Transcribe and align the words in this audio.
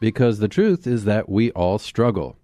because 0.00 0.38
the 0.38 0.48
truth 0.48 0.86
is 0.86 1.04
that 1.04 1.28
we 1.28 1.50
all 1.52 1.78
struggle. 1.78 2.36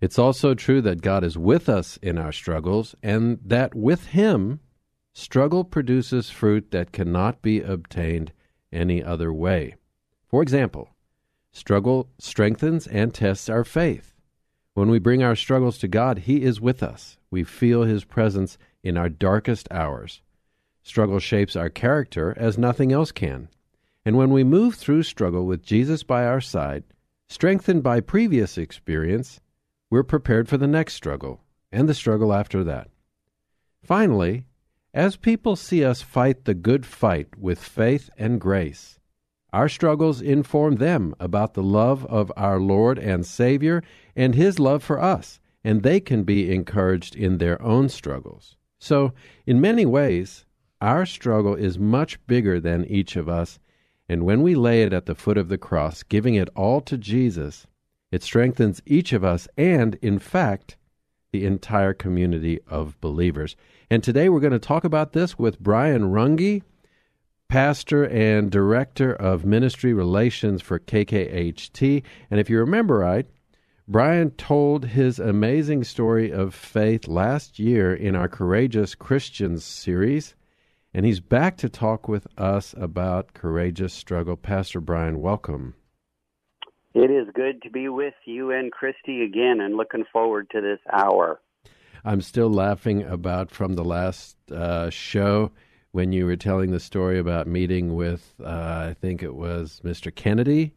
It's 0.00 0.18
also 0.18 0.54
true 0.54 0.82
that 0.82 1.02
God 1.02 1.24
is 1.24 1.38
with 1.38 1.68
us 1.68 1.98
in 2.02 2.18
our 2.18 2.32
struggles, 2.32 2.94
and 3.02 3.38
that 3.44 3.74
with 3.74 4.08
Him, 4.08 4.60
struggle 5.12 5.64
produces 5.64 6.30
fruit 6.30 6.70
that 6.72 6.92
cannot 6.92 7.40
be 7.40 7.60
obtained 7.60 8.32
any 8.72 9.02
other 9.02 9.32
way. 9.32 9.76
For 10.26 10.42
example, 10.42 10.90
struggle 11.52 12.08
strengthens 12.18 12.86
and 12.86 13.14
tests 13.14 13.48
our 13.48 13.64
faith. 13.64 14.12
When 14.74 14.90
we 14.90 14.98
bring 14.98 15.22
our 15.22 15.36
struggles 15.36 15.78
to 15.78 15.88
God, 15.88 16.18
He 16.18 16.42
is 16.42 16.60
with 16.60 16.82
us. 16.82 17.16
We 17.30 17.44
feel 17.44 17.84
His 17.84 18.04
presence 18.04 18.58
in 18.82 18.98
our 18.98 19.08
darkest 19.08 19.68
hours. 19.70 20.20
Struggle 20.82 21.20
shapes 21.20 21.56
our 21.56 21.70
character 21.70 22.34
as 22.36 22.58
nothing 22.58 22.92
else 22.92 23.12
can. 23.12 23.48
And 24.04 24.16
when 24.16 24.30
we 24.30 24.44
move 24.44 24.74
through 24.74 25.02
struggle 25.04 25.46
with 25.46 25.62
Jesus 25.62 26.02
by 26.02 26.24
our 26.24 26.40
side, 26.40 26.84
strengthened 27.28 27.82
by 27.82 28.00
previous 28.00 28.58
experience, 28.58 29.40
we're 29.90 30.02
prepared 30.02 30.48
for 30.48 30.58
the 30.58 30.66
next 30.66 30.94
struggle 30.94 31.40
and 31.72 31.88
the 31.88 31.94
struggle 31.94 32.32
after 32.32 32.62
that. 32.64 32.88
Finally, 33.82 34.44
as 34.92 35.16
people 35.16 35.56
see 35.56 35.84
us 35.84 36.02
fight 36.02 36.44
the 36.44 36.54
good 36.54 36.86
fight 36.86 37.38
with 37.38 37.58
faith 37.58 38.10
and 38.16 38.40
grace, 38.40 38.98
our 39.52 39.68
struggles 39.68 40.20
inform 40.20 40.76
them 40.76 41.14
about 41.20 41.54
the 41.54 41.62
love 41.62 42.04
of 42.06 42.32
our 42.36 42.58
Lord 42.58 42.98
and 42.98 43.24
Savior 43.24 43.82
and 44.16 44.34
His 44.34 44.58
love 44.58 44.82
for 44.82 45.00
us, 45.00 45.38
and 45.62 45.82
they 45.82 46.00
can 46.00 46.24
be 46.24 46.52
encouraged 46.52 47.14
in 47.14 47.38
their 47.38 47.60
own 47.62 47.88
struggles. 47.88 48.56
So, 48.78 49.12
in 49.46 49.60
many 49.60 49.86
ways, 49.86 50.44
our 50.80 51.06
struggle 51.06 51.54
is 51.54 51.78
much 51.78 52.24
bigger 52.26 52.60
than 52.60 52.84
each 52.84 53.16
of 53.16 53.28
us, 53.28 53.58
and 54.08 54.24
when 54.24 54.42
we 54.42 54.54
lay 54.54 54.82
it 54.82 54.92
at 54.92 55.06
the 55.06 55.14
foot 55.14 55.38
of 55.38 55.48
the 55.48 55.58
cross, 55.58 56.02
giving 56.02 56.34
it 56.34 56.48
all 56.54 56.80
to 56.82 56.98
Jesus, 56.98 57.66
it 58.10 58.22
strengthens 58.22 58.82
each 58.86 59.12
of 59.12 59.24
us 59.24 59.48
and, 59.56 59.96
in 59.96 60.18
fact, 60.18 60.76
the 61.32 61.46
entire 61.46 61.94
community 61.94 62.60
of 62.68 63.00
believers. 63.00 63.56
And 63.90 64.02
today 64.04 64.28
we're 64.28 64.40
going 64.40 64.52
to 64.52 64.58
talk 64.58 64.84
about 64.84 65.12
this 65.12 65.38
with 65.38 65.58
Brian 65.58 66.12
Runge, 66.12 66.62
pastor 67.48 68.04
and 68.04 68.50
director 68.50 69.12
of 69.12 69.44
ministry 69.44 69.92
relations 69.92 70.62
for 70.62 70.78
KKHT. 70.78 72.02
And 72.30 72.40
if 72.40 72.48
you 72.48 72.58
remember 72.58 72.98
right, 72.98 73.26
Brian 73.88 74.30
told 74.32 74.86
his 74.86 75.18
amazing 75.18 75.84
story 75.84 76.30
of 76.30 76.54
faith 76.54 77.08
last 77.08 77.58
year 77.58 77.94
in 77.94 78.14
our 78.14 78.28
Courageous 78.28 78.94
Christians 78.94 79.64
series. 79.64 80.34
And 80.96 81.04
he's 81.04 81.18
back 81.18 81.56
to 81.56 81.68
talk 81.68 82.06
with 82.06 82.28
us 82.38 82.72
about 82.78 83.34
courageous 83.34 83.92
struggle. 83.92 84.36
Pastor 84.36 84.80
Brian, 84.80 85.20
welcome. 85.20 85.74
It 86.94 87.10
is 87.10 87.26
good 87.34 87.60
to 87.62 87.70
be 87.70 87.88
with 87.88 88.14
you 88.24 88.52
and 88.52 88.70
Christy 88.70 89.24
again 89.24 89.60
and 89.60 89.76
looking 89.76 90.04
forward 90.12 90.48
to 90.50 90.60
this 90.60 90.78
hour. 90.92 91.40
I'm 92.04 92.20
still 92.20 92.48
laughing 92.48 93.02
about 93.02 93.50
from 93.50 93.74
the 93.74 93.84
last 93.84 94.36
uh, 94.52 94.88
show 94.90 95.50
when 95.90 96.12
you 96.12 96.26
were 96.26 96.36
telling 96.36 96.70
the 96.70 96.78
story 96.78 97.18
about 97.18 97.48
meeting 97.48 97.96
with, 97.96 98.32
uh, 98.40 98.90
I 98.90 98.96
think 99.00 99.24
it 99.24 99.34
was 99.34 99.80
Mr. 99.84 100.14
Kennedy. 100.14 100.74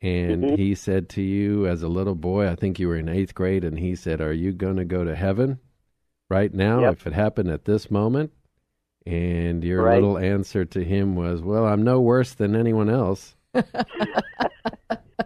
And 0.00 0.44
mm-hmm. 0.44 0.54
he 0.54 0.76
said 0.76 1.08
to 1.10 1.22
you 1.22 1.66
as 1.66 1.82
a 1.82 1.88
little 1.88 2.14
boy, 2.14 2.48
I 2.48 2.54
think 2.54 2.78
you 2.78 2.86
were 2.86 2.96
in 2.96 3.08
eighth 3.08 3.34
grade, 3.34 3.64
and 3.64 3.78
he 3.78 3.96
said, 3.96 4.20
Are 4.20 4.32
you 4.32 4.52
going 4.52 4.76
to 4.76 4.84
go 4.84 5.04
to 5.04 5.14
heaven 5.14 5.58
right 6.28 6.54
now 6.54 6.82
yep. 6.82 6.92
if 6.92 7.06
it 7.06 7.12
happened 7.12 7.50
at 7.50 7.64
this 7.64 7.90
moment? 7.90 8.32
And 9.06 9.64
your 9.64 9.84
right. 9.84 9.94
little 9.94 10.18
answer 10.18 10.64
to 10.64 10.84
him 10.84 11.16
was, 11.16 11.40
"Well, 11.40 11.66
I'm 11.66 11.82
no 11.82 12.00
worse 12.00 12.34
than 12.34 12.54
anyone 12.54 12.90
else." 12.90 13.34
and 13.54 13.64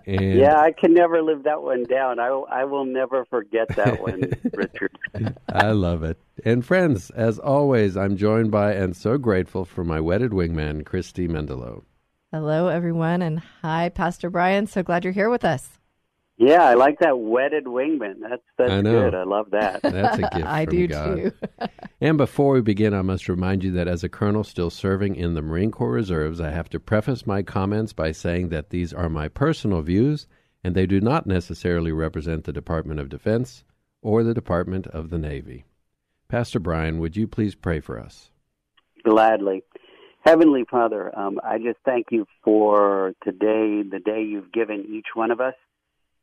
yeah, 0.07 0.61
I 0.61 0.73
can 0.73 0.95
never 0.95 1.23
live 1.23 1.45
that 1.45 1.63
one 1.63 1.85
down. 1.85 2.21
I 2.21 2.29
I 2.29 2.65
will 2.65 2.85
never 2.85 3.25
forget 3.25 3.69
that 3.77 4.01
one, 4.01 4.31
Richard. 4.55 4.97
I 5.53 5.73
love 5.73 6.03
it. 6.03 6.19
And 6.45 6.65
friends, 6.65 7.11
as 7.11 7.39
always, 7.39 7.97
I'm 7.97 8.17
joined 8.17 8.51
by 8.51 8.75
and 8.75 8.97
so 8.97 9.19
grateful 9.19 9.65
for 9.65 9.85
my 9.85 10.01
wedded 10.01 10.31
wingman, 10.31 10.87
Christy 10.87 11.27
Mendelow. 11.27 11.83
Hello, 12.33 12.69
everyone, 12.69 13.23
and 13.23 13.41
hi, 13.63 13.89
Pastor 13.89 14.31
Brian. 14.31 14.67
So 14.67 14.83
glad 14.83 15.05
you're 15.05 15.13
here 15.13 15.31
with 15.31 15.45
us. 15.45 15.79
Yeah, 16.37 16.65
I 16.65 16.75
like 16.75 16.99
that 16.99 17.19
wedded 17.19 17.67
wingman. 17.67 18.17
That's 18.21 18.43
that's 18.59 18.73
I 18.73 18.83
good. 18.83 19.15
I 19.15 19.23
love 19.23 19.51
that. 19.53 19.83
That's 19.83 20.19
a 20.19 20.23
gift 20.35 20.47
I 20.47 20.65
do 20.65 20.89
God. 20.89 21.17
too. 21.17 21.33
and 22.01 22.19
before 22.19 22.55
we 22.55 22.61
begin, 22.61 22.93
I 22.93 23.03
must 23.03 23.29
remind 23.29 23.63
you 23.63 23.71
that 23.73 23.87
as 23.87 24.03
a 24.03 24.09
colonel 24.09 24.43
still 24.43 24.71
serving 24.71 25.15
in 25.15 25.35
the 25.35 25.43
Marine 25.43 25.71
Corps 25.71 25.93
Reserves, 25.93 26.41
I 26.41 26.51
have 26.51 26.69
to 26.71 26.81
preface 26.81 27.25
my 27.25 27.43
comments 27.43 27.93
by 27.93 28.11
saying 28.11 28.49
that 28.49 28.71
these 28.71 28.93
are 28.93 29.09
my 29.09 29.29
personal 29.29 29.81
views 29.83 30.27
and 30.65 30.75
they 30.75 30.87
do 30.87 31.01
not 31.01 31.27
necessarily 31.27 31.93
represent 31.93 32.45
the 32.45 32.53
Department 32.53 32.99
of 32.99 33.11
Defense 33.11 33.63
or 34.03 34.25
the 34.25 34.35
Department 34.35 34.87
of 34.89 35.11
the 35.11 35.19
Navy. 35.19 35.65
Pastor 36.29 36.59
Brian, 36.59 36.99
would 36.99 37.17
you 37.17 37.29
please 37.29 37.55
pray 37.55 37.79
for 37.81 38.01
us? 38.01 38.31
Gladly. 39.05 39.63
Heavenly 40.25 40.65
Father, 40.69 41.17
um, 41.17 41.39
I 41.45 41.59
just 41.59 41.79
thank 41.85 42.07
you 42.11 42.27
for 42.43 43.13
today, 43.23 43.83
the 43.83 44.01
day 44.05 44.23
you've 44.23 44.53
given 44.53 44.87
each 44.91 45.09
one 45.15 45.31
of 45.31 45.41
us. 45.41 45.55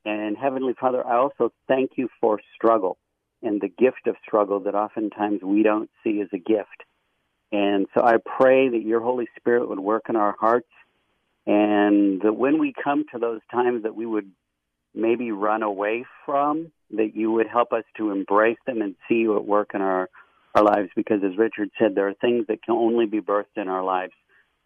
And 0.06 0.38
Heavenly 0.38 0.74
Father, 0.80 1.06
I 1.06 1.18
also 1.18 1.52
thank 1.68 1.92
you 1.96 2.10
for 2.20 2.40
struggle 2.56 2.98
and 3.44 3.62
the 3.62 3.68
gift 3.68 4.08
of 4.08 4.16
struggle 4.26 4.62
that 4.62 4.76
oftentimes 4.76 5.42
we 5.44 5.64
don't 5.64 5.90
see 6.04 6.22
as 6.22 6.28
a 6.34 6.38
gift. 6.38 6.84
And 7.52 7.88
so 7.96 8.04
I 8.04 8.16
pray 8.18 8.70
that 8.70 8.82
your 8.82 9.02
Holy 9.02 9.28
Spirit 9.38 9.68
would 9.70 9.80
work 9.80 10.04
in 10.10 10.16
our 10.16 10.36
hearts 10.40 10.70
and 11.46 12.22
that 12.22 12.34
when 12.34 12.60
we 12.60 12.74
come 12.84 13.06
to 13.12 13.20
those 13.20 13.42
times 13.52 13.84
that 13.84 13.96
we 13.96 14.06
would 14.06 14.32
maybe 14.94 15.32
run 15.32 15.64
away 15.64 16.06
from 16.26 16.72
that 16.92 17.16
you 17.16 17.32
would 17.32 17.48
help 17.48 17.72
us 17.72 17.84
to 17.98 18.12
embrace 18.12 18.58
them 18.66 18.82
and 18.82 18.96
see 19.08 19.16
you 19.16 19.38
at 19.38 19.46
work 19.46 19.72
in 19.74 19.82
our, 19.82 20.10
our 20.56 20.64
lives 20.64 20.90
because, 20.96 21.22
as 21.24 21.38
Richard 21.38 21.70
said, 21.80 21.96
there 21.96 22.08
are 22.10 22.14
things 22.16 22.48
that 22.48 22.64
can 22.64 22.76
only 22.76 23.06
be 23.06 23.22
birthed 23.22 23.56
in 23.56 23.68
our 23.70 23.84
lives 23.84 24.14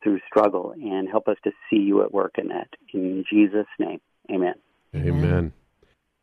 through 0.04 0.20
struggle 0.28 0.74
and 0.74 1.08
help 1.08 1.28
us 1.28 1.38
to 1.44 1.52
see 1.70 1.78
you 1.78 2.04
at 2.04 2.14
work 2.14 2.36
in 2.38 2.48
that. 2.50 2.68
In 2.94 3.24
Jesus' 3.32 3.68
name, 3.80 4.02
amen. 4.32 4.56
Amen. 4.96 5.54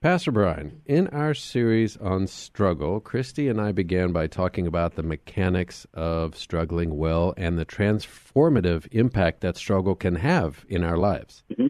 Pastor 0.00 0.32
Brian, 0.32 0.82
in 0.84 1.06
our 1.08 1.32
series 1.32 1.96
on 1.96 2.26
struggle, 2.26 2.98
Christy 2.98 3.48
and 3.48 3.60
I 3.60 3.70
began 3.70 4.10
by 4.10 4.26
talking 4.26 4.66
about 4.66 4.96
the 4.96 5.04
mechanics 5.04 5.86
of 5.94 6.36
struggling 6.36 6.96
well 6.96 7.34
and 7.36 7.56
the 7.56 7.64
transformative 7.64 8.88
impact 8.90 9.42
that 9.42 9.56
struggle 9.56 9.94
can 9.94 10.16
have 10.16 10.64
in 10.68 10.82
our 10.82 10.96
lives. 10.96 11.44
Mm-hmm. 11.52 11.66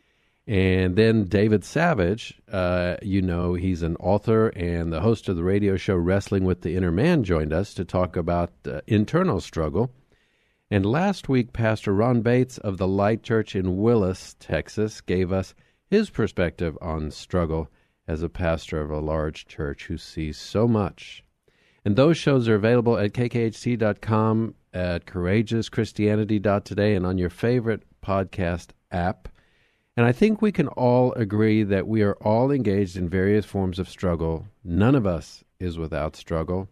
And 0.47 0.97
then 0.97 1.25
David 1.25 1.63
Savage, 1.63 2.41
uh, 2.51 2.97
you 3.03 3.21
know, 3.21 3.53
he's 3.53 3.83
an 3.83 3.97
author 3.97 4.49
and 4.49 4.91
the 4.91 5.03
host 5.03 5.29
of 5.29 5.37
the 5.37 5.45
radio 5.45 5.77
show 5.77 5.97
Wrestling 5.97 6.45
with 6.45 6.63
the 6.63 6.75
Inner 6.75 6.91
Man, 6.91 7.25
joined 7.25 7.53
us 7.53 7.75
to 7.75 7.85
talk 7.85 8.17
about 8.17 8.51
uh, 8.67 8.81
internal 8.87 9.41
struggle. 9.41 9.93
And 10.71 10.87
last 10.87 11.29
week, 11.29 11.53
Pastor 11.53 11.93
Ron 11.93 12.23
Bates 12.23 12.57
of 12.57 12.79
the 12.79 12.89
Light 12.89 13.23
Church 13.23 13.55
in 13.55 13.77
Willis, 13.77 14.37
Texas, 14.41 15.03
gave 15.03 15.31
us 15.31 15.55
his 15.93 16.09
perspective 16.09 16.77
on 16.81 17.11
struggle 17.11 17.69
as 18.09 18.23
a 18.23 18.29
pastor 18.31 18.81
of 18.81 18.91
a 18.91 18.99
large 18.99 19.45
church 19.45 19.85
who 19.85 19.99
sees 19.99 20.39
so 20.39 20.67
much. 20.67 21.23
And 21.85 21.97
those 21.97 22.17
shows 22.17 22.49
are 22.49 22.55
available 22.55 22.97
at 22.97 23.13
kkht.com, 23.13 24.55
at 24.73 25.05
courageouschristianity.today, 25.05 26.95
and 26.95 27.05
on 27.05 27.19
your 27.19 27.29
favorite 27.29 27.83
podcast 28.03 28.69
app. 28.91 29.29
And 29.95 30.07
I 30.07 30.13
think 30.13 30.41
we 30.41 30.51
can 30.51 30.69
all 30.69 31.13
agree 31.13 31.63
that 31.63 31.87
we 31.87 32.01
are 32.01 32.17
all 32.23 32.51
engaged 32.51 32.97
in 32.97 33.11
various 33.11 33.45
forms 33.45 33.79
of 33.79 33.87
struggle. 33.87 34.47
None 34.65 34.95
of 34.95 35.07
us 35.07 35.45
is 35.61 35.77
without 35.77 36.17
struggle. 36.17 36.71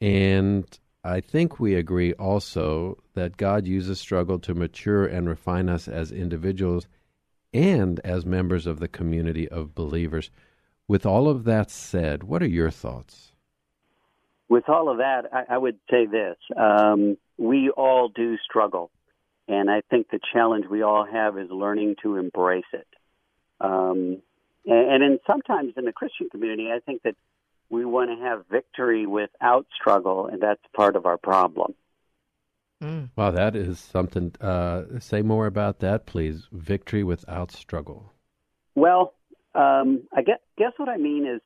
And 0.00 0.66
I 1.04 1.20
think 1.20 1.60
we 1.60 1.76
agree 1.76 2.14
also 2.14 2.98
that 3.14 3.36
God 3.36 3.68
uses 3.68 4.00
struggle 4.00 4.40
to 4.40 4.54
mature 4.56 5.06
and 5.06 5.28
refine 5.28 5.68
us 5.68 5.86
as 5.86 6.10
individuals 6.10 6.88
and 7.52 8.00
as 8.04 8.24
members 8.24 8.66
of 8.66 8.80
the 8.80 8.88
community 8.88 9.48
of 9.48 9.74
believers. 9.74 10.30
With 10.88 11.06
all 11.06 11.28
of 11.28 11.44
that 11.44 11.70
said, 11.70 12.24
what 12.24 12.42
are 12.42 12.48
your 12.48 12.70
thoughts? 12.70 13.32
With 14.48 14.68
all 14.68 14.88
of 14.88 14.98
that, 14.98 15.26
I, 15.32 15.54
I 15.54 15.58
would 15.58 15.78
say 15.90 16.06
this. 16.06 16.36
Um, 16.56 17.16
we 17.38 17.70
all 17.70 18.08
do 18.08 18.36
struggle. 18.38 18.90
And 19.46 19.70
I 19.70 19.82
think 19.90 20.10
the 20.10 20.20
challenge 20.32 20.66
we 20.70 20.82
all 20.82 21.04
have 21.04 21.38
is 21.38 21.50
learning 21.50 21.96
to 22.02 22.16
embrace 22.16 22.64
it. 22.72 22.86
Um, 23.60 24.22
and, 24.66 24.92
and 24.92 25.02
in, 25.02 25.18
sometimes 25.26 25.74
in 25.76 25.84
the 25.84 25.92
Christian 25.92 26.28
community, 26.30 26.68
I 26.72 26.78
think 26.80 27.02
that 27.02 27.16
we 27.68 27.84
want 27.84 28.10
to 28.10 28.24
have 28.24 28.44
victory 28.50 29.06
without 29.06 29.66
struggle, 29.80 30.26
and 30.26 30.40
that's 30.40 30.60
part 30.74 30.96
of 30.96 31.06
our 31.06 31.18
problem. 31.18 31.74
Mm. 32.82 33.10
Wow, 33.14 33.30
that 33.30 33.54
is 33.54 33.78
something. 33.78 34.34
Uh, 34.40 34.84
say 34.98 35.22
more 35.22 35.46
about 35.46 35.80
that, 35.80 36.06
please. 36.06 36.48
Victory 36.50 37.04
without 37.04 37.50
struggle. 37.50 38.12
Well, 38.74 39.12
um, 39.54 40.04
I 40.14 40.22
guess, 40.22 40.38
guess 40.56 40.72
what 40.78 40.88
I 40.88 40.96
mean 40.96 41.26
is, 41.26 41.40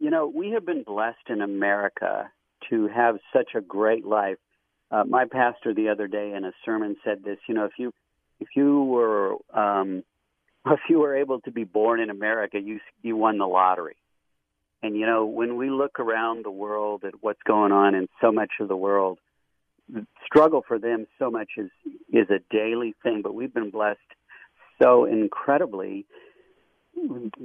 you 0.00 0.10
know, 0.10 0.26
we 0.26 0.50
have 0.50 0.66
been 0.66 0.82
blessed 0.82 1.28
in 1.28 1.40
America 1.40 2.30
to 2.70 2.88
have 2.88 3.18
such 3.32 3.50
a 3.54 3.60
great 3.60 4.04
life. 4.04 4.38
Uh, 4.90 5.04
my 5.04 5.24
pastor 5.24 5.74
the 5.74 5.88
other 5.90 6.08
day 6.08 6.32
in 6.34 6.44
a 6.44 6.52
sermon 6.64 6.96
said 7.04 7.22
this. 7.24 7.38
You 7.48 7.54
know, 7.54 7.66
if 7.66 7.72
you 7.78 7.92
if 8.40 8.48
you 8.56 8.82
were 8.82 9.34
um, 9.54 10.02
if 10.66 10.80
you 10.88 10.98
were 10.98 11.16
able 11.16 11.40
to 11.42 11.52
be 11.52 11.64
born 11.64 12.00
in 12.00 12.10
America, 12.10 12.58
you 12.58 12.80
you 13.02 13.16
won 13.16 13.38
the 13.38 13.46
lottery. 13.46 13.96
And 14.82 14.96
you 14.96 15.06
know, 15.06 15.26
when 15.26 15.56
we 15.56 15.70
look 15.70 16.00
around 16.00 16.44
the 16.44 16.50
world 16.50 17.04
at 17.04 17.14
what's 17.20 17.42
going 17.46 17.72
on 17.72 17.94
in 17.94 18.08
so 18.20 18.32
much 18.32 18.52
of 18.60 18.68
the 18.68 18.76
world, 18.76 19.18
the 19.88 20.06
struggle 20.24 20.62
for 20.66 20.78
them 20.78 21.06
so 21.18 21.30
much 21.30 21.50
is 21.56 21.70
is 22.12 22.28
a 22.30 22.40
daily 22.50 22.94
thing. 23.02 23.22
But 23.22 23.34
we've 23.34 23.52
been 23.52 23.70
blessed 23.70 23.98
so 24.80 25.04
incredibly 25.04 26.06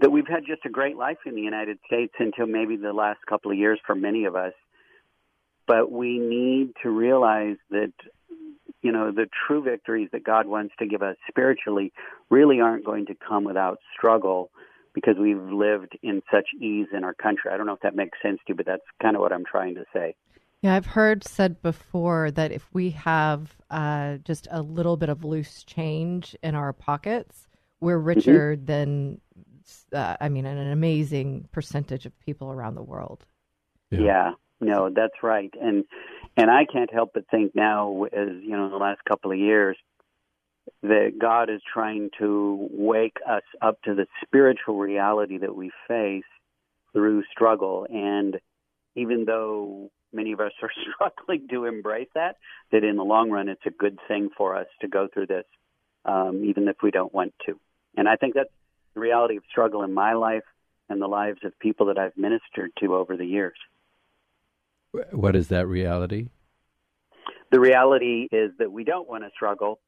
that 0.02 0.12
we've 0.12 0.28
had 0.28 0.46
just 0.48 0.66
a 0.66 0.70
great 0.70 0.98
life 0.98 1.18
in 1.26 1.36
the 1.36 1.42
United 1.42 1.78
States 1.86 2.14
until 2.20 2.48
maybe 2.48 2.76
the 2.76 2.94
last 2.94 3.20
couple 3.28 3.52
of 3.52 3.58
years 3.58 3.80
for 3.86 3.96
many 3.96 4.26
of 4.26 4.36
us. 4.36 4.54
But 5.68 5.92
we 5.92 6.20
need 6.20 6.74
to 6.84 6.90
realize 6.90 7.58
that, 7.70 7.94
you 8.82 8.92
know, 8.92 9.12
the 9.12 9.28
true 9.48 9.64
victories 9.64 10.10
that 10.12 10.24
God 10.24 10.48
wants 10.48 10.74
to 10.80 10.88
give 10.88 11.02
us 11.02 11.16
spiritually 11.30 11.94
really 12.30 12.60
aren't 12.60 12.86
going 12.86 13.06
to 13.08 13.16
come 13.16 13.44
without 13.44 13.78
struggle 13.96 14.50
because 14.94 15.16
we've 15.20 15.42
lived 15.42 15.98
in 16.04 16.22
such 16.32 16.48
ease 16.60 16.88
in 16.94 17.04
our 17.04 17.14
country. 17.14 17.52
I 17.52 17.58
don't 17.58 17.66
know 17.66 17.74
if 17.74 17.82
that 17.82 17.96
makes 17.96 18.18
sense 18.22 18.40
to 18.40 18.44
you, 18.50 18.56
but 18.56 18.66
that's 18.66 18.84
kind 19.02 19.16
of 19.16 19.22
what 19.22 19.32
I'm 19.32 19.46
trying 19.46 19.76
to 19.76 19.86
say. 19.94 20.16
Yeah, 20.64 20.76
I've 20.76 20.86
heard 20.86 21.26
said 21.26 21.62
before 21.62 22.32
that 22.32 22.54
if 22.54 22.66
we 22.74 22.92
have 22.92 23.58
uh, 23.70 24.16
just 24.24 24.48
a 24.50 24.62
little 24.62 24.96
bit 24.96 25.10
of 25.10 25.26
loose 25.26 25.66
change 25.66 26.38
in 26.42 26.56
our 26.56 26.72
pockets, 26.72 27.50
we're 27.82 27.98
mm-hmm. 27.98 28.08
richer 28.08 28.56
mm-hmm. 28.56 28.66
than 28.66 29.22
uh, 29.94 30.16
I 30.22 30.30
mean, 30.30 30.46
an 30.46 30.72
amazing 30.72 31.50
percentage 31.52 32.06
of 32.06 32.18
people 32.20 32.50
around 32.50 32.76
the 32.76 32.82
world. 32.82 33.26
Yeah. 33.92 34.00
yeah, 34.00 34.32
no, 34.62 34.90
that's 34.90 35.22
right, 35.22 35.54
and 35.62 35.84
and 36.38 36.50
I 36.50 36.66
can't 36.66 36.92
help 36.94 37.12
but 37.14 37.26
think 37.30 37.54
now, 37.54 38.06
as 38.06 38.30
you 38.42 38.52
know, 38.52 38.66
in 38.66 38.72
the 38.72 38.78
last 38.78 39.02
couple 39.04 39.34
of 39.34 39.38
years, 39.38 39.78
that 40.82 41.12
God 41.20 41.50
is 41.50 41.62
trying 41.74 42.10
to 42.20 42.70
wake 42.72 43.18
us 43.30 43.44
up 43.62 43.82
to 43.84 43.96
the 43.96 44.08
spiritual 44.26 44.78
reality 44.78 45.40
that 45.40 45.56
we 45.56 45.72
face 45.90 46.24
through 46.94 47.24
struggle, 47.32 47.86
and 47.90 48.40
even 48.96 49.26
though 49.26 49.92
many 50.14 50.32
of 50.32 50.40
us 50.40 50.52
are 50.62 50.72
struggling 50.94 51.48
to 51.50 51.66
embrace 51.66 52.10
that, 52.16 52.38
that 52.72 52.84
in 52.84 52.96
the 52.96 53.04
long 53.04 53.30
run, 53.30 53.50
it's 53.50 53.66
a 53.66 53.72
good 53.72 54.00
thing 54.08 54.30
for 54.38 54.56
us 54.56 54.68
to 54.82 54.88
go 54.88 55.08
through 55.14 55.28
this, 55.28 55.46
um, 56.06 56.44
even 56.46 56.68
if 56.68 56.78
we 56.82 56.92
don't 56.92 57.14
want 57.14 57.34
to. 57.46 57.60
And 57.96 58.08
I 58.08 58.16
think 58.16 58.34
that's 58.36 58.50
the 58.94 59.00
reality 59.00 59.38
of 59.38 59.44
struggle 59.50 59.84
in 59.84 59.94
my 59.94 60.14
life 60.14 60.44
and 60.90 61.02
the 61.02 61.08
lives 61.08 61.40
of 61.44 61.58
people 61.60 61.88
that 61.88 61.98
I've 61.98 62.16
ministered 62.18 62.72
to 62.80 62.96
over 62.96 63.18
the 63.18 63.26
years. 63.26 63.58
What 65.12 65.36
is 65.36 65.48
that 65.48 65.68
reality? 65.68 66.28
The 67.52 67.60
reality 67.60 68.28
is 68.32 68.52
that 68.60 68.72
we 68.72 68.84
don't 68.84 69.08
want 69.08 69.24
to 69.24 69.30
struggle, 69.36 69.80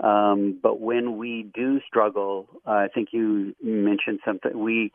um, 0.00 0.58
but 0.62 0.80
when 0.80 1.16
we 1.16 1.50
do 1.54 1.80
struggle, 1.86 2.48
uh, 2.66 2.70
I 2.70 2.88
think 2.94 3.08
you 3.12 3.54
mentioned 3.62 4.20
something. 4.24 4.58
We 4.58 4.92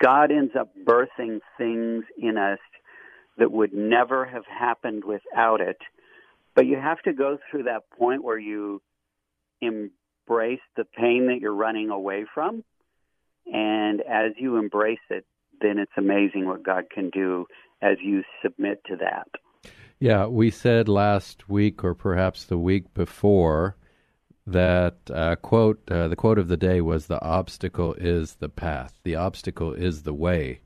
God 0.00 0.30
ends 0.30 0.52
up 0.58 0.70
birthing 0.84 1.40
things 1.56 2.04
in 2.16 2.36
us 2.36 2.60
that 3.38 3.52
would 3.52 3.72
never 3.72 4.24
have 4.24 4.44
happened 4.46 5.04
without 5.04 5.60
it. 5.60 5.78
But 6.54 6.66
you 6.66 6.76
have 6.76 7.00
to 7.02 7.12
go 7.12 7.38
through 7.50 7.64
that 7.64 7.88
point 7.96 8.24
where 8.24 8.38
you 8.38 8.82
embrace 9.60 10.60
the 10.76 10.84
pain 10.84 11.28
that 11.28 11.38
you're 11.40 11.54
running 11.54 11.90
away 11.90 12.24
from 12.34 12.64
and 13.52 14.00
as 14.02 14.32
you 14.36 14.56
embrace 14.56 14.98
it, 15.10 15.24
then 15.60 15.78
it's 15.78 15.92
amazing 15.96 16.46
what 16.46 16.62
God 16.62 16.84
can 16.92 17.10
do 17.10 17.46
as 17.80 17.96
you 18.02 18.22
submit 18.42 18.82
to 18.86 18.96
that. 18.96 19.28
Yeah, 19.98 20.26
we 20.26 20.50
said 20.50 20.88
last 20.88 21.48
week, 21.48 21.82
or 21.82 21.94
perhaps 21.94 22.44
the 22.44 22.58
week 22.58 22.92
before, 22.94 23.76
that 24.46 24.96
uh, 25.12 25.36
quote 25.36 25.80
uh, 25.90 26.08
the 26.08 26.16
quote 26.16 26.38
of 26.38 26.48
the 26.48 26.56
day 26.56 26.80
was 26.80 27.06
the 27.06 27.22
obstacle 27.22 27.92
is 27.98 28.36
the 28.36 28.48
path 28.48 28.98
the 29.04 29.14
obstacle 29.14 29.74
is 29.74 30.04
the 30.04 30.14
way 30.14 30.58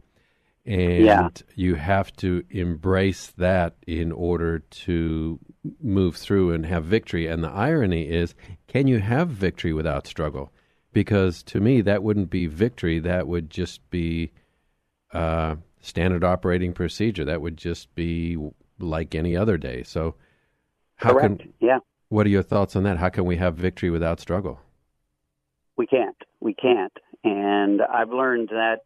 and 0.64 1.04
yeah. 1.04 1.28
you 1.54 1.74
have 1.74 2.12
to 2.16 2.44
embrace 2.50 3.32
that 3.36 3.74
in 3.86 4.12
order 4.12 4.60
to 4.60 5.38
move 5.80 6.16
through 6.16 6.52
and 6.52 6.66
have 6.66 6.84
victory 6.84 7.26
and 7.26 7.42
the 7.42 7.50
irony 7.50 8.08
is 8.08 8.34
can 8.68 8.86
you 8.86 9.00
have 9.00 9.28
victory 9.28 9.72
without 9.72 10.06
struggle 10.06 10.52
because 10.92 11.42
to 11.42 11.60
me 11.60 11.80
that 11.80 12.02
wouldn't 12.02 12.30
be 12.30 12.46
victory. 12.46 12.98
That 12.98 13.26
would 13.26 13.50
just 13.50 13.88
be 13.90 14.32
uh, 15.12 15.56
standard 15.80 16.24
operating 16.24 16.72
procedure. 16.72 17.24
That 17.24 17.40
would 17.40 17.56
just 17.56 17.94
be 17.94 18.36
like 18.78 19.14
any 19.14 19.36
other 19.36 19.56
day. 19.56 19.82
So, 19.82 20.14
how 20.96 21.12
Correct. 21.12 21.40
can 21.40 21.52
yeah? 21.60 21.78
What 22.08 22.26
are 22.26 22.30
your 22.30 22.42
thoughts 22.42 22.76
on 22.76 22.82
that? 22.84 22.98
How 22.98 23.08
can 23.08 23.24
we 23.24 23.36
have 23.36 23.54
victory 23.54 23.90
without 23.90 24.20
struggle? 24.20 24.60
We 25.76 25.86
can't. 25.86 26.16
We 26.40 26.54
can't. 26.54 26.92
And 27.24 27.80
I've 27.82 28.10
learned 28.10 28.50
that, 28.50 28.80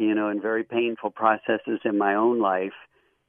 you 0.00 0.14
know, 0.14 0.28
in 0.28 0.40
very 0.40 0.64
painful 0.64 1.10
processes 1.10 1.80
in 1.84 1.98
my 1.98 2.14
own 2.14 2.40
life. 2.40 2.72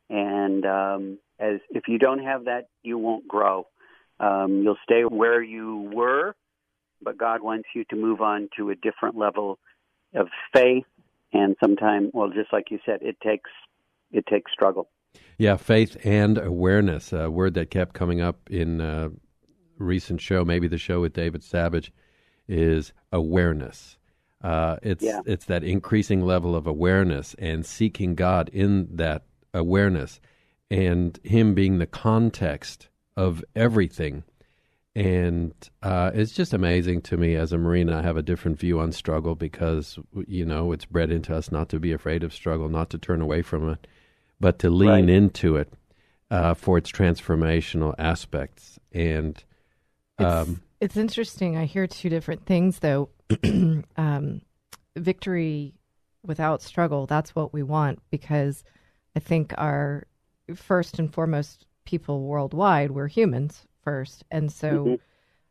And 0.09 0.65
um, 0.65 1.19
as 1.39 1.59
if 1.69 1.83
you 1.87 1.97
don't 1.97 2.23
have 2.23 2.45
that, 2.45 2.67
you 2.83 2.97
won't 2.97 3.27
grow. 3.27 3.67
Um, 4.19 4.61
you'll 4.63 4.77
stay 4.85 5.01
where 5.01 5.41
you 5.41 5.89
were 5.93 6.35
but 7.03 7.17
God 7.17 7.41
wants 7.41 7.69
you 7.73 7.83
to 7.85 7.95
move 7.95 8.21
on 8.21 8.49
to 8.57 8.69
a 8.69 8.75
different 8.75 9.17
level 9.17 9.59
of 10.13 10.27
faith. 10.53 10.85
And 11.33 11.55
sometimes, 11.59 12.11
well, 12.13 12.29
just 12.29 12.51
like 12.51 12.71
you 12.71 12.79
said, 12.85 12.99
it 13.01 13.19
takes 13.21 13.49
it 14.11 14.25
takes 14.27 14.51
struggle. 14.51 14.89
Yeah, 15.37 15.55
faith 15.55 15.97
and 16.03 16.37
awareness, 16.37 17.13
a 17.13 17.29
word 17.29 17.53
that 17.53 17.71
kept 17.71 17.93
coming 17.93 18.21
up 18.21 18.49
in 18.49 18.81
a 18.81 19.11
recent 19.77 20.21
show, 20.21 20.43
maybe 20.43 20.67
the 20.67 20.77
show 20.77 21.01
with 21.01 21.13
David 21.13 21.43
Savage, 21.43 21.91
is 22.47 22.93
awareness. 23.11 23.97
Uh, 24.43 24.77
it's 24.81 25.03
Yeah. 25.03 25.21
it's 25.25 25.45
that 25.45 25.63
increasing 25.63 26.21
level 26.21 26.55
of 26.55 26.65
awareness 26.67 27.35
and 27.39 27.65
seeking 27.65 28.15
God 28.15 28.49
in 28.49 28.87
that 28.95 29.23
awareness, 29.53 30.19
and 30.69 31.19
Him 31.23 31.53
being 31.53 31.77
the 31.77 31.85
context 31.85 32.89
of 33.15 33.43
everything. 33.55 34.23
And 34.93 35.53
uh, 35.81 36.11
it's 36.13 36.33
just 36.33 36.53
amazing 36.53 37.01
to 37.03 37.15
me 37.17 37.35
as 37.35 37.53
a 37.53 37.57
Marine. 37.57 37.89
I 37.89 38.01
have 38.01 38.17
a 38.17 38.21
different 38.21 38.59
view 38.59 38.79
on 38.79 38.91
struggle 38.91 39.35
because 39.35 39.97
you 40.27 40.45
know 40.45 40.71
it's 40.73 40.85
bred 40.85 41.11
into 41.11 41.33
us 41.35 41.49
not 41.51 41.69
to 41.69 41.79
be 41.79 41.93
afraid 41.93 42.23
of 42.23 42.33
struggle, 42.33 42.67
not 42.67 42.89
to 42.89 42.97
turn 42.97 43.21
away 43.21 43.41
from 43.41 43.69
it, 43.69 43.87
but 44.39 44.59
to 44.59 44.69
lean 44.69 44.89
Right. 44.89 45.09
into 45.09 45.55
it 45.55 45.71
uh, 46.29 46.55
for 46.55 46.77
its 46.77 46.91
transformational 46.91 47.95
aspects. 47.97 48.79
And 48.91 49.41
um, 50.17 50.61
It's 50.81 50.97
interesting. 50.97 51.55
I 51.55 51.65
hear 51.65 51.87
two 51.87 52.09
different 52.09 52.45
things, 52.45 52.79
though. 52.79 53.09
um, 53.97 54.41
victory 54.95 55.73
without 56.23 56.61
struggle, 56.61 57.05
that's 57.05 57.35
what 57.35 57.53
we 57.53 57.63
want 57.63 57.99
because 58.09 58.63
I 59.15 59.19
think 59.19 59.53
our 59.57 60.07
first 60.55 60.99
and 60.99 61.13
foremost 61.13 61.65
people 61.85 62.23
worldwide, 62.23 62.91
we're 62.91 63.07
humans 63.07 63.65
first. 63.83 64.23
And 64.31 64.51
so 64.51 64.99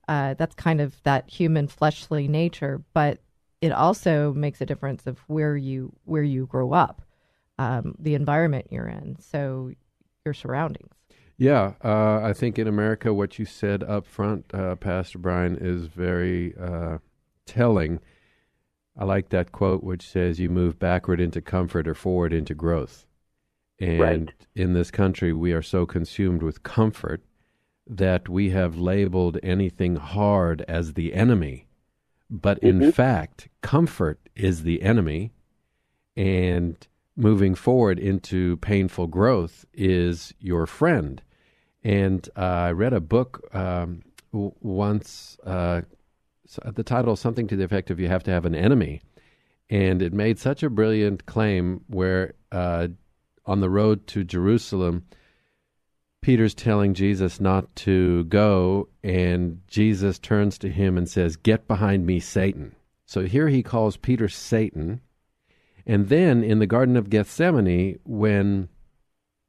uh, 0.08 0.34
that's 0.34 0.54
kind 0.54 0.80
of 0.80 1.02
that 1.02 1.28
human 1.28 1.68
fleshly 1.68 2.28
nature. 2.28 2.82
But 2.94 3.18
it 3.60 3.72
also 3.72 4.32
makes 4.32 4.60
a 4.60 4.66
difference 4.66 5.06
of 5.06 5.18
where 5.26 5.56
you 5.56 5.92
where 6.04 6.22
you 6.22 6.46
grow 6.46 6.72
up, 6.72 7.02
um, 7.58 7.94
the 7.98 8.14
environment 8.14 8.68
you're 8.70 8.88
in, 8.88 9.16
so 9.20 9.72
your 10.24 10.34
surroundings. 10.34 10.94
Yeah, 11.36 11.72
uh, 11.82 12.20
I 12.22 12.34
think 12.34 12.58
in 12.58 12.68
America, 12.68 13.14
what 13.14 13.38
you 13.38 13.46
said 13.46 13.82
up 13.82 14.06
front, 14.06 14.52
uh, 14.52 14.76
Pastor 14.76 15.18
Brian, 15.18 15.56
is 15.56 15.86
very 15.86 16.54
uh, 16.58 16.98
telling. 17.50 18.00
I 18.96 19.04
like 19.04 19.28
that 19.30 19.52
quote, 19.52 19.82
which 19.84 20.06
says, 20.08 20.40
"You 20.40 20.48
move 20.50 20.78
backward 20.78 21.20
into 21.20 21.40
comfort 21.40 21.86
or 21.88 21.94
forward 21.94 22.32
into 22.32 22.54
growth." 22.54 23.06
And 23.78 24.00
Right. 24.00 24.46
in 24.54 24.72
this 24.74 24.90
country, 24.90 25.32
we 25.32 25.52
are 25.52 25.62
so 25.62 25.86
consumed 25.86 26.42
with 26.42 26.62
comfort 26.62 27.22
that 27.86 28.28
we 28.28 28.50
have 28.50 28.76
labeled 28.78 29.38
anything 29.42 29.96
hard 29.96 30.62
as 30.68 30.94
the 30.94 31.14
enemy. 31.14 31.66
But 32.30 32.58
in 32.58 32.92
fact, 32.92 33.48
comfort 33.62 34.28
is 34.36 34.62
the 34.62 34.82
enemy, 34.82 35.32
and 36.16 36.76
moving 37.16 37.54
forward 37.54 37.98
into 37.98 38.56
painful 38.58 39.06
growth 39.08 39.64
is 39.72 40.32
your 40.38 40.66
friend. 40.66 41.22
And 41.82 42.28
uh, 42.36 42.40
I 42.68 42.72
read 42.72 42.92
a 42.92 43.00
book 43.00 43.48
um, 43.54 44.02
w- 44.32 44.52
once. 44.60 45.38
Uh, 45.44 45.82
the 46.64 46.82
title 46.82 47.16
something 47.16 47.46
to 47.48 47.56
the 47.56 47.64
effect 47.64 47.90
of 47.90 48.00
"You 48.00 48.08
have 48.08 48.24
to 48.24 48.30
have 48.30 48.44
an 48.44 48.54
enemy," 48.54 49.02
and 49.68 50.02
it 50.02 50.12
made 50.12 50.38
such 50.38 50.62
a 50.62 50.70
brilliant 50.70 51.26
claim. 51.26 51.84
Where 51.88 52.34
uh, 52.50 52.88
on 53.46 53.60
the 53.60 53.70
road 53.70 54.06
to 54.08 54.24
Jerusalem, 54.24 55.04
Peter's 56.22 56.54
telling 56.54 56.94
Jesus 56.94 57.40
not 57.40 57.74
to 57.76 58.24
go, 58.24 58.88
and 59.02 59.60
Jesus 59.66 60.18
turns 60.18 60.58
to 60.58 60.70
him 60.70 60.96
and 60.98 61.08
says, 61.08 61.36
"Get 61.36 61.68
behind 61.68 62.06
me, 62.06 62.20
Satan." 62.20 62.74
So 63.06 63.26
here 63.26 63.48
he 63.48 63.62
calls 63.62 63.96
Peter 63.96 64.28
Satan, 64.28 65.00
and 65.86 66.08
then 66.08 66.44
in 66.44 66.58
the 66.58 66.66
Garden 66.66 66.96
of 66.96 67.10
Gethsemane, 67.10 67.98
when 68.04 68.68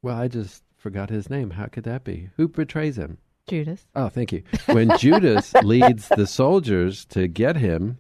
well, 0.01 0.17
I 0.17 0.27
just 0.27 0.63
forgot 0.77 1.10
his 1.10 1.29
name. 1.29 1.51
How 1.51 1.67
could 1.67 1.84
that 1.84 2.03
be? 2.03 2.29
Who 2.38 2.48
betrays 2.48 2.98
him? 2.98 3.20
Judas. 3.51 3.86
Oh, 3.96 4.10
thank 4.10 4.31
you. 4.31 4.43
When 4.67 4.98
Judas 4.98 5.53
leads 5.63 6.08
the 6.10 6.25
soldiers 6.25 7.05
to 7.05 7.27
get 7.27 7.55
him, 7.58 7.98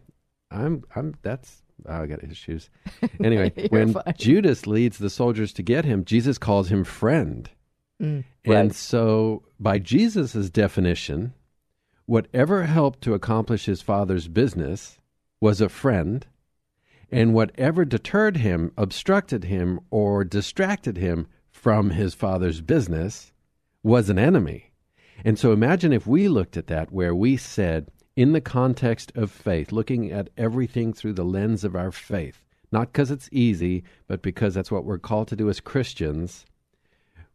I'm 0.49 0.83
I'm 0.95 1.15
that's 1.21 1.61
oh, 1.87 2.01
I 2.03 2.07
got 2.07 2.23
issues. 2.23 2.69
Anyway, 3.23 3.51
when 3.69 3.93
fine. 3.93 4.13
Judas 4.17 4.65
leads 4.65 4.97
the 4.97 5.09
soldiers 5.09 5.53
to 5.53 5.61
get 5.63 5.85
him, 5.85 6.05
Jesus 6.05 6.37
calls 6.37 6.69
him 6.69 6.83
friend. 6.83 7.49
Mm. 8.01 8.23
And 8.45 8.69
Right. 8.69 8.73
so 8.73 9.43
by 9.59 9.77
Jesus' 9.77 10.49
definition, 10.49 11.33
whatever 12.05 12.63
helped 12.63 13.01
to 13.01 13.13
accomplish 13.13 13.65
his 13.65 13.81
father's 13.81 14.27
business 14.27 14.97
was 15.39 15.61
a 15.61 15.69
friend, 15.69 16.25
and 17.11 17.33
whatever 17.33 17.83
deterred 17.85 18.37
him, 18.37 18.71
obstructed 18.77 19.43
him, 19.43 19.79
or 19.91 20.23
distracted 20.23 20.97
him 20.97 21.27
from 21.49 21.91
his 21.91 22.13
father's 22.15 22.61
business 22.61 23.33
was 23.83 24.09
an 24.09 24.17
enemy. 24.17 24.70
And 25.23 25.37
so 25.37 25.51
imagine 25.51 25.93
if 25.93 26.07
we 26.07 26.27
looked 26.27 26.57
at 26.57 26.67
that 26.67 26.91
where 26.91 27.13
we 27.15 27.37
said, 27.37 27.89
in 28.15 28.33
the 28.33 28.41
context 28.41 29.11
of 29.15 29.31
faith, 29.31 29.71
looking 29.71 30.11
at 30.11 30.29
everything 30.37 30.93
through 30.93 31.13
the 31.13 31.23
lens 31.25 31.63
of 31.63 31.75
our 31.75 31.91
faith, 31.91 32.43
not 32.71 32.91
because 32.91 33.11
it's 33.11 33.29
easy, 33.31 33.83
but 34.07 34.21
because 34.21 34.53
that's 34.53 34.71
what 34.71 34.85
we're 34.85 34.97
called 34.99 35.27
to 35.29 35.35
do 35.35 35.49
as 35.49 35.59
Christians, 35.59 36.45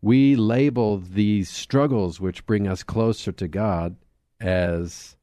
we 0.02 0.37
label 0.37 0.99
these 0.99 1.49
struggles 1.49 2.21
which 2.21 2.45
bring 2.47 2.69
us 2.69 2.83
closer 2.83 3.33
to 3.33 3.49
God 3.49 3.97
as 4.40 5.16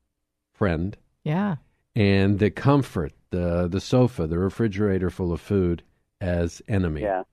friend, 0.53 0.97
Yeah. 1.23 1.57
and 1.95 2.39
the 2.39 2.49
comfort, 2.49 3.13
the 3.29 3.67
the 3.67 3.79
sofa, 3.81 4.25
the 4.27 4.39
refrigerator 4.39 5.09
full 5.09 5.31
of 5.31 5.39
food 5.41 5.83
as 6.19 6.61
enemy. 6.67 7.01
Yeah. 7.01 7.23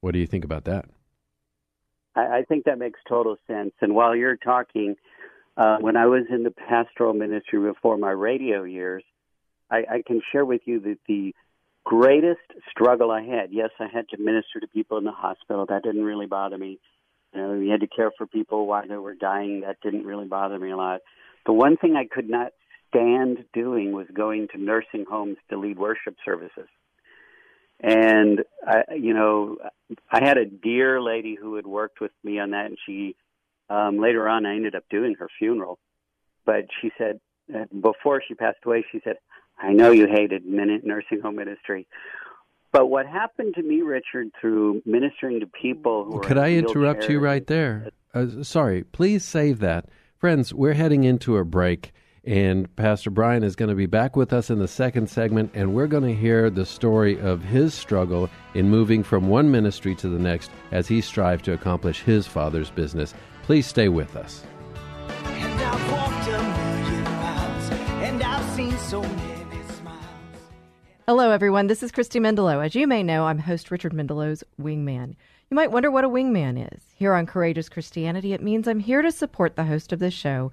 What 0.00 0.12
do 0.12 0.18
you 0.18 0.26
think 0.26 0.44
about 0.44 0.64
that? 0.64 0.86
I, 2.14 2.38
I 2.38 2.42
think 2.42 2.64
that 2.64 2.78
makes 2.78 3.00
total 3.08 3.36
sense. 3.46 3.72
And 3.80 3.94
while 3.94 4.14
you're 4.14 4.36
talking, 4.36 4.96
uh, 5.56 5.78
when 5.78 5.96
I 5.96 6.06
was 6.06 6.24
in 6.30 6.42
the 6.42 6.50
pastoral 6.50 7.14
ministry 7.14 7.60
before 7.60 7.98
my 7.98 8.10
radio 8.10 8.62
years, 8.62 9.02
I, 9.70 9.78
I 9.78 10.02
can 10.06 10.20
share 10.32 10.44
with 10.44 10.62
you 10.64 10.80
that 10.80 10.98
the 11.06 11.34
greatest 11.84 12.40
struggle 12.70 13.10
I 13.10 13.22
had, 13.22 13.52
yes, 13.52 13.70
I 13.78 13.86
had 13.92 14.08
to 14.10 14.18
minister 14.18 14.60
to 14.60 14.66
people 14.66 14.98
in 14.98 15.04
the 15.04 15.12
hospital. 15.12 15.66
That 15.66 15.82
didn't 15.82 16.04
really 16.04 16.26
bother 16.26 16.58
me. 16.58 16.78
You 17.34 17.40
know, 17.40 17.54
you 17.54 17.70
had 17.70 17.80
to 17.80 17.86
care 17.86 18.10
for 18.16 18.26
people 18.26 18.66
while 18.66 18.86
they 18.86 18.96
were 18.96 19.14
dying. 19.14 19.60
That 19.60 19.76
didn't 19.82 20.04
really 20.04 20.26
bother 20.26 20.58
me 20.58 20.70
a 20.70 20.76
lot. 20.76 21.00
The 21.46 21.52
one 21.52 21.76
thing 21.76 21.96
I 21.96 22.06
could 22.06 22.28
not 22.28 22.52
stand 22.88 23.44
doing 23.52 23.92
was 23.92 24.06
going 24.12 24.48
to 24.48 24.58
nursing 24.58 25.04
homes 25.08 25.36
to 25.48 25.58
lead 25.58 25.78
worship 25.78 26.16
services. 26.24 26.68
And 27.82 28.40
I, 28.66 28.94
you 28.94 29.14
know, 29.14 29.56
I 30.10 30.22
had 30.22 30.36
a 30.36 30.44
dear 30.44 31.00
lady 31.00 31.36
who 31.40 31.56
had 31.56 31.66
worked 31.66 32.00
with 32.00 32.12
me 32.22 32.38
on 32.38 32.50
that, 32.50 32.66
and 32.66 32.78
she 32.86 33.16
um, 33.70 33.98
later 33.98 34.28
on 34.28 34.44
I 34.44 34.54
ended 34.54 34.74
up 34.74 34.84
doing 34.90 35.14
her 35.18 35.28
funeral. 35.38 35.78
But 36.44 36.66
she 36.80 36.90
said 36.98 37.20
uh, 37.54 37.64
before 37.80 38.22
she 38.26 38.34
passed 38.34 38.58
away, 38.64 38.84
she 38.92 39.00
said, 39.02 39.16
"I 39.58 39.72
know 39.72 39.90
you 39.90 40.06
hated 40.06 40.44
minute 40.44 40.84
nursing 40.84 41.20
home 41.20 41.36
ministry." 41.36 41.86
But 42.72 42.86
what 42.86 43.06
happened 43.06 43.54
to 43.56 43.62
me, 43.62 43.82
Richard, 43.82 44.28
through 44.40 44.82
ministering 44.86 45.40
to 45.40 45.46
people 45.46 46.04
who 46.04 46.20
Could 46.20 46.38
I 46.38 46.52
interrupt 46.52 47.08
you 47.08 47.18
right 47.18 47.46
there? 47.46 47.90
Uh, 48.14 48.42
sorry, 48.42 48.84
please 48.84 49.24
save 49.24 49.58
that. 49.60 49.86
Friends, 50.16 50.54
we're 50.54 50.74
heading 50.74 51.04
into 51.04 51.36
a 51.36 51.44
break, 51.44 51.92
and 52.24 52.74
Pastor 52.76 53.10
Brian 53.10 53.42
is 53.42 53.56
going 53.56 53.68
to 53.68 53.74
be 53.74 53.86
back 53.86 54.16
with 54.16 54.32
us 54.32 54.50
in 54.50 54.58
the 54.58 54.68
second 54.68 55.08
segment, 55.08 55.50
and 55.54 55.74
we're 55.74 55.86
going 55.86 56.04
to 56.04 56.14
hear 56.14 56.50
the 56.50 56.66
story 56.66 57.18
of 57.20 57.42
his 57.42 57.72
struggle 57.72 58.28
in 58.54 58.68
moving 58.68 59.02
from 59.02 59.28
one 59.28 59.50
ministry 59.50 59.94
to 59.96 60.08
the 60.08 60.18
next 60.18 60.50
as 60.70 60.86
he 60.86 61.00
strived 61.00 61.44
to 61.46 61.52
accomplish 61.52 62.02
his 62.02 62.26
father's 62.26 62.70
business. 62.70 63.14
Please 63.42 63.66
stay 63.66 63.88
with 63.88 64.16
us. 64.16 64.44
And 65.24 65.60
I've 65.60 65.92
walked 65.92 66.28
a 66.28 66.42
million 66.42 67.04
miles, 67.04 67.70
and 68.02 68.22
I've 68.22 68.54
seen 68.54 68.76
so 68.78 69.02
many 69.02 69.62
smiles. 69.78 70.04
Hello, 71.06 71.30
everyone. 71.30 71.68
This 71.68 71.82
is 71.82 71.90
Christy 71.90 72.20
Mendelow. 72.20 72.64
As 72.64 72.74
you 72.74 72.86
may 72.86 73.02
know, 73.02 73.26
I'm 73.26 73.38
host 73.38 73.70
Richard 73.70 73.92
Mendelow's 73.92 74.44
Wingman. 74.60 75.16
You 75.50 75.56
might 75.56 75.72
wonder 75.72 75.90
what 75.90 76.04
a 76.04 76.08
wingman 76.08 76.72
is. 76.72 76.82
Here 76.94 77.12
on 77.12 77.26
Courageous 77.26 77.68
Christianity, 77.68 78.32
it 78.32 78.40
means 78.40 78.68
I'm 78.68 78.78
here 78.78 79.02
to 79.02 79.10
support 79.10 79.56
the 79.56 79.64
host 79.64 79.92
of 79.92 79.98
this 79.98 80.14
show 80.14 80.52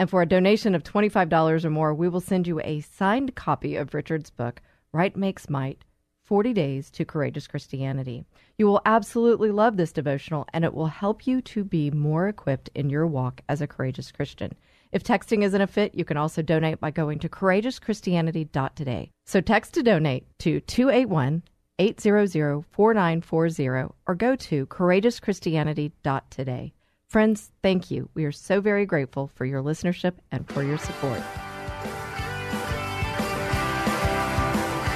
And 0.00 0.08
for 0.08 0.22
a 0.22 0.26
donation 0.26 0.74
of 0.74 0.82
$25 0.82 1.62
or 1.62 1.68
more, 1.68 1.92
we 1.92 2.08
will 2.08 2.22
send 2.22 2.46
you 2.46 2.58
a 2.60 2.80
signed 2.80 3.34
copy 3.34 3.76
of 3.76 3.92
Richard's 3.92 4.30
book, 4.30 4.62
Right 4.92 5.14
Makes 5.14 5.50
Might 5.50 5.84
40 6.24 6.54
Days 6.54 6.90
to 6.92 7.04
Courageous 7.04 7.46
Christianity. 7.46 8.24
You 8.56 8.66
will 8.66 8.80
absolutely 8.86 9.50
love 9.50 9.76
this 9.76 9.92
devotional, 9.92 10.46
and 10.54 10.64
it 10.64 10.72
will 10.72 10.86
help 10.86 11.26
you 11.26 11.42
to 11.42 11.64
be 11.64 11.90
more 11.90 12.28
equipped 12.28 12.70
in 12.74 12.88
your 12.88 13.06
walk 13.06 13.42
as 13.50 13.60
a 13.60 13.66
courageous 13.66 14.10
Christian. 14.10 14.54
If 14.90 15.04
texting 15.04 15.44
isn't 15.44 15.60
a 15.60 15.66
fit, 15.66 15.94
you 15.94 16.06
can 16.06 16.16
also 16.16 16.40
donate 16.40 16.80
by 16.80 16.90
going 16.90 17.18
to 17.18 17.28
courageouschristianity.today. 17.28 19.10
So 19.26 19.42
text 19.42 19.74
to 19.74 19.82
donate 19.82 20.24
to 20.38 20.60
281 20.60 21.42
800 21.78 22.64
4940 22.70 23.92
or 24.06 24.14
go 24.14 24.34
to 24.34 24.66
courageouschristianity.today. 24.66 26.72
Friends, 27.10 27.50
thank 27.60 27.90
you. 27.90 28.08
We 28.14 28.24
are 28.24 28.30
so 28.30 28.60
very 28.60 28.86
grateful 28.86 29.26
for 29.26 29.44
your 29.44 29.64
listenership 29.64 30.12
and 30.30 30.48
for 30.48 30.62
your 30.62 30.78
support. 30.78 31.20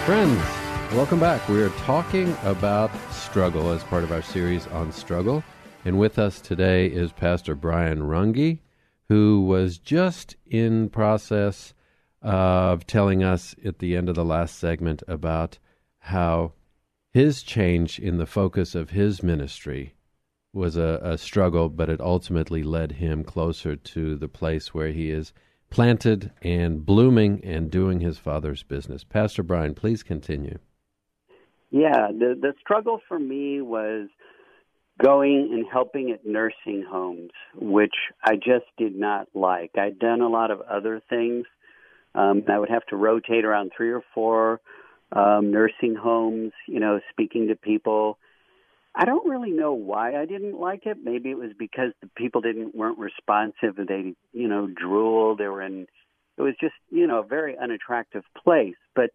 Friends, 0.07 0.41
welcome 0.95 1.19
back. 1.19 1.49
We 1.49 1.61
are 1.61 1.71
talking 1.71 2.37
about 2.45 2.93
struggle 3.11 3.73
as 3.73 3.83
part 3.83 4.05
of 4.05 4.13
our 4.13 4.23
series 4.23 4.69
on 4.69 4.93
struggle. 4.93 5.43
And 5.85 5.99
with 5.99 6.17
us 6.21 6.41
today 6.41 6.87
is 6.87 7.11
Pastor 7.11 7.57
Brian 7.57 8.03
Runge, 8.03 8.61
who 9.09 9.43
was 9.43 9.79
just 9.79 10.37
in 10.47 10.91
process 10.91 11.75
of 12.23 12.87
telling 12.87 13.25
us 13.25 13.57
at 13.65 13.81
the 13.81 13.97
end 13.97 14.09
of 14.09 14.15
the 14.15 14.25
last 14.25 14.57
segment 14.57 15.03
about 15.09 15.59
how 15.99 16.53
his 17.13 17.43
change 17.43 17.99
in 17.99 18.19
the 18.19 18.27
focus 18.27 18.77
of 18.77 18.91
his 18.91 19.21
ministry 19.21 19.95
was 20.55 20.77
a, 20.77 21.01
a 21.03 21.19
struggle, 21.19 21.69
but 21.69 21.89
it 21.89 22.01
ultimately 22.01 22.63
led 22.63 22.93
him 22.93 23.25
closer 23.25 23.77
to 23.77 24.15
the 24.17 24.29
place 24.29 24.73
where 24.73 24.89
he 24.89 25.11
is 25.11 25.33
planted 25.71 26.31
and 26.43 26.87
blooming 26.87 27.45
and 27.45 27.71
doing 27.71 28.01
his 28.01 28.19
father's 28.19 28.63
business. 28.63 29.03
Pastor 29.03 29.43
Brian, 29.43 29.75
please 29.75 30.03
continue. 30.03 30.59
Yeah, 31.71 32.09
the 32.13 32.39
the 32.41 32.55
struggle 32.61 33.01
for 33.09 33.19
me 33.19 33.61
was 33.61 34.09
going 35.03 35.51
and 35.53 35.67
helping 35.71 36.13
at 36.13 36.25
nursing 36.25 36.85
homes, 36.89 37.33
which 37.57 37.95
I 38.23 38.37
just 38.37 38.67
did 38.79 38.95
not 38.95 39.27
like. 39.35 39.73
I'd 39.77 39.99
done 39.99 40.21
a 40.21 40.29
lot 40.29 40.53
of 40.53 40.61
other 40.61 41.03
things. 41.11 41.47
Um, 42.15 42.45
I 42.49 42.59
would 42.59 42.71
have 42.71 42.87
to 42.87 42.97
rotate 42.97 43.45
around 43.45 43.73
three 43.77 43.91
or 43.91 44.05
four 44.15 44.61
um, 45.11 45.51
nursing 45.51 45.97
homes, 45.97 46.53
you 46.69 46.79
know, 46.79 47.01
speaking 47.11 47.49
to 47.49 47.57
people. 47.57 48.19
I 48.95 49.05
don't 49.05 49.29
really 49.29 49.51
know 49.51 49.73
why 49.73 50.15
I 50.15 50.25
didn't 50.25 50.59
like 50.59 50.87
it. 50.87 50.99
Maybe 51.03 51.31
it 51.31 51.39
was 51.39 51.51
because 51.59 51.91
the 52.01 52.09
people 52.17 52.41
didn't 52.41 52.75
weren't 52.75 52.99
responsive. 52.99 53.77
They, 53.77 54.15
you 54.33 54.49
know, 54.49 54.69
drooled. 54.69 55.39
They 55.39 55.49
were 55.49 55.63
in. 55.63 55.87
It 56.37 56.43
was 56.43 56.55
just, 56.61 56.75
you 56.91 57.07
know, 57.07 57.21
a 57.21 57.27
very 57.27 57.57
unattractive 57.59 58.23
place. 58.43 58.77
But 58.95 59.11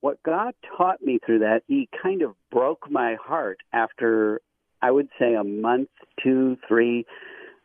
what 0.00 0.22
God 0.22 0.54
taught 0.76 1.02
me 1.02 1.18
through 1.24 1.40
that, 1.40 1.62
He 1.66 1.88
kind 2.00 2.22
of 2.22 2.34
broke 2.50 2.88
my 2.90 3.16
heart 3.20 3.58
after 3.72 4.40
I 4.80 4.90
would 4.90 5.08
say 5.18 5.34
a 5.34 5.44
month, 5.44 5.88
two, 6.22 6.56
three, 6.68 7.06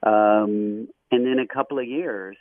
um, 0.04 0.88
and 1.12 1.26
then 1.26 1.38
a 1.40 1.48
couple 1.48 1.78
of 1.78 1.88
years. 1.88 2.36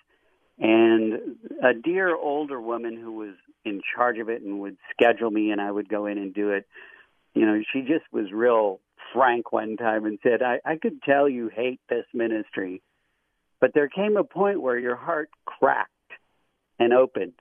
And 0.58 1.36
a 1.62 1.72
dear 1.74 2.14
older 2.14 2.60
woman 2.60 2.96
who 2.96 3.12
was 3.12 3.34
in 3.64 3.82
charge 3.94 4.18
of 4.18 4.30
it 4.30 4.42
and 4.42 4.60
would 4.60 4.76
schedule 4.90 5.30
me, 5.30 5.50
and 5.50 5.60
I 5.60 5.70
would 5.70 5.88
go 5.88 6.06
in 6.06 6.16
and 6.16 6.32
do 6.32 6.50
it 6.50 6.66
you 7.34 7.46
know, 7.46 7.60
she 7.72 7.80
just 7.82 8.04
was 8.12 8.32
real 8.32 8.80
frank 9.12 9.52
one 9.52 9.76
time 9.76 10.04
and 10.04 10.18
said, 10.22 10.42
I, 10.42 10.60
I 10.64 10.76
could 10.76 11.02
tell 11.02 11.28
you 11.28 11.48
hate 11.48 11.80
this 11.88 12.04
ministry, 12.12 12.82
but 13.60 13.72
there 13.74 13.88
came 13.88 14.16
a 14.16 14.24
point 14.24 14.60
where 14.60 14.78
your 14.78 14.96
heart 14.96 15.30
cracked 15.44 15.90
and 16.78 16.92
opened. 16.92 17.34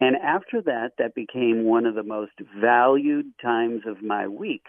And 0.00 0.16
after 0.16 0.60
that, 0.62 0.92
that 0.98 1.14
became 1.14 1.64
one 1.64 1.86
of 1.86 1.94
the 1.94 2.02
most 2.02 2.32
valued 2.60 3.26
times 3.40 3.82
of 3.86 4.02
my 4.02 4.28
week. 4.28 4.64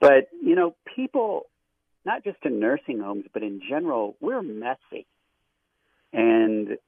But, 0.00 0.28
you 0.42 0.54
know, 0.54 0.74
people, 0.96 1.42
not 2.04 2.24
just 2.24 2.38
in 2.44 2.58
nursing 2.58 2.98
homes, 2.98 3.26
but 3.32 3.42
in 3.42 3.60
general, 3.68 4.16
we're 4.20 4.42
messy. 4.42 5.06
And, 6.12 6.78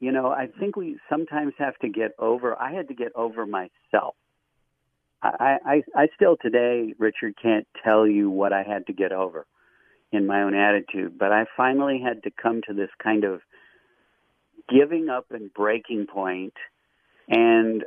you 0.00 0.12
know, 0.12 0.28
I 0.28 0.46
think 0.58 0.76
we 0.76 0.98
sometimes 1.10 1.54
have 1.58 1.76
to 1.78 1.88
get 1.88 2.12
over, 2.18 2.60
I 2.60 2.72
had 2.72 2.88
to 2.88 2.94
get 2.94 3.12
over 3.14 3.46
myself. 3.46 4.14
I, 5.22 5.58
I, 5.64 5.82
I 5.94 6.08
still 6.16 6.36
today, 6.40 6.94
Richard, 6.98 7.34
can't 7.40 7.66
tell 7.84 8.06
you 8.06 8.28
what 8.28 8.52
I 8.52 8.62
had 8.64 8.86
to 8.88 8.92
get 8.92 9.12
over 9.12 9.46
in 10.10 10.26
my 10.26 10.42
own 10.42 10.54
attitude, 10.54 11.18
but 11.18 11.32
I 11.32 11.46
finally 11.56 12.00
had 12.04 12.24
to 12.24 12.30
come 12.30 12.60
to 12.66 12.74
this 12.74 12.90
kind 13.02 13.24
of 13.24 13.40
giving 14.68 15.08
up 15.08 15.26
and 15.30 15.52
breaking 15.54 16.06
point. 16.06 16.54
And 17.28 17.84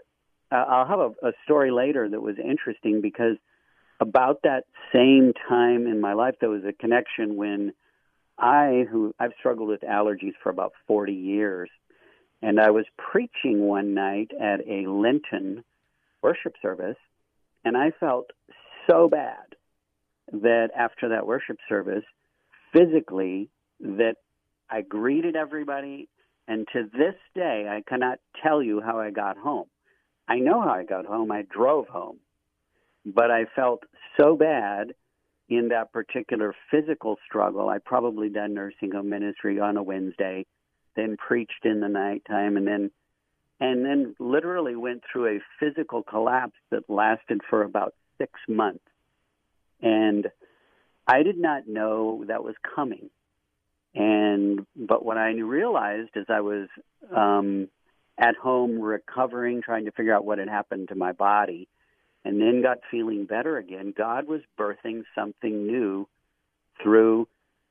uh, 0.52 0.56
I'll 0.56 0.88
have 0.88 1.00
a, 1.00 1.28
a 1.28 1.32
story 1.44 1.72
later 1.72 2.08
that 2.10 2.22
was 2.22 2.36
interesting 2.40 3.02
because 3.02 3.38
about 4.00 4.42
that 4.44 4.64
same 4.94 5.34
time 5.48 5.88
in 5.88 6.02
my 6.02 6.14
life, 6.14 6.36
there 6.40 6.50
was 6.50 6.64
a 6.64 6.74
connection 6.74 7.36
when 7.36 7.74
I, 8.38 8.86
who 8.90 9.14
I've 9.20 9.32
struggled 9.40 9.70
with 9.70 9.82
allergies 9.82 10.34
for 10.42 10.50
about 10.50 10.74
40 10.88 11.14
years, 11.14 11.70
and 12.42 12.60
I 12.60 12.72
was 12.72 12.86
preaching 12.98 13.62
one 13.62 13.94
night 13.94 14.32
at 14.40 14.62
a 14.68 14.88
Lenten 14.88 15.64
worship 16.22 16.56
service 16.62 16.98
and 17.66 17.76
I 17.76 17.92
felt 18.00 18.30
so 18.90 19.10
bad 19.10 19.56
that 20.32 20.70
after 20.78 21.10
that 21.10 21.26
worship 21.26 21.58
service, 21.68 22.04
physically, 22.72 23.50
that 23.80 24.16
I 24.70 24.82
greeted 24.82 25.36
everybody. 25.36 26.08
And 26.48 26.68
to 26.74 26.84
this 26.84 27.16
day, 27.34 27.66
I 27.70 27.82
cannot 27.90 28.20
tell 28.44 28.62
you 28.62 28.82
how 28.82 29.00
I 29.00 29.10
got 29.10 29.38
home. 29.38 29.66
I 30.28 30.38
know 30.38 30.62
how 30.62 30.72
I 30.72 30.84
got 30.84 31.06
home. 31.06 31.32
I 31.32 31.44
drove 31.44 31.88
home. 31.88 32.20
But 33.06 33.32
I 33.32 33.46
felt 33.56 33.84
so 34.20 34.36
bad 34.36 34.94
in 35.50 35.70
that 35.70 35.92
particular 35.92 36.56
physical 36.72 37.18
struggle. 37.28 37.70
I 37.70 37.78
probably 37.80 38.30
done 38.30 38.54
nursing 38.54 38.92
home 38.92 39.10
ministry 39.10 39.60
on 39.60 39.78
a 39.78 39.84
Wednesday, 39.84 40.46
then 40.96 41.18
preached 41.18 41.66
in 41.66 41.82
the 41.82 41.88
nighttime, 41.88 42.58
and 42.58 42.68
then 42.68 42.92
and 43.60 43.86
then 43.86 44.16
literally 44.20 44.76
went 44.76 45.04
through 45.12 45.38
a 45.38 45.40
physical 45.60 46.04
collapse 46.04 46.58
that 46.72 46.90
lasted 46.90 47.42
for 47.50 47.64
about 47.64 47.94
six 48.18 48.34
months. 48.48 48.84
And 49.82 50.28
I 51.08 51.24
did 51.24 51.38
not 51.38 51.68
know 51.68 52.26
that 52.28 52.44
was 52.44 52.56
coming. 52.76 53.10
And 53.94 54.66
but 54.76 55.06
what 55.06 55.18
I 55.18 55.30
realized 55.32 56.18
as 56.18 56.26
I 56.28 56.42
was 56.42 56.68
um, 57.16 57.70
at 58.18 58.36
home 58.36 58.80
recovering, 58.80 59.62
trying 59.62 59.86
to 59.86 59.92
figure 59.92 60.14
out 60.14 60.26
what 60.26 60.40
had 60.40 60.50
happened 60.50 60.90
to 60.90 60.96
my 60.96 61.14
body, 61.14 61.70
and 62.26 62.42
then 62.42 62.62
got 62.62 62.80
feeling 62.92 63.26
better 63.26 63.58
again, 63.58 63.94
God 63.96 64.28
was 64.28 64.42
birthing 64.60 65.04
something 65.14 65.68
new 65.68 66.08
through 66.82 67.28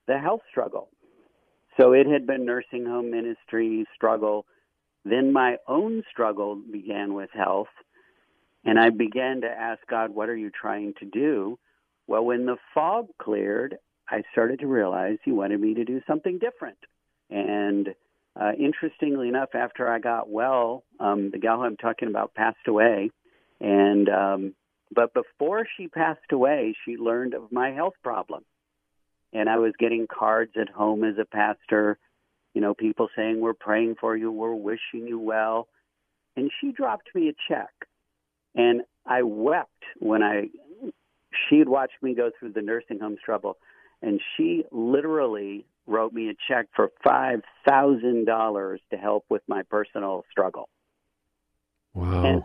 the 0.06 0.18
health 0.18 0.42
struggle. 0.50 0.88
So 1.78 1.92
it 1.92 2.06
had 2.06 2.26
been 2.26 2.46
nursing 2.46 2.86
home 2.86 3.10
ministry 3.10 3.84
struggle 3.94 4.46
then 5.04 5.32
my 5.32 5.56
own 5.68 6.02
struggle 6.10 6.56
began 6.56 7.14
with 7.14 7.30
health, 7.32 7.68
and 8.64 8.78
I 8.78 8.90
began 8.90 9.42
to 9.42 9.48
ask 9.48 9.80
God, 9.88 10.14
What 10.14 10.28
are 10.28 10.36
you 10.36 10.50
trying 10.50 10.94
to 11.00 11.04
do? 11.04 11.58
Well, 12.06 12.24
when 12.24 12.46
the 12.46 12.56
fog 12.72 13.08
cleared, 13.18 13.76
I 14.08 14.22
started 14.32 14.60
to 14.60 14.66
realize 14.66 15.18
He 15.24 15.32
wanted 15.32 15.60
me 15.60 15.74
to 15.74 15.84
do 15.84 16.00
something 16.06 16.38
different. 16.38 16.78
And 17.30 17.94
uh, 18.40 18.52
interestingly 18.58 19.28
enough, 19.28 19.50
after 19.54 19.88
I 19.88 19.98
got 19.98 20.28
well, 20.28 20.84
um, 21.00 21.30
the 21.30 21.38
gal 21.38 21.62
I'm 21.62 21.76
talking 21.76 22.08
about 22.08 22.34
passed 22.34 22.66
away. 22.66 23.10
And 23.60 24.08
um, 24.08 24.54
but 24.94 25.14
before 25.14 25.66
she 25.76 25.88
passed 25.88 26.32
away, 26.32 26.74
she 26.84 26.96
learned 26.96 27.34
of 27.34 27.52
my 27.52 27.70
health 27.72 27.94
problem, 28.02 28.44
and 29.32 29.48
I 29.48 29.58
was 29.58 29.72
getting 29.78 30.06
cards 30.06 30.52
at 30.60 30.68
home 30.68 31.04
as 31.04 31.16
a 31.18 31.24
pastor 31.24 31.98
you 32.54 32.60
know, 32.60 32.72
people 32.72 33.08
saying, 33.14 33.40
We're 33.40 33.52
praying 33.52 33.96
for 34.00 34.16
you, 34.16 34.30
we're 34.30 34.54
wishing 34.54 35.06
you 35.06 35.18
well. 35.18 35.68
And 36.36 36.50
she 36.60 36.72
dropped 36.72 37.14
me 37.14 37.28
a 37.28 37.34
check. 37.48 37.70
And 38.54 38.82
I 39.06 39.22
wept 39.22 39.70
when 39.98 40.22
I, 40.22 40.48
she'd 41.48 41.68
watched 41.68 42.02
me 42.02 42.14
go 42.14 42.30
through 42.38 42.52
the 42.52 42.62
nursing 42.62 43.00
home 43.00 43.16
struggle. 43.20 43.56
And 44.02 44.20
she 44.36 44.64
literally 44.70 45.66
wrote 45.86 46.12
me 46.12 46.30
a 46.30 46.34
check 46.48 46.66
for 46.74 46.90
$5,000 47.06 48.78
to 48.90 48.96
help 48.96 49.24
with 49.28 49.42
my 49.46 49.62
personal 49.62 50.24
struggle. 50.30 50.68
Wow. 51.92 52.42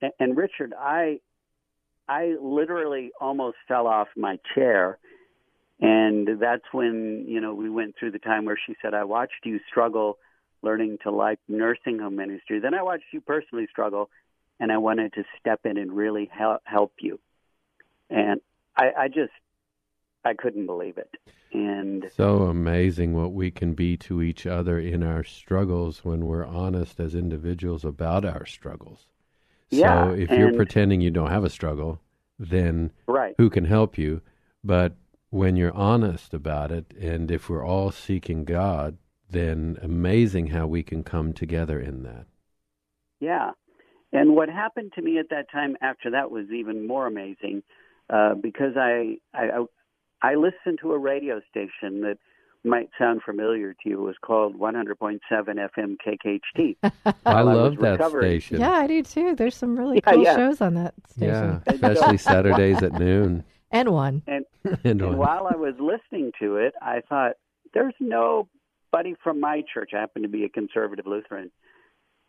And, 0.00 0.12
and 0.18 0.36
Richard, 0.36 0.74
I, 0.78 1.20
I 2.08 2.34
literally 2.40 3.10
almost 3.20 3.56
fell 3.66 3.86
off 3.86 4.08
my 4.16 4.38
chair 4.54 4.98
and 5.82 6.28
that's 6.40 6.62
when, 6.70 7.24
you 7.26 7.40
know, 7.40 7.54
we 7.54 7.68
went 7.68 7.96
through 7.98 8.12
the 8.12 8.20
time 8.20 8.44
where 8.44 8.58
she 8.66 8.76
said, 8.80 8.94
I 8.94 9.02
watched 9.02 9.44
you 9.44 9.58
struggle 9.68 10.18
learning 10.62 10.98
to 11.02 11.10
like 11.10 11.40
nursing 11.48 11.98
home 11.98 12.14
ministry. 12.14 12.60
Then 12.60 12.72
I 12.72 12.82
watched 12.82 13.06
you 13.12 13.20
personally 13.20 13.66
struggle, 13.68 14.08
and 14.60 14.70
I 14.70 14.78
wanted 14.78 15.12
to 15.14 15.24
step 15.40 15.60
in 15.64 15.76
and 15.76 15.92
really 15.92 16.30
help, 16.32 16.62
help 16.64 16.92
you. 17.00 17.18
And 18.08 18.40
I, 18.76 18.92
I 18.96 19.08
just, 19.08 19.32
I 20.24 20.34
couldn't 20.34 20.66
believe 20.66 20.98
it. 20.98 21.10
And 21.52 22.08
so 22.16 22.42
amazing 22.42 23.14
what 23.14 23.32
we 23.32 23.50
can 23.50 23.74
be 23.74 23.96
to 23.98 24.22
each 24.22 24.46
other 24.46 24.78
in 24.78 25.02
our 25.02 25.24
struggles 25.24 26.04
when 26.04 26.26
we're 26.26 26.46
honest 26.46 27.00
as 27.00 27.16
individuals 27.16 27.84
about 27.84 28.24
our 28.24 28.46
struggles. 28.46 29.06
Yeah, 29.70 30.04
so 30.04 30.14
if 30.14 30.30
you're 30.30 30.54
pretending 30.54 31.00
you 31.00 31.10
don't 31.10 31.30
have 31.30 31.44
a 31.44 31.50
struggle, 31.50 31.98
then 32.38 32.92
right. 33.08 33.34
who 33.38 33.50
can 33.50 33.64
help 33.64 33.98
you? 33.98 34.20
But 34.62 34.94
when 35.32 35.56
you're 35.56 35.74
honest 35.74 36.34
about 36.34 36.70
it, 36.70 36.92
and 37.00 37.30
if 37.30 37.48
we're 37.48 37.64
all 37.64 37.90
seeking 37.90 38.44
God, 38.44 38.98
then 39.30 39.78
amazing 39.80 40.48
how 40.48 40.66
we 40.66 40.82
can 40.82 41.02
come 41.02 41.32
together 41.32 41.80
in 41.80 42.02
that. 42.02 42.26
Yeah. 43.18 43.52
And 44.12 44.36
what 44.36 44.50
happened 44.50 44.92
to 44.96 45.00
me 45.02 45.18
at 45.18 45.30
that 45.30 45.50
time 45.50 45.74
after 45.80 46.10
that 46.10 46.30
was 46.30 46.50
even 46.54 46.86
more 46.86 47.06
amazing 47.06 47.62
uh, 48.10 48.34
because 48.34 48.74
I, 48.76 49.16
I 49.32 49.64
I 50.20 50.34
listened 50.34 50.80
to 50.82 50.92
a 50.92 50.98
radio 50.98 51.40
station 51.48 52.02
that 52.02 52.18
might 52.62 52.90
sound 52.98 53.22
familiar 53.24 53.72
to 53.72 53.88
you. 53.88 54.00
It 54.02 54.04
was 54.04 54.16
called 54.20 54.56
100.7 54.60 55.18
FM 55.30 55.96
KKHT. 56.06 56.76
I 57.26 57.40
love 57.40 57.72
was 57.72 57.80
that 57.80 57.92
recovering. 57.92 58.30
station. 58.40 58.60
Yeah, 58.60 58.72
I 58.72 58.86
do 58.86 59.02
too. 59.02 59.34
There's 59.34 59.56
some 59.56 59.78
really 59.78 60.02
Yeah, 60.04 60.12
cool 60.12 60.22
yeah. 60.24 60.36
shows 60.36 60.60
on 60.60 60.74
that 60.74 60.94
station. 61.08 61.34
Yeah, 61.34 61.60
station. 61.62 61.84
especially 61.84 62.18
Saturdays 62.18 62.82
at 62.82 62.92
noon. 63.00 63.44
And 63.72 63.88
one. 63.90 64.22
And, 64.26 64.44
And 64.64 64.78
and 64.84 65.02
on. 65.02 65.16
while 65.16 65.48
I 65.52 65.56
was 65.56 65.74
listening 65.80 66.32
to 66.40 66.56
it, 66.56 66.74
I 66.80 67.00
thought, 67.08 67.32
there's 67.74 67.94
nobody 67.98 69.14
from 69.24 69.40
my 69.40 69.62
church. 69.72 69.90
I 69.94 70.00
happen 70.00 70.22
to 70.22 70.28
be 70.28 70.44
a 70.44 70.48
conservative 70.48 71.06
Lutheran. 71.06 71.50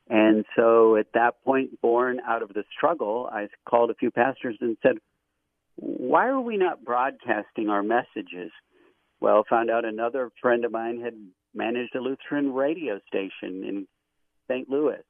And 0.10 0.46
so 0.56 0.96
at 0.96 1.08
that 1.14 1.44
point, 1.44 1.82
born 1.82 2.20
out 2.26 2.42
of 2.42 2.50
the 2.50 2.64
struggle, 2.76 3.30
I 3.32 3.48
called 3.70 3.92
a 3.92 3.96
few 3.96 4.10
pastors 4.10 4.58
and 4.62 4.78
said, 4.82 4.98
why 5.76 6.28
are 6.28 6.42
we 6.42 6.58
not 6.58 6.84
broadcasting 6.84 7.70
our 7.70 7.84
messages? 7.84 8.52
Well, 9.20 9.44
found 9.50 9.70
out 9.70 9.86
another 9.86 10.32
friend 10.42 10.66
of 10.66 10.72
mine 10.72 11.02
had 11.02 11.14
managed 11.54 11.96
a 11.96 12.00
Lutheran 12.00 12.54
radio 12.54 13.00
station 13.08 13.64
in 13.64 13.88
St. 14.50 14.70
Louis. 14.70 15.02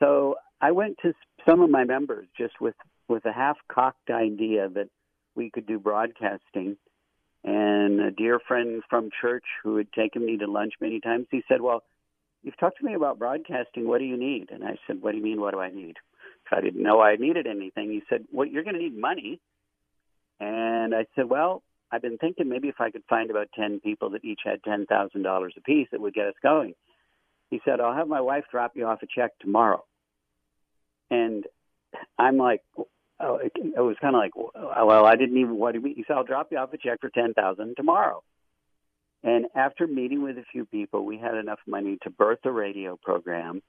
So 0.00 0.36
I 0.60 0.72
went 0.72 0.96
to 1.02 1.12
some 1.46 1.60
of 1.60 1.70
my 1.70 1.84
members 1.84 2.26
just 2.36 2.54
with, 2.60 2.74
with 3.08 3.24
a 3.26 3.32
half 3.32 3.56
cocked 3.70 4.10
idea 4.10 4.68
that 4.70 4.88
we 5.36 5.50
could 5.50 5.66
do 5.66 5.78
broadcasting. 5.78 6.76
And 7.44 8.00
a 8.00 8.10
dear 8.10 8.40
friend 8.40 8.82
from 8.90 9.10
church 9.20 9.44
who 9.62 9.76
had 9.76 9.92
taken 9.92 10.24
me 10.24 10.38
to 10.38 10.50
lunch 10.50 10.74
many 10.80 11.00
times, 11.00 11.26
he 11.30 11.42
said, 11.48 11.60
Well, 11.60 11.84
you've 12.42 12.58
talked 12.58 12.78
to 12.78 12.84
me 12.84 12.94
about 12.94 13.18
broadcasting. 13.18 13.86
What 13.86 13.98
do 13.98 14.04
you 14.04 14.16
need? 14.16 14.50
And 14.50 14.64
I 14.64 14.78
said, 14.86 15.00
What 15.00 15.12
do 15.12 15.18
you 15.18 15.22
mean, 15.22 15.40
what 15.40 15.54
do 15.54 15.60
I 15.60 15.70
need? 15.70 15.96
I 16.50 16.60
didn't 16.60 16.82
know 16.82 17.00
I 17.00 17.16
needed 17.16 17.46
anything. 17.46 17.90
He 17.90 18.02
said, 18.08 18.24
Well, 18.32 18.46
you're 18.46 18.64
going 18.64 18.74
to 18.74 18.82
need 18.82 18.98
money. 18.98 19.40
And 20.40 20.94
I 20.94 21.06
said, 21.14 21.28
Well, 21.28 21.62
I've 21.92 22.02
been 22.02 22.18
thinking 22.18 22.48
maybe 22.48 22.68
if 22.68 22.80
I 22.80 22.90
could 22.90 23.04
find 23.08 23.30
about 23.30 23.48
10 23.54 23.80
people 23.80 24.10
that 24.10 24.24
each 24.24 24.40
had 24.44 24.62
$10,000 24.62 25.56
apiece, 25.56 25.88
it 25.92 26.00
would 26.00 26.14
get 26.14 26.26
us 26.26 26.34
going. 26.42 26.74
He 27.50 27.60
said, 27.64 27.80
I'll 27.80 27.94
have 27.94 28.08
my 28.08 28.20
wife 28.20 28.44
drop 28.50 28.72
you 28.74 28.86
off 28.86 29.02
a 29.02 29.06
check 29.06 29.38
tomorrow. 29.38 29.84
And 31.10 31.44
I'm 32.18 32.36
like, 32.36 32.62
oh, 33.20 33.36
it, 33.36 33.52
it 33.54 33.80
was 33.80 33.96
kind 34.00 34.14
of 34.14 34.20
like, 34.20 34.32
well, 34.36 35.04
I 35.06 35.16
didn't 35.16 35.38
even, 35.38 35.56
what 35.56 35.72
do 35.72 35.80
mean? 35.80 35.94
He 35.94 36.04
said, 36.06 36.16
I'll 36.16 36.24
drop 36.24 36.48
you 36.50 36.58
off 36.58 36.72
a 36.72 36.78
check 36.78 37.00
for 37.00 37.10
10000 37.10 37.74
tomorrow. 37.76 38.22
And 39.22 39.46
after 39.54 39.86
meeting 39.86 40.22
with 40.22 40.38
a 40.38 40.44
few 40.52 40.66
people, 40.66 41.04
we 41.04 41.18
had 41.18 41.34
enough 41.34 41.58
money 41.66 41.98
to 42.02 42.10
birth 42.10 42.40
a 42.44 42.52
radio 42.52 42.96
program. 43.02 43.62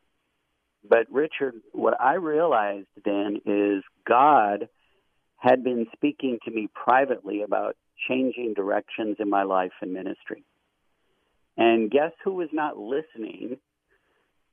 But 0.88 1.08
Richard, 1.12 1.56
what 1.72 2.00
I 2.00 2.16
realized 2.16 2.88
then 3.04 3.42
is 3.46 3.84
God 4.08 4.70
had 5.38 5.64
been 5.64 5.88
speaking 5.96 6.40
to 6.46 6.52
me 6.52 6.68
privately 6.74 7.42
about 7.42 7.76
changing 8.08 8.54
directions 8.56 9.18
in 9.20 9.30
my 9.30 9.44
life 9.44 9.72
and 9.82 9.94
ministry. 9.94 10.44
And 11.58 11.90
guess 11.90 12.12
who 12.24 12.34
was 12.34 12.50
not 12.54 12.78
listening? 12.78 13.58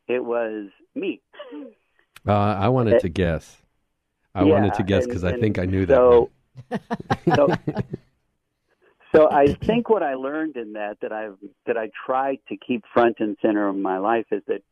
It 0.08 0.24
was 0.24 0.68
me. 0.94 1.20
Uh, 2.26 2.32
I 2.32 2.68
wanted 2.68 3.00
to 3.00 3.08
guess. 3.08 3.63
I 4.34 4.44
Yeah, 4.44 4.52
wanted 4.54 4.74
to 4.74 4.82
guess 4.82 5.06
because 5.06 5.24
I 5.24 5.38
think 5.38 5.58
I 5.58 5.64
knew 5.64 5.86
so, 5.86 6.30
that. 6.70 6.80
so, 7.34 7.48
so 9.14 9.30
I 9.30 9.46
think 9.54 9.88
what 9.88 10.02
I 10.02 10.14
learned 10.14 10.56
in 10.56 10.72
that 10.74 10.98
that 11.02 11.12
I've 11.12 11.36
that 11.66 11.76
I 11.76 11.90
try 12.06 12.36
to 12.48 12.56
keep 12.56 12.84
front 12.92 13.16
and 13.20 13.36
center 13.40 13.68
of 13.68 13.76
my 13.76 13.98
life 13.98 14.26
is 14.32 14.42
that 14.48 14.62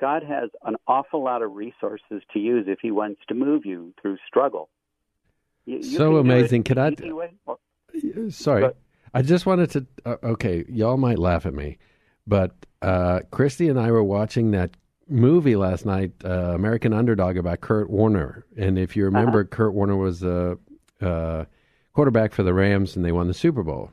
God 0.00 0.22
has 0.24 0.50
an 0.64 0.76
awful 0.88 1.22
lot 1.22 1.42
of 1.42 1.52
resources 1.54 2.22
to 2.32 2.38
use 2.40 2.66
if 2.68 2.78
He 2.82 2.90
wants 2.90 3.20
to 3.28 3.34
move 3.34 3.64
you 3.64 3.94
through 4.02 4.18
struggle. 4.26 4.68
You- 5.66 5.76
you 5.76 5.82
So 5.82 6.16
amazing. 6.16 6.64
Could 6.64 6.78
I- 6.78 6.94
or- 7.46 7.58
Sorry. 8.30 8.62
But- 8.62 8.76
I 9.16 9.22
just 9.22 9.46
wanted 9.46 9.70
to. 9.70 9.86
Uh, 10.04 10.16
okay, 10.24 10.64
y'all 10.68 10.96
might 10.96 11.20
laugh 11.20 11.46
at 11.46 11.54
me, 11.54 11.78
but 12.26 12.50
uh, 12.82 13.20
Christy 13.30 13.68
and 13.68 13.78
I 13.78 13.92
were 13.92 14.02
watching 14.02 14.50
that 14.50 14.72
movie 15.08 15.56
last 15.56 15.84
night, 15.86 16.12
uh, 16.24 16.52
American 16.54 16.92
Underdog, 16.92 17.36
about 17.36 17.60
Kurt 17.60 17.90
Warner. 17.90 18.44
And 18.56 18.78
if 18.78 18.96
you 18.96 19.04
remember, 19.04 19.40
Uh-huh. 19.40 19.48
Kurt 19.50 19.74
Warner 19.74 19.96
was 19.96 20.22
a 20.22 20.58
uh, 21.00 21.44
quarterback 21.92 22.32
for 22.32 22.42
the 22.42 22.54
Rams, 22.54 22.96
and 22.96 23.04
they 23.04 23.12
won 23.12 23.28
the 23.28 23.34
Super 23.34 23.62
Bowl. 23.62 23.90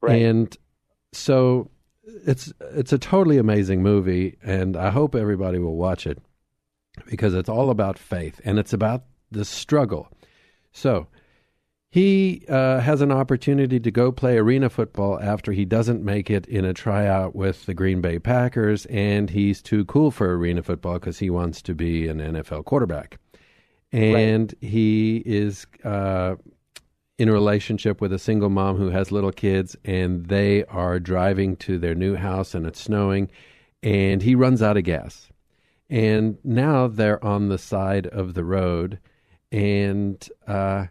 Right. 0.00 0.22
And 0.22 0.56
so 1.12 1.70
it's 2.26 2.52
it's 2.72 2.92
a 2.92 2.98
totally 2.98 3.38
amazing 3.38 3.82
movie, 3.82 4.36
and 4.42 4.76
I 4.76 4.90
hope 4.90 5.14
everybody 5.14 5.58
will 5.58 5.76
watch 5.76 6.06
it 6.06 6.18
because 7.06 7.34
it's 7.34 7.48
all 7.48 7.70
about 7.70 7.98
faith 7.98 8.40
and 8.44 8.58
it's 8.58 8.72
about 8.72 9.04
the 9.30 9.44
struggle. 9.44 10.08
So 10.72 11.06
he 11.90 12.44
uh, 12.48 12.78
has 12.78 13.00
an 13.00 13.10
opportunity 13.10 13.80
to 13.80 13.90
go 13.90 14.12
play 14.12 14.38
arena 14.38 14.70
football 14.70 15.18
after 15.20 15.50
he 15.50 15.64
doesn't 15.64 16.04
make 16.04 16.30
it 16.30 16.46
in 16.46 16.64
a 16.64 16.72
tryout 16.72 17.34
with 17.34 17.66
the 17.66 17.74
Green 17.74 18.00
Bay 18.00 18.20
Packers, 18.20 18.86
and 18.86 19.28
he's 19.28 19.60
too 19.60 19.84
cool 19.86 20.12
for 20.12 20.36
arena 20.36 20.62
football 20.62 20.94
because 20.94 21.18
he 21.18 21.30
wants 21.30 21.60
to 21.62 21.74
be 21.74 22.06
an 22.06 22.18
NFL 22.18 22.64
quarterback. 22.64 23.18
And 23.92 24.54
he 24.60 25.20
is 25.26 25.66
uh, 25.82 26.36
in 27.18 27.28
a 27.28 27.32
relationship 27.32 28.00
with 28.00 28.12
a 28.12 28.20
single 28.20 28.50
mom 28.50 28.76
who 28.76 28.90
has 28.90 29.10
little 29.10 29.32
kids, 29.32 29.74
and 29.84 30.26
they 30.26 30.64
are 30.66 31.00
driving 31.00 31.56
to 31.56 31.76
their 31.76 31.96
new 31.96 32.14
house, 32.14 32.54
and 32.54 32.66
it's 32.66 32.80
snowing, 32.80 33.28
and 33.82 34.22
he 34.22 34.36
runs 34.36 34.62
out 34.62 34.76
of 34.76 34.84
gas. 34.84 35.28
And 35.88 36.38
now 36.44 36.86
they're 36.86 37.22
on 37.24 37.48
the 37.48 37.58
side 37.58 38.06
of 38.06 38.34
the 38.34 38.44
road, 38.44 39.00
and 39.50 40.24
uh, 40.46 40.86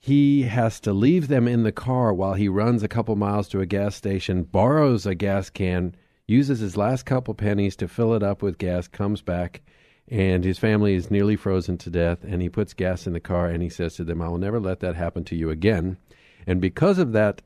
he 0.00 0.42
has 0.44 0.80
to 0.80 0.94
leave 0.94 1.28
them 1.28 1.46
in 1.46 1.62
the 1.62 1.72
car 1.72 2.12
while 2.12 2.32
he 2.32 2.48
runs 2.48 2.82
a 2.82 2.88
couple 2.88 3.14
miles 3.16 3.48
to 3.48 3.60
a 3.60 3.66
gas 3.66 3.94
station, 3.94 4.44
borrows 4.44 5.04
a 5.04 5.14
gas 5.14 5.50
can, 5.50 5.94
uses 6.26 6.60
his 6.60 6.76
last 6.76 7.04
couple 7.04 7.34
pennies 7.34 7.76
to 7.76 7.86
fill 7.86 8.14
it 8.14 8.22
up 8.22 8.40
with 8.40 8.56
gas, 8.56 8.88
comes 8.88 9.20
back, 9.20 9.60
and 10.08 10.42
his 10.42 10.58
family 10.58 10.94
is 10.94 11.10
nearly 11.10 11.36
frozen 11.36 11.76
to 11.76 11.90
death. 11.90 12.24
And 12.24 12.40
he 12.40 12.48
puts 12.48 12.72
gas 12.72 13.06
in 13.06 13.12
the 13.12 13.20
car 13.20 13.48
and 13.48 13.62
he 13.62 13.68
says 13.68 13.94
to 13.96 14.04
them, 14.04 14.22
I 14.22 14.28
will 14.28 14.38
never 14.38 14.58
let 14.58 14.80
that 14.80 14.96
happen 14.96 15.22
to 15.24 15.36
you 15.36 15.50
again. 15.50 15.98
And 16.46 16.62
because 16.62 16.98
of 16.98 17.12
that 17.12 17.42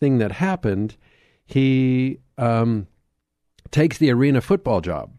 thing 0.00 0.18
that 0.18 0.32
happened, 0.32 0.96
he 1.46 2.18
um, 2.36 2.88
takes 3.70 3.98
the 3.98 4.10
arena 4.10 4.40
football 4.40 4.80
job. 4.80 5.12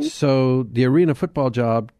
So 0.00 0.62
the 0.62 0.86
arena 0.86 1.14
football 1.14 1.50
job 1.50 1.92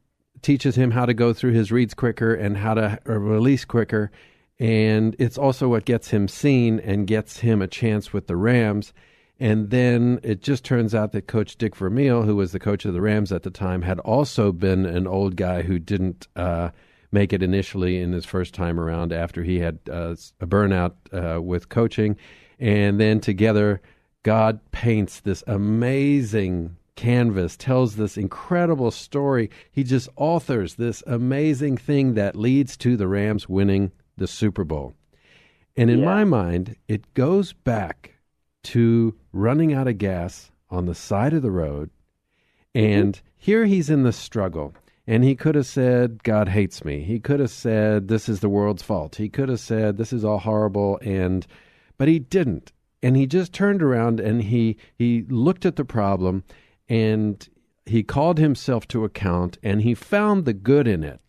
teaches 0.43 0.77
him 0.77 0.91
how 0.91 1.07
to 1.07 1.15
go 1.15 1.33
through 1.33 1.53
his 1.53 1.73
reads 1.73 1.95
quicker 1.95 2.35
and 2.35 2.57
how 2.57 2.75
to 2.75 2.99
release 3.05 3.65
quicker. 3.65 4.11
And 4.59 5.15
it's 5.19 5.39
also 5.39 5.69
what 5.69 5.85
gets 5.85 6.09
him 6.09 6.29
seen 6.29 6.81
and 6.81 7.07
gets 7.07 7.41
him 7.41 7.61
a 7.61 7.69
chance 7.69 8.13
with 8.13 8.27
the 8.27 8.37
Rams. 8.37 8.93
And 9.39 9.69
then 9.71 10.19
it 10.23 10.43
just 10.43 10.65
turns 10.65 10.95
out 10.95 11.13
that 11.13 11.27
Coach 11.27 11.57
Dick 11.57 11.77
Vermeil, 11.77 12.23
who 12.23 12.37
was 12.37 12.53
the 12.53 12.59
coach 12.59 12.87
of 12.87 12.95
the 12.95 13.03
Rams 13.03 13.33
at 13.33 13.43
the 13.43 13.51
time, 13.51 13.83
had 13.83 13.99
also 14.01 14.51
been 14.53 14.87
an 14.87 15.07
old 15.07 15.37
guy 15.37 15.63
who 15.63 15.79
didn't 15.79 16.27
uh, 16.37 16.71
make 17.13 17.33
it 17.33 17.43
initially 17.43 17.99
in 18.01 18.13
his 18.13 18.25
first 18.25 18.55
time 18.55 18.81
around 18.81 19.13
after 19.13 19.43
he 19.43 19.59
had 19.59 19.79
uh, 19.91 20.15
a 20.41 20.47
burnout 20.47 20.95
uh, 21.13 21.41
with 21.41 21.69
coaching. 21.69 22.17
And 22.59 22.99
then 22.99 23.21
together, 23.21 23.83
God 24.23 24.61
paints 24.73 25.21
this 25.21 25.45
amazing 25.47 26.77
canvas, 26.97 27.57
tells 27.57 27.97
this 27.97 28.17
incredible 28.17 28.91
story. 28.91 29.51
He 29.71 29.85
just 29.85 30.09
authors 30.17 30.75
this 30.75 31.03
amazing 31.07 31.77
thing 31.77 32.15
that 32.15 32.35
leads 32.35 32.77
to 32.79 32.97
the 32.97 33.07
Rams 33.07 33.49
winning 33.49 33.93
the 34.17 34.27
Super 34.27 34.65
Bowl. 34.65 34.95
And 35.77 35.91
in 35.91 36.01
Yeah. 36.01 36.07
my 36.07 36.25
mind, 36.25 36.77
it 36.89 37.13
goes 37.15 37.53
back 37.53 38.15
to 38.65 39.15
running 39.33 39.73
out 39.73 39.87
of 39.87 39.99
gas 39.99 40.51
on 40.71 40.87
the 40.87 40.95
side 40.95 41.33
of 41.35 41.43
the 41.43 41.51
road. 41.51 41.91
Mm-hmm. 42.75 43.01
And 43.01 43.21
here 43.37 43.67
he's 43.67 43.91
in 43.91 44.03
the 44.03 44.13
struggle. 44.13 44.75
And 45.07 45.23
he 45.23 45.37
could 45.37 45.55
have 45.55 45.67
said, 45.67 46.25
God 46.25 46.49
hates 46.49 46.85
me. 46.85 47.03
He 47.05 47.21
could 47.21 47.39
have 47.39 47.51
said, 47.51 48.09
this 48.09 48.29
is 48.29 48.41
the 48.41 48.49
world's 48.49 48.83
fault. 48.83 49.17
He 49.17 49.29
could 49.29 49.49
have 49.49 49.61
said, 49.61 49.99
this 49.99 50.13
is 50.13 50.25
all 50.25 50.39
horrible. 50.39 50.99
And, 51.01 51.47
but 51.97 52.09
he 52.09 52.19
didn't. 52.19 52.73
And 53.03 53.17
he 53.17 53.27
just 53.27 53.53
turned 53.53 53.83
around 53.83 54.19
and 54.19 54.43
he, 54.43 54.77
he 54.97 55.23
looked 55.29 55.65
at 55.65 55.77
the 55.77 55.85
problem 55.85 56.43
and 56.89 57.49
he 57.87 58.03
called 58.03 58.39
himself 58.39 58.87
to 58.89 59.05
account 59.05 59.59
and 59.63 59.83
he 59.83 59.95
found 59.95 60.45
the 60.45 60.53
good 60.53 60.89
in 60.89 61.05
it. 61.05 61.21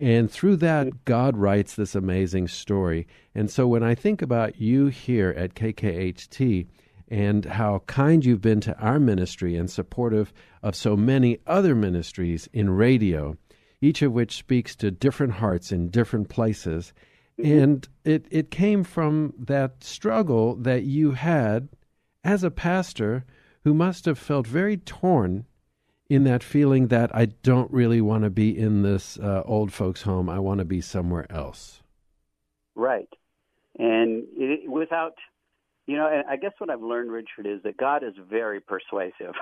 And 0.00 0.30
through 0.30 0.56
that, 0.56 0.86
mm-hmm. 0.86 0.98
God 1.04 1.36
writes 1.36 1.74
this 1.74 1.94
amazing 1.94 2.48
story. 2.48 3.06
And 3.34 3.50
so 3.50 3.66
when 3.66 3.82
I 3.82 3.94
think 3.94 4.22
about 4.22 4.60
you 4.60 4.86
here 4.86 5.30
at 5.36 5.54
KKHT 5.54 6.66
and 7.08 7.44
how 7.44 7.82
kind 7.86 8.24
you've 8.24 8.40
been 8.40 8.60
to 8.62 8.78
our 8.78 8.98
ministry 8.98 9.56
and 9.56 9.70
supportive 9.70 10.32
of 10.62 10.74
so 10.74 10.96
many 10.96 11.38
other 11.46 11.74
ministries 11.74 12.48
in 12.52 12.70
radio, 12.70 13.36
each 13.80 14.02
of 14.02 14.12
which 14.12 14.36
speaks 14.36 14.74
to 14.76 14.90
different 14.90 15.34
hearts 15.34 15.70
in 15.72 15.88
different 15.88 16.28
places. 16.28 16.92
Mm-hmm. 17.38 17.58
And 17.58 17.88
it, 18.04 18.26
it 18.30 18.50
came 18.50 18.84
from 18.84 19.32
that 19.38 19.82
struggle 19.84 20.56
that 20.56 20.84
you 20.84 21.12
had 21.12 21.68
as 22.24 22.42
a 22.42 22.50
pastor 22.50 23.24
who 23.64 23.74
must 23.74 24.04
have 24.04 24.18
felt 24.18 24.46
very 24.46 24.76
torn 24.76 25.46
in 26.08 26.24
that 26.24 26.42
feeling 26.42 26.88
that 26.88 27.14
I 27.14 27.26
don't 27.26 27.70
really 27.72 28.00
want 28.00 28.24
to 28.24 28.30
be 28.30 28.56
in 28.56 28.82
this 28.82 29.18
uh, 29.18 29.42
old 29.44 29.72
folks' 29.72 30.02
home. 30.02 30.28
I 30.28 30.38
want 30.38 30.58
to 30.58 30.64
be 30.64 30.80
somewhere 30.80 31.26
else. 31.30 31.82
Right. 32.74 33.08
And 33.78 34.24
it, 34.36 34.70
without, 34.70 35.14
you 35.86 35.96
know, 35.96 36.22
I 36.28 36.36
guess 36.36 36.52
what 36.58 36.70
I've 36.70 36.82
learned, 36.82 37.10
Richard, 37.10 37.46
is 37.46 37.62
that 37.62 37.76
God 37.76 38.04
is 38.04 38.14
very 38.30 38.60
persuasive. 38.60 39.34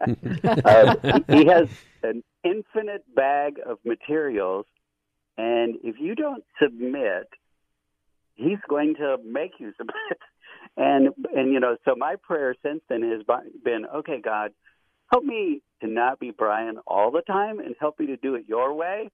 uh, 0.00 1.20
he 1.28 1.44
has 1.46 1.68
an 2.02 2.24
infinite 2.42 3.04
bag 3.14 3.60
of 3.64 3.78
materials, 3.84 4.66
and 5.36 5.76
if 5.84 5.96
you 6.00 6.14
don't 6.14 6.44
submit, 6.60 7.28
He's 8.36 8.58
going 8.68 8.94
to 8.96 9.16
make 9.24 9.52
you 9.58 9.72
submit. 9.78 10.18
And 10.76 11.08
and 11.34 11.52
you 11.52 11.60
know, 11.60 11.76
so 11.84 11.94
my 11.96 12.16
prayer 12.22 12.54
since 12.62 12.82
then 12.88 13.02
has 13.02 13.22
been, 13.64 13.86
okay, 13.86 14.20
God, 14.22 14.52
help 15.10 15.24
me 15.24 15.62
to 15.80 15.86
not 15.86 16.18
be 16.20 16.30
Brian 16.30 16.78
all 16.86 17.10
the 17.10 17.22
time, 17.22 17.58
and 17.60 17.74
help 17.80 17.98
me 17.98 18.06
to 18.06 18.16
do 18.16 18.34
it 18.34 18.44
Your 18.46 18.74
way 18.74 19.10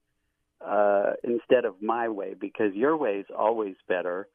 uh, 0.60 1.12
instead 1.22 1.64
of 1.64 1.80
my 1.80 2.08
way, 2.08 2.34
because 2.38 2.74
Your 2.74 2.96
way 2.96 3.18
is 3.18 3.26
always 3.36 3.76
better, 3.88 4.28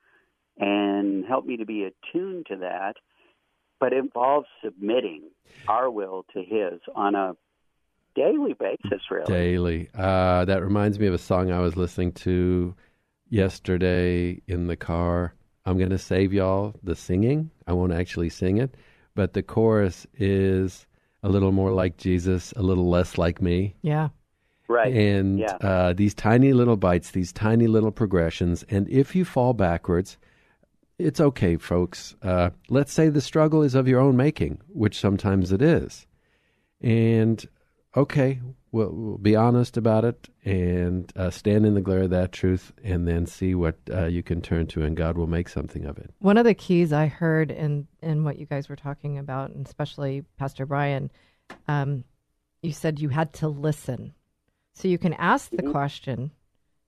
and 0.58 1.26
help 1.26 1.46
me 1.46 1.58
to 1.58 1.66
be 1.66 1.84
attuned 1.84 2.46
to 2.48 2.58
that 2.58 2.96
but 3.80 3.94
involves 3.94 4.48
submitting 4.64 5.24
our 5.68 5.90
will 5.90 6.26
to 6.34 6.40
His 6.40 6.80
on 6.96 7.16
a 7.16 7.36
daily 8.16 8.54
basis, 8.54 9.02
really. 9.12 9.32
Daily. 9.32 9.90
Uh, 9.96 10.46
that 10.46 10.64
reminds 10.64 11.00
me 11.00 11.08
of 11.08 11.14
a 11.14 11.20
song 11.20 11.52
I 11.52 11.60
was 11.60 11.78
listening 11.78 12.12
to 12.14 12.76
yesterday 13.30 14.42
in 14.48 14.68
the 14.68 14.76
car. 14.76 15.34
I'm 15.68 15.78
going 15.78 15.90
to 15.90 15.98
save 15.98 16.32
y'all 16.32 16.74
the 16.82 16.96
singing. 16.96 17.52
I 17.68 17.74
won't 17.74 17.92
actually 17.92 18.30
sing 18.30 18.58
it, 18.58 18.76
but 19.16 19.34
the 19.34 19.44
chorus 19.44 20.08
is 20.18 20.88
a 21.24 21.30
little 21.30 21.52
more 21.52 21.72
like 21.72 21.98
Jesus, 21.98 22.54
a 22.56 22.62
little 22.62 22.90
less 22.90 23.18
like 23.18 23.42
me. 23.42 23.76
Yeah. 23.82 24.10
Right. 24.70 24.94
And 24.94 25.40
yeah. 25.40 25.58
uh, 25.60 25.92
these 25.92 26.14
tiny 26.14 26.54
little 26.54 26.78
bites, 26.78 27.12
these 27.12 27.34
tiny 27.34 27.68
little 27.68 27.92
progressions. 27.92 28.64
And 28.70 28.88
if 28.88 29.14
you 29.14 29.26
fall 29.26 29.54
backwards, 29.54 30.18
it's 31.00 31.20
okay, 31.20 31.58
folks. 31.58 32.16
Uh, 32.22 32.52
let's 32.70 32.94
say 32.94 33.10
the 33.10 33.20
struggle 33.20 33.62
is 33.62 33.76
of 33.76 33.90
your 33.90 34.00
own 34.00 34.16
making, 34.16 34.60
which 34.70 34.98
sometimes 34.98 35.52
it 35.52 35.62
is. 35.62 36.08
And 36.80 37.46
okay, 37.94 38.40
we'll, 38.78 38.92
we'll 38.92 39.18
be 39.18 39.36
honest 39.36 39.76
about 39.76 40.06
it 40.06 40.30
and 40.46 41.12
uh, 41.16 41.30
stand 41.30 41.66
in 41.66 41.74
the 41.74 41.82
glare 41.82 42.04
of 42.04 42.12
that 42.12 42.32
truth 42.32 42.72
and 42.84 43.08
then 43.08 43.26
see 43.26 43.56
what 43.56 43.76
uh, 43.92 44.06
you 44.06 44.24
can 44.24 44.42
turn 44.42 44.68
to, 44.68 44.84
and 44.84 44.96
God 44.96 45.18
will 45.18 45.28
make 45.28 45.50
something 45.50 45.86
of 45.86 45.98
it. 45.98 46.14
One 46.20 46.38
of 46.38 46.46
the 46.46 46.54
keys 46.54 46.94
I 46.94 47.08
heard 47.08 47.52
in, 47.52 47.88
in 48.02 48.24
what 48.24 48.38
you 48.38 48.46
guys 48.46 48.70
were 48.70 48.76
talking 48.76 49.18
about, 49.18 49.50
and 49.50 49.66
especially 49.66 50.24
Pastor 50.38 50.66
Brian, 50.66 51.12
um, 51.68 52.04
you 52.62 52.72
said 52.72 53.00
you 53.00 53.10
had 53.10 53.34
to 53.34 53.48
listen. 53.48 54.14
So 54.74 54.88
you 54.88 54.98
can 55.00 55.14
ask 55.14 55.50
the 55.50 55.64
question, 55.64 56.32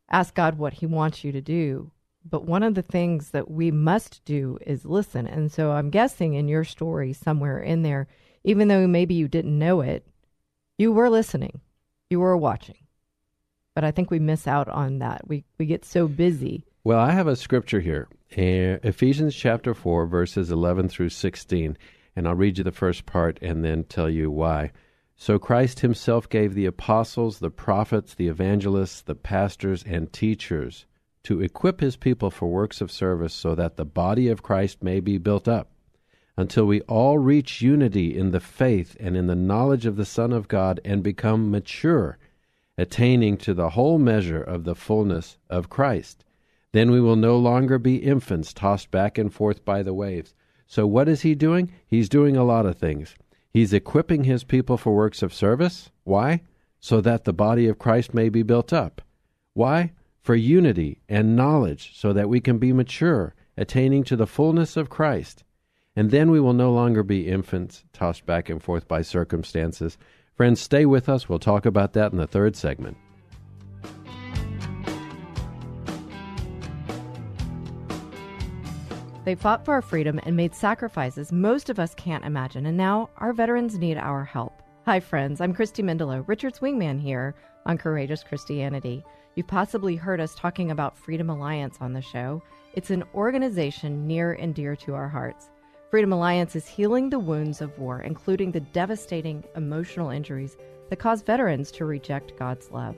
ask 0.10 0.36
God 0.36 0.58
what 0.58 0.73
He 0.73 0.86
wants 0.86 1.23
you 1.23 1.32
to 1.32 1.41
do, 1.41 1.91
but 2.30 2.45
one 2.45 2.63
of 2.63 2.75
the 2.75 2.84
things 2.84 3.32
that 3.32 3.49
we 3.49 3.71
must 3.71 4.23
do 4.25 4.60
is 4.65 4.86
listen. 4.86 5.25
And 5.25 5.52
so 5.52 5.71
I'm 5.71 5.89
guessing 5.89 6.36
in 6.36 6.47
your 6.47 6.63
story, 6.63 7.13
somewhere 7.13 7.60
in 7.60 7.82
there, 7.82 8.08
even 8.43 8.67
though 8.67 8.86
maybe 8.88 9.15
you 9.15 9.28
didn't 9.28 9.58
know 9.58 9.82
it, 9.82 10.06
you 10.78 10.91
were 10.91 11.10
listening, 11.10 11.60
you 12.10 12.19
were 12.19 12.36
watching. 12.36 12.78
But 13.76 13.84
I 13.84 13.91
think 13.91 14.10
we 14.10 14.19
miss 14.19 14.48
out 14.48 14.67
on 14.67 15.00
that. 15.00 15.28
We, 15.28 15.43
we 15.58 15.65
get 15.65 15.86
so 15.86 16.08
busy. 16.08 16.65
Well, 16.84 17.00
I 17.00 17.12
have 17.12 17.28
a 17.28 17.36
scripture 17.36 17.80
here 17.80 18.08
eh, 18.32 18.78
Ephesians 18.84 19.36
chapter 19.36 19.74
4, 19.74 20.06
verses 20.08 20.52
11 20.52 20.89
through 20.89 21.10
16. 21.10 21.78
And 22.15 22.28
I'll 22.28 22.36
read 22.36 22.58
you 22.58 22.63
the 22.63 22.72
first 22.72 23.06
part 23.06 23.39
and 23.41 23.63
then 23.63 23.84
tell 23.84 24.10
you 24.10 24.30
why. 24.32 24.72
So 25.15 25.38
Christ 25.38 25.82
himself 25.82 26.28
gave 26.28 26.54
the 26.54 26.65
apostles, 26.65 27.39
the 27.39 27.50
prophets, 27.50 28.15
the 28.15 28.28
evangelists, 28.28 29.02
the 29.02 29.15
pastors, 29.15 29.84
and 29.84 30.12
teachers 30.12 30.86
to 31.24 31.41
equip 31.41 31.82
his 31.82 31.95
people 31.95 32.32
for 32.32 32.48
works 32.48 32.82
of 32.82 32.91
service 32.91 33.34
so 33.34 33.54
that 33.56 33.76
the 33.76 33.86
body 33.86 34.30
of 34.30 34.41
Christ 34.41 34.82
may 34.82 35.00
be 35.00 35.17
built 35.17 35.48
up 35.48 35.69
until 36.39 36.63
we 36.63 36.80
all 36.82 37.17
reach 37.17 37.62
unity 37.62 38.17
in 38.17 38.32
the 38.32 38.39
faith 38.39 38.95
and 38.97 39.17
in 39.17 39.28
the 39.28 39.36
knowledge 39.36 39.86
of 39.86 39.97
the 39.97 40.06
Son 40.06 40.32
of 40.32 40.47
God 40.47 40.80
and 40.86 41.04
become 41.04 41.52
mature, 41.52 42.17
attaining 42.78 43.36
to 43.38 43.54
the 43.54 43.71
whole 43.71 43.99
measure 43.99 44.41
of 44.41 44.63
the 44.63 44.73
fullness 44.73 45.38
of 45.49 45.69
Christ. 45.69 46.23
Then 46.71 46.91
we 46.91 47.02
will 47.02 47.17
no 47.17 47.38
longer 47.38 47.78
be 47.78 47.97
infants 47.97 48.54
tossed 48.54 48.89
back 48.89 49.17
and 49.17 49.34
forth 49.34 49.65
by 49.65 49.84
the 49.84 49.93
waves. 49.93 50.34
So, 50.65 50.88
what 50.88 51.10
is 51.10 51.23
he 51.23 51.36
doing? 51.36 51.71
He's 51.86 52.08
doing 52.08 52.38
a 52.38 52.45
lot 52.45 52.65
of 52.65 52.78
things. 52.78 53.15
He's 53.52 53.73
equipping 53.73 54.23
his 54.23 54.45
people 54.45 54.78
for 54.78 54.95
works 54.95 55.21
of 55.21 55.34
service. 55.34 55.91
Why? 56.06 56.43
So 56.80 57.02
that 57.02 57.25
the 57.25 57.34
body 57.34 57.67
of 57.67 57.80
Christ 57.80 58.13
may 58.13 58.30
be 58.30 58.43
built 58.43 58.71
up. 58.71 59.02
Why? 59.54 59.91
for 60.21 60.36
unity 60.36 61.02
and 61.10 61.36
knowledge, 61.36 61.91
so 61.95 62.13
that 62.13 62.30
we 62.30 62.39
can 62.39 62.60
be 62.60 62.71
mature, 62.71 63.34
attaining 63.58 64.04
to 64.04 64.15
the 64.15 64.28
fullness 64.28 64.78
of 64.78 64.89
Christ. 64.89 65.43
And 65.95 66.12
then 66.12 66.32
we 66.32 66.39
will 66.39 66.54
no 66.54 66.71
longer 66.71 67.04
be 67.04 67.28
infants, 67.28 67.84
tossed 67.93 68.25
back 68.25 68.49
and 68.49 68.62
forth 68.62 68.88
by 68.88 69.02
circumstances. 69.02 69.97
Friends, 70.36 70.62
stay 70.62 70.86
with 70.86 71.10
us. 71.10 71.28
We'll 71.28 71.39
talk 71.39 71.65
about 71.65 71.93
that 71.93 72.12
in 72.12 72.17
the 72.17 72.28
third 72.28 72.56
segment. 72.56 72.97
They 79.25 79.36
fought 79.36 79.65
for 79.65 79.73
our 79.73 79.82
freedom 79.82 80.19
and 80.23 80.36
made 80.36 80.56
sacrifices 80.56 81.32
most 81.32 81.69
of 81.69 81.78
us 81.78 81.93
can't 81.93 82.25
imagine, 82.25 82.65
and 82.65 82.78
now 82.78 83.10
our 83.17 83.34
veterans 83.34 83.78
need 83.78 83.97
our 83.97 84.23
help. 84.23 84.63
Hi, 84.86 84.99
friends. 84.99 85.41
I'm 85.41 85.54
Christy 85.54 85.84
Mendelow, 85.84 86.28
Richard's 86.28 86.60
wingman 86.60 86.99
here 86.99 87.36
on 87.65 87.78
Courageous 87.78 88.23
Christianity. 88.23 89.04
You've 89.36 89.45
possibly 89.45 89.95
heard 89.95 90.19
us 90.19 90.34
talking 90.34 90.71
about 90.71 90.97
Freedom 90.97 91.30
Alliance 91.30 91.78
on 91.80 91.93
the 91.93 92.02
show. 92.02 92.41
It's 92.73 92.89
an 92.89 93.04
organization 93.13 94.08
near 94.08 94.34
and 94.34 94.56
dear 94.56 94.75
to 94.78 94.95
our 94.95 95.08
hearts. 95.08 95.49
Freedom 95.89 96.13
Alliance 96.13 96.56
is 96.56 96.67
healing 96.67 97.10
the 97.10 97.17
wounds 97.17 97.62
of 97.62 97.75
war, 97.80 98.02
including 98.02 98.52
the 98.52 98.60
devastating 98.60 99.43
emotional 99.56 100.12
injuries 100.12 100.56
that 100.88 100.99
cause 100.99 101.23
veterans 101.23 101.71
to 101.71 101.86
reject 101.86 102.38
God's 102.38 102.69
love. 102.69 102.95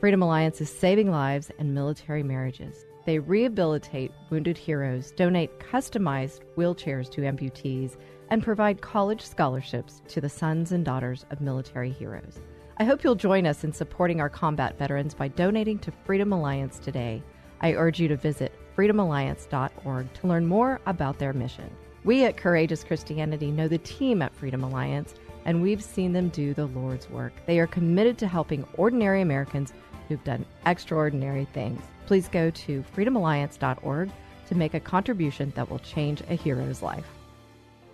Freedom 0.00 0.20
Alliance 0.20 0.60
is 0.60 0.68
saving 0.70 1.10
lives 1.10 1.50
and 1.58 1.72
military 1.72 2.22
marriages. 2.22 2.84
They 3.06 3.18
rehabilitate 3.18 4.12
wounded 4.28 4.58
heroes, 4.58 5.12
donate 5.12 5.60
customized 5.60 6.40
wheelchairs 6.58 7.10
to 7.12 7.22
amputees, 7.22 7.96
and 8.28 8.42
provide 8.42 8.82
college 8.82 9.22
scholarships 9.22 10.02
to 10.08 10.20
the 10.20 10.28
sons 10.28 10.72
and 10.72 10.84
daughters 10.84 11.24
of 11.30 11.40
military 11.40 11.90
heroes. 11.90 12.38
I 12.76 12.84
hope 12.84 13.02
you'll 13.02 13.14
join 13.14 13.46
us 13.46 13.64
in 13.64 13.72
supporting 13.72 14.20
our 14.20 14.28
combat 14.28 14.76
veterans 14.78 15.14
by 15.14 15.28
donating 15.28 15.78
to 15.78 15.92
Freedom 16.04 16.34
Alliance 16.34 16.78
today. 16.78 17.22
I 17.62 17.72
urge 17.72 17.98
you 17.98 18.08
to 18.08 18.16
visit 18.16 18.52
freedomalliance.org 18.76 20.12
to 20.12 20.26
learn 20.26 20.44
more 20.44 20.80
about 20.84 21.18
their 21.18 21.32
mission. 21.32 21.70
We 22.02 22.24
at 22.24 22.38
Courageous 22.38 22.82
Christianity 22.82 23.50
know 23.50 23.68
the 23.68 23.78
team 23.78 24.22
at 24.22 24.34
Freedom 24.34 24.64
Alliance, 24.64 25.14
and 25.44 25.60
we've 25.60 25.84
seen 25.84 26.12
them 26.12 26.30
do 26.30 26.54
the 26.54 26.66
Lord's 26.66 27.10
work. 27.10 27.32
They 27.44 27.60
are 27.60 27.66
committed 27.66 28.16
to 28.18 28.26
helping 28.26 28.66
ordinary 28.74 29.20
Americans 29.20 29.74
who've 30.08 30.24
done 30.24 30.46
extraordinary 30.64 31.46
things. 31.52 31.82
Please 32.06 32.28
go 32.28 32.50
to 32.50 32.82
freedomalliance.org 32.96 34.10
to 34.48 34.54
make 34.54 34.74
a 34.74 34.80
contribution 34.80 35.52
that 35.56 35.70
will 35.70 35.78
change 35.78 36.22
a 36.22 36.34
hero's 36.34 36.82
life. 36.82 37.06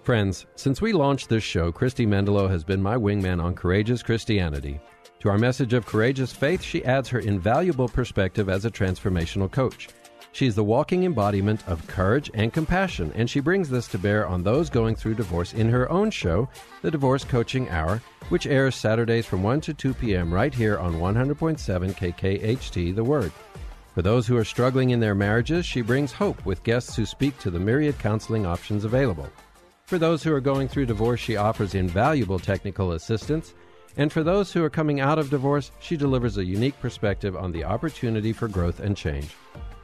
Friends, 0.04 0.46
since 0.54 0.80
we 0.80 0.92
launched 0.92 1.28
this 1.28 1.42
show, 1.42 1.72
Christy 1.72 2.06
Mendelow 2.06 2.48
has 2.48 2.62
been 2.62 2.80
my 2.80 2.96
wingman 2.96 3.42
on 3.42 3.56
Courageous 3.56 4.04
Christianity. 4.04 4.78
To 5.20 5.30
our 5.30 5.38
message 5.38 5.72
of 5.72 5.84
courageous 5.84 6.32
faith, 6.32 6.62
she 6.62 6.84
adds 6.84 7.08
her 7.08 7.18
invaluable 7.18 7.88
perspective 7.88 8.48
as 8.48 8.64
a 8.64 8.70
transformational 8.70 9.50
coach. 9.50 9.88
She's 10.36 10.54
the 10.54 10.62
walking 10.62 11.04
embodiment 11.04 11.66
of 11.66 11.86
courage 11.86 12.30
and 12.34 12.52
compassion, 12.52 13.10
and 13.14 13.30
she 13.30 13.40
brings 13.40 13.70
this 13.70 13.88
to 13.88 13.98
bear 13.98 14.26
on 14.26 14.42
those 14.42 14.68
going 14.68 14.94
through 14.94 15.14
divorce 15.14 15.54
in 15.54 15.70
her 15.70 15.90
own 15.90 16.10
show, 16.10 16.46
The 16.82 16.90
Divorce 16.90 17.24
Coaching 17.24 17.70
Hour, 17.70 18.02
which 18.28 18.46
airs 18.46 18.74
Saturdays 18.74 19.24
from 19.24 19.42
1 19.42 19.62
to 19.62 19.72
2 19.72 19.94
p.m. 19.94 20.30
right 20.30 20.52
here 20.52 20.76
on 20.76 20.96
100.7 20.96 21.56
KKHT 21.94 22.94
The 22.94 23.02
Word. 23.02 23.32
For 23.94 24.02
those 24.02 24.26
who 24.26 24.36
are 24.36 24.44
struggling 24.44 24.90
in 24.90 25.00
their 25.00 25.14
marriages, 25.14 25.64
she 25.64 25.80
brings 25.80 26.12
hope 26.12 26.44
with 26.44 26.62
guests 26.64 26.94
who 26.94 27.06
speak 27.06 27.38
to 27.38 27.50
the 27.50 27.58
myriad 27.58 27.98
counseling 27.98 28.44
options 28.44 28.84
available. 28.84 29.30
For 29.86 29.96
those 29.96 30.22
who 30.22 30.34
are 30.34 30.40
going 30.42 30.68
through 30.68 30.84
divorce, 30.84 31.18
she 31.18 31.38
offers 31.38 31.74
invaluable 31.74 32.38
technical 32.38 32.92
assistance. 32.92 33.54
And 33.96 34.12
for 34.12 34.22
those 34.22 34.52
who 34.52 34.62
are 34.62 34.68
coming 34.68 35.00
out 35.00 35.18
of 35.18 35.30
divorce, 35.30 35.70
she 35.80 35.96
delivers 35.96 36.36
a 36.36 36.44
unique 36.44 36.78
perspective 36.78 37.34
on 37.36 37.52
the 37.52 37.64
opportunity 37.64 38.34
for 38.34 38.48
growth 38.48 38.80
and 38.80 38.94
change. 38.94 39.34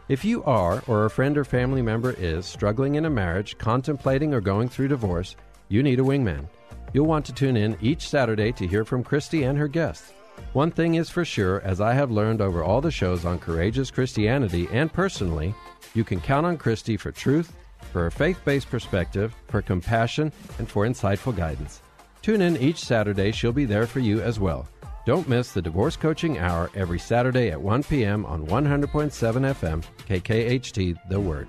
If 0.08 0.24
you 0.24 0.42
are, 0.44 0.82
or 0.88 1.04
a 1.04 1.10
friend 1.10 1.38
or 1.38 1.44
family 1.44 1.80
member 1.80 2.10
is, 2.18 2.44
struggling 2.44 2.96
in 2.96 3.04
a 3.04 3.10
marriage, 3.10 3.56
contemplating 3.56 4.34
or 4.34 4.40
going 4.40 4.68
through 4.68 4.88
divorce, 4.88 5.36
you 5.68 5.82
need 5.82 6.00
a 6.00 6.02
wingman. 6.02 6.48
You'll 6.92 7.06
want 7.06 7.24
to 7.26 7.32
tune 7.32 7.56
in 7.56 7.78
each 7.80 8.08
Saturday 8.08 8.50
to 8.52 8.66
hear 8.66 8.84
from 8.84 9.04
Christy 9.04 9.44
and 9.44 9.56
her 9.56 9.68
guests. 9.68 10.12
One 10.54 10.72
thing 10.72 10.96
is 10.96 11.08
for 11.08 11.24
sure, 11.24 11.60
as 11.60 11.80
I 11.80 11.94
have 11.94 12.10
learned 12.10 12.40
over 12.40 12.64
all 12.64 12.80
the 12.80 12.90
shows 12.90 13.24
on 13.24 13.38
Courageous 13.38 13.90
Christianity 13.92 14.68
and 14.72 14.92
personally, 14.92 15.54
you 15.94 16.02
can 16.02 16.20
count 16.20 16.46
on 16.46 16.58
Christy 16.58 16.96
for 16.96 17.12
truth 17.12 17.52
for 17.92 18.06
a 18.06 18.10
faith 18.10 18.40
based 18.44 18.70
perspective, 18.70 19.34
for 19.48 19.62
compassion, 19.62 20.32
and 20.58 20.68
for 20.68 20.86
insightful 20.86 21.34
guidance. 21.34 21.80
Tune 22.22 22.42
in 22.42 22.56
each 22.56 22.78
Saturday, 22.78 23.32
she'll 23.32 23.52
be 23.52 23.64
there 23.64 23.86
for 23.86 24.00
you 24.00 24.20
as 24.20 24.40
well. 24.40 24.66
Don't 25.04 25.28
miss 25.28 25.50
the 25.50 25.60
Divorce 25.60 25.96
Coaching 25.96 26.38
Hour 26.38 26.70
every 26.76 27.00
Saturday 27.00 27.50
at 27.50 27.60
1 27.60 27.82
p.m. 27.84 28.24
on 28.24 28.46
100.7 28.46 29.10
FM, 29.10 29.82
KKHT, 30.06 30.96
The 31.08 31.18
Word. 31.18 31.48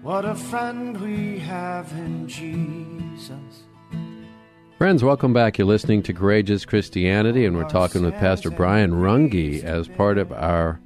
What 0.00 0.24
a 0.24 0.34
friend 0.34 0.98
we 1.00 1.38
have 1.40 1.92
in 1.92 2.26
Jesus. 2.26 3.64
Friends, 4.82 5.04
welcome 5.04 5.32
back. 5.32 5.58
You're 5.58 5.68
listening 5.68 6.02
to 6.02 6.12
Courageous 6.12 6.64
Christianity, 6.64 7.46
and 7.46 7.56
we're 7.56 7.68
talking 7.68 8.02
with 8.02 8.14
Pastor 8.14 8.50
Brian 8.50 8.90
Runge 8.90 9.62
as 9.62 9.86
part 9.86 10.18
of 10.18 10.32
our 10.32 10.80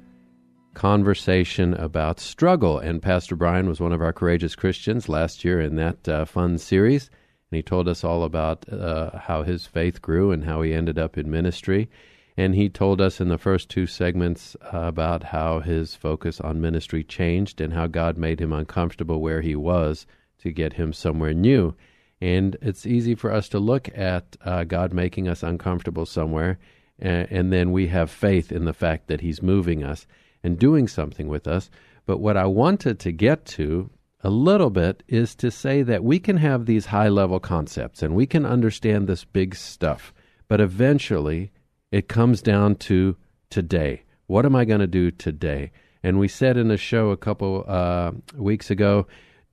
conversation 0.75 1.73
about 1.73 2.19
struggle. 2.19 2.77
And 2.77 3.01
Pastor 3.01 3.35
Brian 3.35 3.67
was 3.67 3.79
one 3.79 3.93
of 3.93 4.01
our 4.03 4.13
Courageous 4.13 4.55
Christians 4.55 5.09
last 5.09 5.43
year 5.43 5.59
in 5.59 5.77
that 5.77 6.07
uh, 6.07 6.25
fun 6.25 6.59
series, 6.59 7.09
and 7.49 7.57
he 7.57 7.63
told 7.63 7.87
us 7.87 8.03
all 8.03 8.23
about 8.23 8.71
uh, 8.71 9.17
how 9.17 9.41
his 9.41 9.65
faith 9.65 9.99
grew 9.99 10.31
and 10.31 10.45
how 10.45 10.61
he 10.61 10.75
ended 10.75 10.99
up 10.99 11.17
in 11.17 11.31
ministry. 11.31 11.89
And 12.37 12.53
he 12.53 12.69
told 12.69 13.01
us 13.01 13.19
in 13.19 13.29
the 13.29 13.39
first 13.39 13.67
two 13.67 13.87
segments 13.87 14.55
uh, 14.71 14.77
about 14.77 15.23
how 15.23 15.59
his 15.61 15.95
focus 15.95 16.39
on 16.39 16.61
ministry 16.61 17.03
changed 17.03 17.59
and 17.59 17.73
how 17.73 17.87
God 17.87 18.15
made 18.15 18.41
him 18.41 18.53
uncomfortable 18.53 19.21
where 19.21 19.41
he 19.41 19.55
was 19.55 20.05
to 20.37 20.51
get 20.51 20.73
him 20.73 20.93
somewhere 20.93 21.33
new. 21.33 21.73
And 22.19 22.57
it's 22.61 22.85
easy 22.85 23.15
for 23.15 23.31
us 23.31 23.47
to 23.49 23.59
look 23.59 23.89
at 23.95 24.35
uh, 24.43 24.63
God 24.63 24.93
making 24.93 25.27
us 25.27 25.43
uncomfortable 25.43 26.05
somewhere, 26.05 26.57
and, 26.99 27.31
and 27.31 27.53
then 27.53 27.71
we 27.71 27.87
have 27.87 28.09
faith 28.09 28.51
in 28.51 28.65
the 28.65 28.73
fact 28.73 29.07
that 29.07 29.21
He's 29.21 29.41
moving 29.41 29.83
us 29.83 30.07
and 30.43 30.57
doing 30.57 30.87
something 30.87 31.27
with 31.27 31.47
us. 31.47 31.69
But 32.05 32.19
what 32.19 32.37
I 32.37 32.45
wanted 32.45 32.99
to 32.99 33.11
get 33.11 33.45
to 33.45 33.89
a 34.21 34.29
little 34.29 34.69
bit 34.69 35.03
is 35.07 35.35
to 35.35 35.51
say 35.51 35.83
that 35.83 36.03
we 36.03 36.19
can 36.19 36.37
have 36.37 36.65
these 36.65 36.87
high 36.87 37.09
level 37.09 37.39
concepts 37.39 38.01
and 38.01 38.15
we 38.15 38.25
can 38.25 38.45
understand 38.45 39.07
this 39.07 39.23
big 39.23 39.55
stuff, 39.55 40.13
but 40.47 40.59
eventually 40.59 41.51
it 41.91 42.07
comes 42.07 42.41
down 42.41 42.75
to 42.75 43.15
today. 43.49 44.03
What 44.25 44.45
am 44.45 44.55
I 44.55 44.65
going 44.65 44.79
to 44.79 44.87
do 44.87 45.11
today? 45.11 45.71
And 46.03 46.19
we 46.19 46.27
said 46.27 46.57
in 46.57 46.71
a 46.71 46.77
show 46.77 47.11
a 47.11 47.17
couple 47.17 47.63
uh, 47.67 48.11
weeks 48.35 48.71
ago 48.71 49.07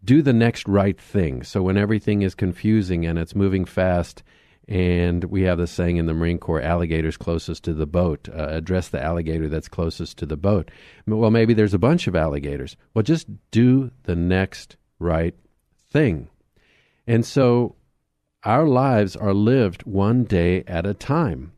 do 0.05 0.23
the 0.23 0.33
next 0.33 0.69
right 0.69 1.01
thing. 1.01 1.43
So 1.43 1.63
when 1.63 1.77
everything 1.77 2.23
is 2.23 2.35
confusing 2.35 3.07
and 3.07 3.19
it's 3.19 3.35
moving 3.35 3.65
fast, 3.65 4.23
and 4.67 5.25
we 5.25 5.43
have 5.43 5.59
the 5.59 5.67
saying 5.67 5.99
in 5.99 6.07
the 6.07 6.15
Marine 6.15 6.39
Corps 6.39 6.63
alligators 6.63 7.17
closest 7.17 7.65
to 7.65 7.75
the 7.75 7.87
boat, 7.87 8.29
uh, 8.29 8.49
address 8.49 8.89
the 8.89 9.03
alligator 9.03 9.49
that's 9.49 9.69
closest 9.69 10.19
to 10.19 10.27
the 10.27 10.37
boat. 10.37 10.71
Well, 11.07 11.31
maybe 11.31 11.55
there's 11.55 11.75
a 11.75 11.79
bunch 11.79 12.07
of 12.07 12.17
alligators. 12.17 12.77
Well, 12.95 13.03
just 13.03 13.27
do 13.51 13.91
the 14.05 14.17
next 14.17 14.77
right 14.99 15.35
thing. 15.91 16.29
And 17.07 17.27
so 17.27 17.77
our 18.43 18.67
lives 18.67 19.17
are 19.17 19.35
lived 19.35 19.83
one 19.83 20.25
day 20.25 20.65
at 20.67 20.87
a 20.87 20.95
time. 20.95 21.53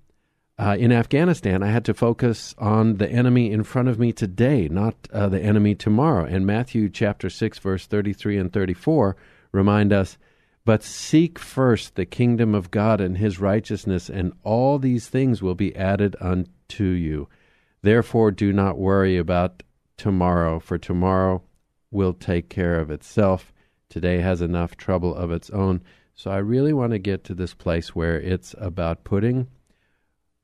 Uh, 0.58 0.74
in 0.78 0.90
Afghanistan, 0.90 1.62
I 1.62 1.68
had 1.68 1.84
to 1.84 1.92
focus 1.92 2.54
on 2.56 2.96
the 2.96 3.10
enemy 3.10 3.52
in 3.52 3.62
front 3.62 3.88
of 3.88 3.98
me 3.98 4.10
today, 4.12 4.68
not 4.68 4.94
uh, 5.12 5.28
the 5.28 5.40
enemy 5.40 5.74
tomorrow. 5.74 6.24
And 6.24 6.46
Matthew 6.46 6.88
chapter 6.88 7.28
6, 7.28 7.58
verse 7.58 7.86
33 7.86 8.38
and 8.38 8.52
34 8.52 9.16
remind 9.52 9.92
us, 9.92 10.16
But 10.64 10.82
seek 10.82 11.38
first 11.38 11.94
the 11.94 12.06
kingdom 12.06 12.54
of 12.54 12.70
God 12.70 13.02
and 13.02 13.18
his 13.18 13.38
righteousness, 13.38 14.08
and 14.08 14.32
all 14.44 14.78
these 14.78 15.08
things 15.08 15.42
will 15.42 15.54
be 15.54 15.76
added 15.76 16.16
unto 16.22 16.84
you. 16.84 17.28
Therefore, 17.82 18.30
do 18.30 18.50
not 18.50 18.78
worry 18.78 19.18
about 19.18 19.62
tomorrow, 19.98 20.58
for 20.58 20.78
tomorrow 20.78 21.42
will 21.90 22.14
take 22.14 22.48
care 22.48 22.80
of 22.80 22.90
itself. 22.90 23.52
Today 23.90 24.20
has 24.20 24.40
enough 24.40 24.74
trouble 24.74 25.14
of 25.14 25.30
its 25.30 25.50
own. 25.50 25.82
So 26.14 26.30
I 26.30 26.38
really 26.38 26.72
want 26.72 26.92
to 26.92 26.98
get 26.98 27.24
to 27.24 27.34
this 27.34 27.52
place 27.52 27.94
where 27.94 28.18
it's 28.18 28.54
about 28.58 29.04
putting 29.04 29.48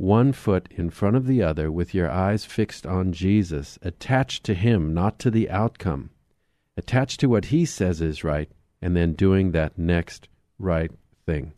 one 0.03 0.33
foot 0.33 0.69
in 0.73 0.91
front 0.91 1.15
of 1.15 1.29
the 1.29 1.41
other 1.41 1.71
with 1.71 1.95
your 1.95 2.11
eyes 2.11 2.45
fixed 2.45 2.85
on 2.85 3.13
Jesus, 3.13 3.79
attached 3.83 4.43
to 4.43 4.53
Him, 4.53 4.93
not 4.93 5.17
to 5.21 5.31
the 5.31 5.49
outcome, 5.49 6.11
attached 6.77 7.21
to 7.21 7.29
what 7.29 7.47
He 7.47 7.65
says 7.65 8.01
is 8.01 8.25
right, 8.25 8.51
and 8.81 8.97
then 8.97 9.13
doing 9.13 9.53
that 9.53 9.79
next 9.79 10.27
right 10.59 10.91
thing. 11.25 11.53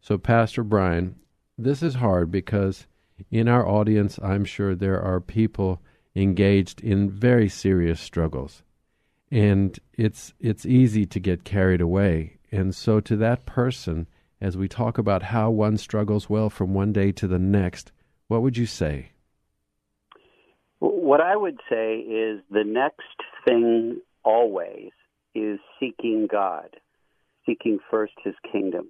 So, 0.00 0.18
Pastor 0.18 0.62
Brian, 0.62 1.16
this 1.58 1.82
is 1.82 1.96
hard 1.96 2.30
because 2.30 2.86
in 3.28 3.48
our 3.48 3.66
audience, 3.66 4.20
I'm 4.22 4.44
sure 4.44 4.76
there 4.76 5.02
are 5.02 5.20
people 5.20 5.82
engaged 6.14 6.80
in 6.80 7.10
very 7.10 7.48
serious 7.48 8.00
struggles. 8.00 8.62
And 9.32 9.76
it's 9.94 10.32
it's 10.38 10.64
easy 10.64 11.06
to 11.06 11.18
get 11.18 11.42
carried 11.42 11.80
away. 11.80 12.38
And 12.52 12.72
so 12.72 13.00
to 13.00 13.16
that 13.16 13.46
person, 13.46 14.06
as 14.40 14.56
we 14.56 14.68
talk 14.68 14.96
about 14.98 15.24
how 15.24 15.50
one 15.50 15.76
struggles 15.76 16.30
well 16.30 16.48
from 16.48 16.72
one 16.72 16.92
day 16.92 17.12
to 17.12 17.26
the 17.26 17.38
next, 17.38 17.92
what 18.28 18.42
would 18.42 18.56
you 18.56 18.66
say? 18.66 19.10
What 20.78 21.20
I 21.20 21.36
would 21.36 21.58
say 21.68 21.98
is 21.98 22.40
the 22.50 22.64
next 22.64 23.02
thing 23.46 24.00
always 24.24 24.90
is 25.34 25.58
seeking 25.78 26.26
God, 26.30 26.76
seeking 27.44 27.78
first 27.90 28.14
His 28.24 28.34
kingdom. 28.50 28.88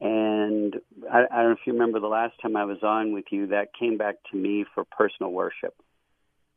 And 0.00 0.76
I, 1.12 1.24
I 1.30 1.36
don't 1.38 1.48
know 1.48 1.52
if 1.52 1.66
you 1.66 1.72
remember 1.72 1.98
the 1.98 2.06
last 2.06 2.34
time 2.40 2.56
I 2.56 2.64
was 2.64 2.82
on 2.82 3.12
with 3.12 3.24
you, 3.32 3.48
that 3.48 3.68
came 3.78 3.98
back 3.98 4.16
to 4.30 4.36
me 4.36 4.64
for 4.74 4.84
personal 4.84 5.32
worship, 5.32 5.74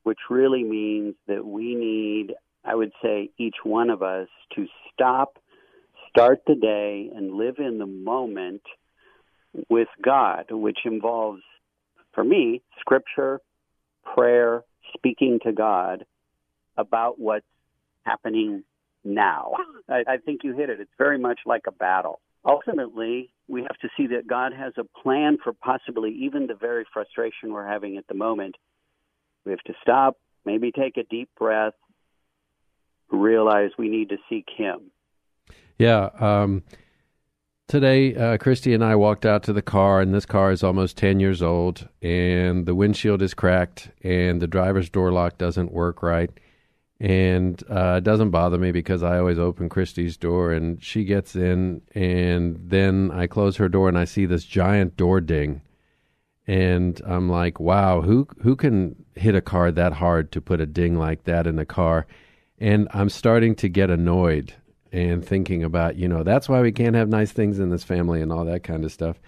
which 0.04 0.20
really 0.30 0.64
means 0.64 1.16
that 1.28 1.44
we 1.44 1.74
need, 1.74 2.36
I 2.64 2.76
would 2.76 2.92
say, 3.02 3.32
each 3.40 3.56
one 3.64 3.90
of 3.90 4.04
us 4.04 4.28
to 4.56 4.68
stop 4.94 5.40
start 6.12 6.42
the 6.46 6.56
day 6.56 7.10
and 7.16 7.34
live 7.34 7.56
in 7.58 7.78
the 7.78 7.86
moment 7.86 8.62
with 9.70 9.88
God, 10.04 10.46
which 10.52 10.80
involves, 10.86 11.42
for 12.14 12.24
me, 12.24 12.62
scripture, 12.80 13.40
prayer, 14.16 14.64
speaking 14.94 15.40
to 15.44 15.52
God 15.52 16.06
about 16.78 17.20
what's 17.20 17.46
happening 18.06 18.64
now. 19.04 19.54
I, 19.90 20.04
I 20.08 20.18
think 20.18 20.42
you 20.44 20.54
hit 20.54 20.70
it. 20.70 20.80
It's 20.80 20.92
very 20.98 21.18
much 21.18 21.40
like 21.46 21.64
a 21.68 21.72
battle. 21.72 22.20
Ultimately, 22.44 23.32
we 23.48 23.62
have 23.62 23.78
to 23.82 23.90
see 23.96 24.08
that 24.08 24.28
God 24.28 24.52
has 24.54 24.74
a 24.78 24.84
plan 25.02 25.38
for 25.44 25.54
possibly 25.54 26.12
even 26.24 26.48
the 26.48 26.56
very 26.56 26.86
frustration 26.92 27.54
we're 27.54 27.68
having 27.68 27.98
at 27.98 28.08
the 28.08 28.16
moment. 28.16 28.56
We 29.46 29.52
have 29.52 29.62
to 29.62 29.74
stop, 29.82 30.18
maybe 30.46 30.72
take 30.72 30.98
a 30.98 31.04
deep 31.04 31.30
breath, 31.38 31.74
realize 33.12 33.72
we 33.78 33.90
need 33.90 34.10
to 34.10 34.18
seek 34.30 34.48
Him 34.56 34.91
yeah. 35.82 36.10
Um, 36.20 36.64
today, 37.68 38.16
uh, 38.16 38.38
Christy 38.38 38.74
and 38.76 38.84
I 38.84 38.96
walked 38.96 39.26
out 39.26 39.42
to 39.44 39.54
the 39.54 39.64
car, 39.64 40.00
and 40.00 40.14
this 40.14 40.28
car 40.28 40.52
is 40.52 40.64
almost 40.64 40.96
10 40.98 41.20
years 41.20 41.42
old, 41.42 41.90
and 42.04 42.68
the 42.68 42.76
windshield 42.76 43.24
is 43.24 43.34
cracked, 43.34 43.90
and 44.04 44.40
the 44.40 44.48
driver's 44.48 44.92
door 44.92 45.12
lock 45.12 45.40
doesn't 45.40 45.72
work 45.72 46.04
right. 46.04 46.30
And 47.00 47.62
uh, 47.68 47.96
it 47.98 48.04
doesn't 48.04 48.30
bother 48.30 48.60
me 48.60 48.72
because 48.72 49.02
I 49.02 49.18
always 49.18 49.40
open 49.40 49.70
Christy's 49.70 50.18
door, 50.18 50.52
and 50.52 50.84
she 50.84 51.04
gets 51.04 51.36
in, 51.36 51.82
and 51.96 52.60
then 52.64 53.10
I 53.12 53.26
close 53.26 53.58
her 53.58 53.68
door, 53.68 53.90
and 53.90 53.98
I 53.98 54.06
see 54.06 54.28
this 54.28 54.46
giant 54.46 54.98
door 54.98 55.20
ding. 55.20 55.62
And 56.46 57.02
I'm 57.06 57.28
like, 57.28 57.60
wow, 57.60 58.02
who 58.02 58.28
who 58.42 58.56
can 58.56 59.04
hit 59.16 59.36
a 59.36 59.42
car 59.42 59.72
that 59.72 59.94
hard 59.94 60.32
to 60.34 60.42
put 60.42 60.60
a 60.60 60.66
ding 60.66 60.96
like 60.96 61.24
that 61.24 61.48
in 61.48 61.58
a 61.58 61.66
car? 61.66 62.06
And 62.60 62.88
I'm 62.94 63.10
starting 63.10 63.56
to 63.56 63.70
get 63.70 63.90
annoyed 63.90 64.54
and 64.92 65.26
thinking 65.26 65.64
about, 65.64 65.96
you 65.96 66.08
know, 66.08 66.24
that's 66.24 66.50
why 66.50 66.62
we 66.62 66.72
can't 66.72 66.96
have 66.96 67.10
nice 67.10 67.32
things 67.32 67.60
in 67.60 67.70
this 67.70 67.84
family 67.84 68.22
and 68.22 68.32
all 68.32 68.46
that 68.46 68.64
kind 68.64 68.84
of 68.84 68.92
stuff. 68.92 69.20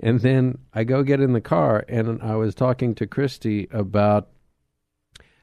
And 0.00 0.20
then 0.20 0.58
I 0.72 0.84
go 0.84 1.02
get 1.02 1.20
in 1.20 1.34
the 1.34 1.40
car 1.40 1.84
and 1.88 2.22
I 2.22 2.36
was 2.36 2.54
talking 2.54 2.94
to 2.96 3.06
Christy 3.06 3.68
about 3.70 4.28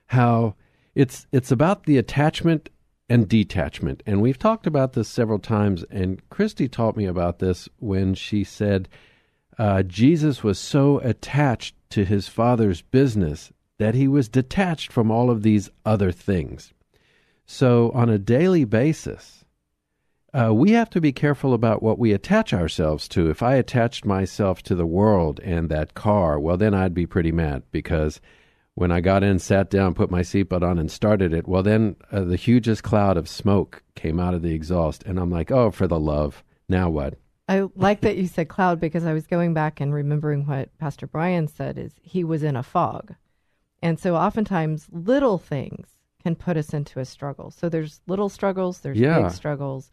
how 0.07 0.55
it's 0.95 1.27
it's 1.31 1.51
about 1.51 1.83
the 1.83 1.97
attachment 1.97 2.69
and 3.07 3.29
detachment. 3.29 4.01
And 4.05 4.21
we've 4.21 4.39
talked 4.39 4.65
about 4.65 4.93
this 4.93 5.07
several 5.07 5.39
times 5.39 5.85
and 5.91 6.27
Christy 6.29 6.67
taught 6.67 6.97
me 6.97 7.05
about 7.05 7.39
this 7.39 7.69
when 7.77 8.15
she 8.15 8.43
said 8.43 8.89
uh, 9.59 9.83
Jesus 9.83 10.43
was 10.43 10.57
so 10.57 10.99
attached 10.99 11.75
to 11.91 12.03
his 12.03 12.27
father's 12.27 12.81
business 12.81 13.51
that 13.77 13.95
he 13.95 14.07
was 14.07 14.27
detached 14.27 14.91
from 14.91 15.11
all 15.11 15.29
of 15.29 15.43
these 15.43 15.69
other 15.85 16.11
things. 16.11 16.73
So 17.45 17.91
on 17.91 18.09
a 18.09 18.17
daily 18.17 18.65
basis, 18.65 19.45
uh, 20.33 20.53
we 20.53 20.71
have 20.71 20.89
to 20.91 21.01
be 21.01 21.11
careful 21.11 21.53
about 21.53 21.81
what 21.81 21.97
we 21.97 22.11
attach 22.11 22.53
ourselves 22.53 23.07
to. 23.09 23.29
If 23.29 23.41
I 23.41 23.55
attached 23.55 24.05
myself 24.05 24.61
to 24.63 24.75
the 24.75 24.85
world 24.85 25.39
and 25.41 25.69
that 25.69 25.93
car, 25.93 26.39
well, 26.39 26.57
then 26.57 26.73
I'd 26.73 26.93
be 26.93 27.05
pretty 27.05 27.31
mad 27.31 27.63
because 27.71 28.19
when 28.75 28.91
I 28.91 29.01
got 29.01 29.23
in, 29.23 29.39
sat 29.39 29.69
down, 29.69 29.95
put 29.95 30.11
my 30.11 30.21
seatbelt 30.21 30.61
on, 30.61 30.77
and 30.77 30.91
started 30.91 31.33
it, 31.33 31.47
well, 31.47 31.63
then 31.63 31.95
uh, 32.11 32.21
the 32.21 32.35
hugest 32.35 32.83
cloud 32.83 33.17
of 33.17 33.27
smoke 33.27 33.81
came 33.95 34.19
out 34.19 34.35
of 34.35 34.43
the 34.43 34.53
exhaust. 34.53 35.03
And 35.03 35.19
I'm 35.19 35.31
like, 35.31 35.49
oh, 35.51 35.71
for 35.71 35.87
the 35.87 35.99
love. 35.99 36.43
Now 36.69 36.89
what? 36.89 37.15
I 37.49 37.65
like 37.75 38.01
that 38.01 38.17
you 38.17 38.27
said 38.27 38.49
cloud 38.49 38.79
because 38.79 39.05
I 39.05 39.13
was 39.13 39.25
going 39.25 39.53
back 39.53 39.79
and 39.79 39.93
remembering 39.93 40.45
what 40.45 40.77
Pastor 40.77 41.07
Brian 41.07 41.47
said 41.47 41.77
is 41.77 41.93
he 42.01 42.23
was 42.23 42.43
in 42.43 42.55
a 42.57 42.61
fog. 42.61 43.15
And 43.81 43.97
so 43.99 44.15
oftentimes 44.15 44.87
little 44.91 45.37
things 45.37 45.87
can 46.21 46.35
put 46.35 46.57
us 46.57 46.73
into 46.73 46.99
a 46.99 47.05
struggle. 47.05 47.51
So 47.51 47.69
there's 47.69 48.01
little 48.05 48.27
struggles, 48.27 48.81
there's 48.81 48.99
Yeah. 48.99 49.21
big 49.21 49.31
struggles, 49.31 49.89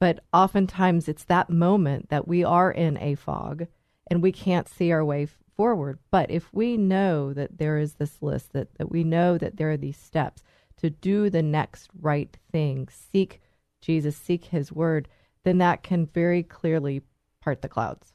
but 0.00 0.20
oftentimes 0.32 1.08
it's 1.08 1.24
that 1.24 1.50
moment 1.50 2.08
that 2.10 2.28
we 2.28 2.44
are 2.44 2.70
in 2.70 2.98
a 2.98 3.14
fog 3.14 3.66
and 4.08 4.22
we 4.22 4.32
can't 4.32 4.68
see 4.68 4.92
our 4.92 5.04
way 5.04 5.26
forward. 5.56 5.98
But 6.10 6.30
if 6.30 6.52
we 6.52 6.76
know 6.76 7.32
that 7.32 7.58
there 7.58 7.78
is 7.78 7.94
this 7.94 8.22
list, 8.22 8.52
that, 8.52 8.74
that 8.78 8.90
we 8.90 9.04
know 9.04 9.38
that 9.38 9.56
there 9.56 9.70
are 9.70 9.76
these 9.76 9.96
steps 9.96 10.42
to 10.78 10.90
do 10.90 11.28
the 11.28 11.42
next 11.42 11.90
right 12.00 12.36
thing, 12.52 12.88
seek 12.90 13.40
Jesus, 13.80 14.16
seek 14.16 14.46
his 14.46 14.72
word, 14.72 15.08
then 15.44 15.58
that 15.58 15.82
can 15.82 16.06
very 16.06 16.42
clearly 16.42 17.02
part 17.40 17.62
the 17.62 17.68
clouds. 17.68 18.12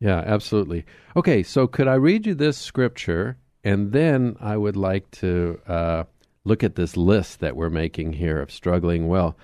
Yeah, 0.00 0.18
absolutely. 0.18 0.84
Okay, 1.16 1.42
so 1.42 1.66
could 1.66 1.86
I 1.86 1.94
read 1.94 2.26
you 2.26 2.34
this 2.34 2.58
scripture, 2.58 3.36
and 3.62 3.92
then 3.92 4.36
I 4.40 4.56
would 4.56 4.76
like 4.76 5.10
to 5.12 5.60
uh, 5.66 6.04
look 6.44 6.64
at 6.64 6.74
this 6.74 6.96
list 6.96 7.40
that 7.40 7.54
we're 7.54 7.70
making 7.70 8.14
here 8.14 8.40
of 8.40 8.50
struggling 8.50 9.06
well. 9.08 9.36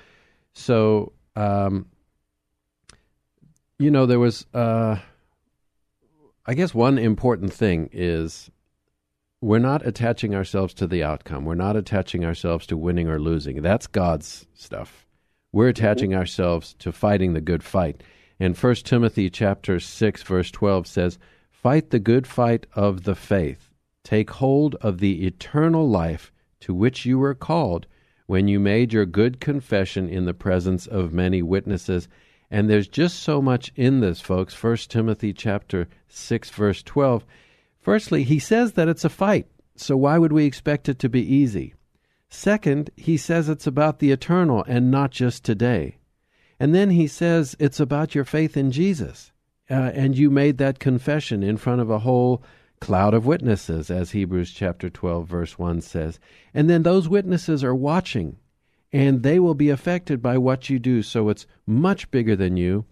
So, 0.54 1.12
um, 1.38 1.86
you 3.78 3.90
know, 3.92 4.06
there 4.06 4.18
was, 4.18 4.44
uh, 4.52 4.96
I 6.44 6.54
guess, 6.54 6.74
one 6.74 6.98
important 6.98 7.52
thing 7.52 7.90
is 7.92 8.50
we're 9.40 9.60
not 9.60 9.86
attaching 9.86 10.34
ourselves 10.34 10.74
to 10.74 10.88
the 10.88 11.04
outcome. 11.04 11.44
We're 11.44 11.54
not 11.54 11.76
attaching 11.76 12.24
ourselves 12.24 12.66
to 12.66 12.76
winning 12.76 13.08
or 13.08 13.20
losing. 13.20 13.62
That's 13.62 13.86
God's 13.86 14.46
stuff. 14.54 15.06
We're 15.52 15.68
attaching 15.68 16.12
ourselves 16.12 16.74
to 16.80 16.90
fighting 16.90 17.34
the 17.34 17.40
good 17.40 17.62
fight. 17.62 18.02
And 18.40 18.56
1 18.56 18.74
Timothy 18.76 19.30
chapter 19.30 19.78
6 19.78 20.22
verse 20.24 20.50
12 20.50 20.88
says, 20.88 21.18
"Fight 21.50 21.90
the 21.90 22.00
good 22.00 22.26
fight 22.26 22.66
of 22.74 23.04
the 23.04 23.14
faith. 23.14 23.72
Take 24.02 24.30
hold 24.30 24.74
of 24.76 24.98
the 24.98 25.24
eternal 25.24 25.88
life 25.88 26.32
to 26.60 26.74
which 26.74 27.06
you 27.06 27.18
were 27.18 27.34
called 27.34 27.86
when 28.28 28.46
you 28.46 28.60
made 28.60 28.92
your 28.92 29.04
good 29.04 29.40
confession 29.40 30.08
in 30.08 30.24
the 30.24 30.32
presence 30.32 30.86
of 30.86 31.12
many 31.12 31.42
witnesses." 31.42 32.08
And 32.50 32.70
there's 32.70 32.88
just 32.88 33.18
so 33.18 33.42
much 33.42 33.72
in 33.76 34.00
this, 34.00 34.20
folks. 34.20 34.54
1 34.54 34.76
Timothy 34.88 35.32
chapter 35.32 35.88
6 36.08 36.50
verse 36.50 36.82
12. 36.82 37.26
Firstly, 37.80 38.22
he 38.22 38.38
says 38.38 38.72
that 38.72 38.88
it's 38.88 39.04
a 39.04 39.10
fight. 39.10 39.46
So 39.76 39.96
why 39.96 40.18
would 40.18 40.32
we 40.32 40.44
expect 40.44 40.88
it 40.88 40.98
to 41.00 41.08
be 41.08 41.22
easy? 41.22 41.74
Second, 42.28 42.90
he 42.96 43.16
says 43.16 43.48
it's 43.48 43.66
about 43.66 43.98
the 43.98 44.10
eternal 44.10 44.64
and 44.66 44.90
not 44.90 45.10
just 45.10 45.44
today. 45.44 45.98
And 46.60 46.74
then 46.74 46.90
he 46.90 47.06
says 47.06 47.56
it's 47.58 47.80
about 47.80 48.14
your 48.14 48.24
faith 48.24 48.56
in 48.56 48.70
Jesus. 48.70 49.32
Uh, 49.70 49.74
and 49.94 50.16
you 50.16 50.30
made 50.30 50.58
that 50.58 50.78
confession 50.78 51.42
in 51.42 51.56
front 51.56 51.80
of 51.80 51.90
a 51.90 52.00
whole 52.00 52.42
cloud 52.80 53.14
of 53.14 53.26
witnesses, 53.26 53.90
as 53.90 54.10
Hebrews 54.10 54.50
chapter 54.52 54.88
12, 54.88 55.26
verse 55.26 55.58
1 55.58 55.80
says. 55.80 56.18
And 56.54 56.68
then 56.68 56.82
those 56.82 57.08
witnesses 57.08 57.62
are 57.64 57.74
watching, 57.74 58.36
and 58.92 59.22
they 59.22 59.38
will 59.38 59.54
be 59.54 59.70
affected 59.70 60.22
by 60.22 60.38
what 60.38 60.70
you 60.70 60.78
do. 60.78 61.02
So 61.02 61.28
it's 61.28 61.46
much 61.66 62.10
bigger 62.10 62.36
than 62.36 62.56
you, 62.56 62.84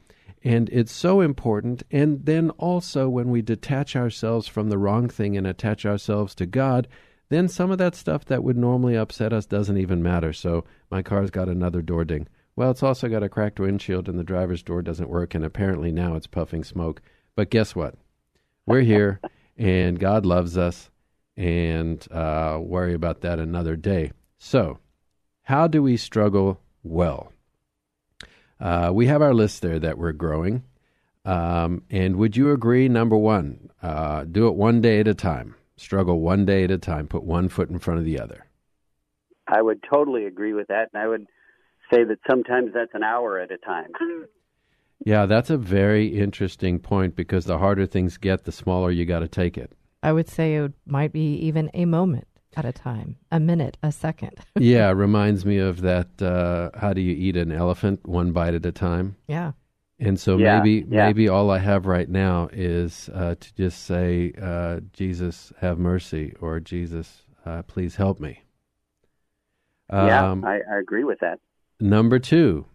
and 0.44 0.68
it's 0.70 0.92
so 0.92 1.20
important. 1.20 1.82
And 1.90 2.24
then 2.24 2.50
also, 2.50 3.08
when 3.08 3.30
we 3.30 3.42
detach 3.42 3.96
ourselves 3.96 4.46
from 4.46 4.68
the 4.68 4.78
wrong 4.78 5.08
thing 5.08 5.36
and 5.36 5.46
attach 5.46 5.86
ourselves 5.86 6.34
to 6.36 6.46
God, 6.46 6.88
then 7.28 7.48
some 7.48 7.70
of 7.70 7.78
that 7.78 7.96
stuff 7.96 8.24
that 8.26 8.44
would 8.44 8.56
normally 8.56 8.96
upset 8.96 9.32
us 9.32 9.46
doesn't 9.46 9.78
even 9.78 10.02
matter. 10.02 10.32
So 10.32 10.64
my 10.90 11.02
car's 11.02 11.30
got 11.30 11.48
another 11.48 11.82
door 11.82 12.04
ding. 12.04 12.28
Well, 12.54 12.70
it's 12.70 12.82
also 12.82 13.08
got 13.08 13.22
a 13.22 13.28
cracked 13.28 13.60
windshield 13.60 14.08
and 14.08 14.18
the 14.18 14.24
driver's 14.24 14.62
door 14.62 14.80
doesn't 14.82 15.10
work, 15.10 15.34
and 15.34 15.44
apparently 15.44 15.92
now 15.92 16.14
it's 16.14 16.26
puffing 16.26 16.64
smoke. 16.64 17.02
But 17.34 17.50
guess 17.50 17.74
what? 17.74 17.96
We're 18.64 18.80
here, 18.80 19.20
and 19.56 19.98
God 19.98 20.26
loves 20.26 20.56
us, 20.56 20.90
and 21.36 22.06
uh, 22.12 22.58
worry 22.60 22.94
about 22.94 23.20
that 23.22 23.38
another 23.38 23.76
day. 23.76 24.12
So, 24.38 24.78
how 25.42 25.66
do 25.66 25.82
we 25.82 25.96
struggle 25.96 26.60
well? 26.82 27.32
Uh, 28.58 28.90
we 28.92 29.06
have 29.06 29.22
our 29.22 29.34
list 29.34 29.62
there 29.62 29.78
that 29.78 29.98
we're 29.98 30.12
growing. 30.12 30.64
Um, 31.24 31.82
and 31.90 32.16
would 32.16 32.36
you 32.36 32.52
agree, 32.52 32.88
number 32.88 33.16
one, 33.16 33.70
uh, 33.82 34.24
do 34.24 34.46
it 34.46 34.54
one 34.54 34.80
day 34.80 35.00
at 35.00 35.08
a 35.08 35.14
time? 35.14 35.56
Struggle 35.76 36.20
one 36.20 36.46
day 36.46 36.64
at 36.64 36.70
a 36.70 36.78
time, 36.78 37.08
put 37.08 37.24
one 37.24 37.48
foot 37.48 37.68
in 37.68 37.78
front 37.78 37.98
of 37.98 38.06
the 38.06 38.18
other. 38.20 38.46
I 39.46 39.60
would 39.60 39.82
totally 39.82 40.24
agree 40.26 40.54
with 40.54 40.68
that, 40.68 40.88
and 40.92 41.02
I 41.02 41.08
would 41.08 41.26
say 41.92 42.04
that 42.04 42.18
sometimes 42.28 42.72
that's 42.74 42.94
an 42.94 43.02
hour 43.02 43.38
at 43.38 43.50
a 43.50 43.58
time. 43.58 43.92
Yeah, 45.04 45.26
that's 45.26 45.50
a 45.50 45.58
very 45.58 46.06
interesting 46.08 46.78
point 46.78 47.14
because 47.16 47.44
the 47.44 47.58
harder 47.58 47.86
things 47.86 48.16
get, 48.16 48.44
the 48.44 48.52
smaller 48.52 48.90
you 48.90 49.04
got 49.04 49.20
to 49.20 49.28
take 49.28 49.56
it. 49.58 49.72
I 50.02 50.12
would 50.12 50.28
say 50.28 50.56
it 50.56 50.72
might 50.86 51.12
be 51.12 51.34
even 51.36 51.70
a 51.74 51.84
moment 51.84 52.26
at 52.56 52.64
a 52.64 52.72
time, 52.72 53.16
a 53.30 53.38
minute, 53.38 53.76
a 53.82 53.92
second. 53.92 54.38
yeah, 54.58 54.90
reminds 54.90 55.44
me 55.44 55.58
of 55.58 55.82
that. 55.82 56.22
Uh, 56.22 56.70
how 56.78 56.92
do 56.92 57.00
you 57.00 57.12
eat 57.14 57.36
an 57.36 57.52
elephant? 57.52 58.06
One 58.08 58.32
bite 58.32 58.54
at 58.54 58.64
a 58.66 58.72
time. 58.72 59.16
yeah. 59.28 59.52
And 59.98 60.20
so 60.20 60.36
Yeah, 60.36 60.58
maybe 60.58 60.84
yeah. 60.90 61.06
maybe 61.06 61.26
all 61.28 61.50
I 61.50 61.58
have 61.58 61.86
right 61.86 62.08
now 62.08 62.50
is 62.52 63.08
uh, 63.14 63.34
to 63.40 63.54
just 63.54 63.84
say, 63.86 64.32
uh, 64.40 64.80
"Jesus, 64.92 65.54
have 65.60 65.78
mercy," 65.78 66.34
or 66.38 66.60
"Jesus, 66.60 67.22
uh, 67.46 67.62
please 67.62 67.96
help 67.96 68.20
me." 68.20 68.42
yeah, 69.90 70.30
Um, 70.32 70.44
I, 70.44 70.60
I 70.70 70.78
agree 70.80 71.04
with 71.04 71.20
that. 71.20 71.40
Number 71.80 72.18
two, 72.18 72.66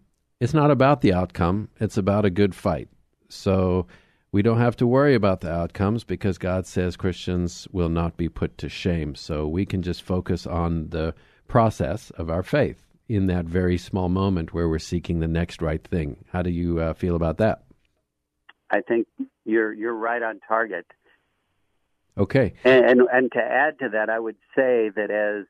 it's 0.42 0.56
not 0.56 0.72
about 0.72 1.02
the 1.02 1.14
outcome, 1.14 1.70
it's 1.80 1.98
about 1.98 2.26
a 2.26 2.32
good 2.32 2.56
fight. 2.56 2.90
So 3.30 3.86
we 4.32 4.42
don't 4.42 4.58
have 4.58 4.76
to 4.78 4.88
worry 4.88 5.14
about 5.14 5.42
the 5.42 5.52
outcomes 5.52 6.04
because 6.04 6.40
God 6.40 6.66
says 6.66 6.98
Christians 6.98 7.68
will 7.72 7.90
not 7.90 8.18
be 8.18 8.28
put 8.28 8.58
to 8.58 8.68
shame. 8.68 9.14
So 9.14 9.48
we 9.48 9.68
can 9.68 9.84
just 9.84 10.02
focus 10.02 10.48
on 10.48 10.90
the 10.90 11.14
process 11.48 12.10
of 12.12 12.32
our 12.32 12.42
faith 12.42 12.88
in 13.08 13.28
that 13.28 13.46
very 13.46 13.78
small 13.78 14.10
moment 14.10 14.52
where 14.52 14.68
we're 14.68 14.80
seeking 14.80 15.20
the 15.20 15.28
next 15.28 15.62
right 15.62 15.84
thing. 15.88 16.26
How 16.32 16.42
do 16.42 16.50
you 16.50 16.80
uh, 16.80 16.94
feel 16.94 17.16
about 17.16 17.38
that? 17.38 17.64
I 18.72 18.82
think 18.82 19.06
you're 19.46 19.72
you're 19.72 19.94
right 19.94 20.24
on 20.24 20.40
target. 20.48 20.88
Okay. 22.18 22.54
And, 22.64 22.86
and 22.86 23.02
and 23.14 23.32
to 23.34 23.40
add 23.40 23.78
to 23.80 23.90
that, 23.90 24.10
I 24.10 24.18
would 24.18 24.38
say 24.56 24.90
that 24.96 25.12
as 25.12 25.46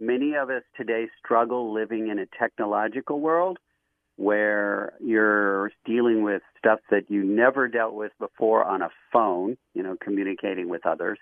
many 0.00 0.34
of 0.34 0.50
us 0.50 0.62
today 0.76 1.06
struggle 1.24 1.72
living 1.72 2.08
in 2.08 2.18
a 2.18 2.26
technological 2.26 3.20
world 3.20 3.58
where 4.22 4.92
you're 5.00 5.72
dealing 5.84 6.22
with 6.22 6.42
stuff 6.58 6.78
that 6.90 7.10
you 7.10 7.24
never 7.24 7.66
dealt 7.68 7.94
with 7.94 8.12
before 8.18 8.64
on 8.64 8.82
a 8.82 8.88
phone, 9.12 9.56
you 9.74 9.82
know, 9.82 9.96
communicating 10.02 10.68
with 10.68 10.86
others, 10.86 11.18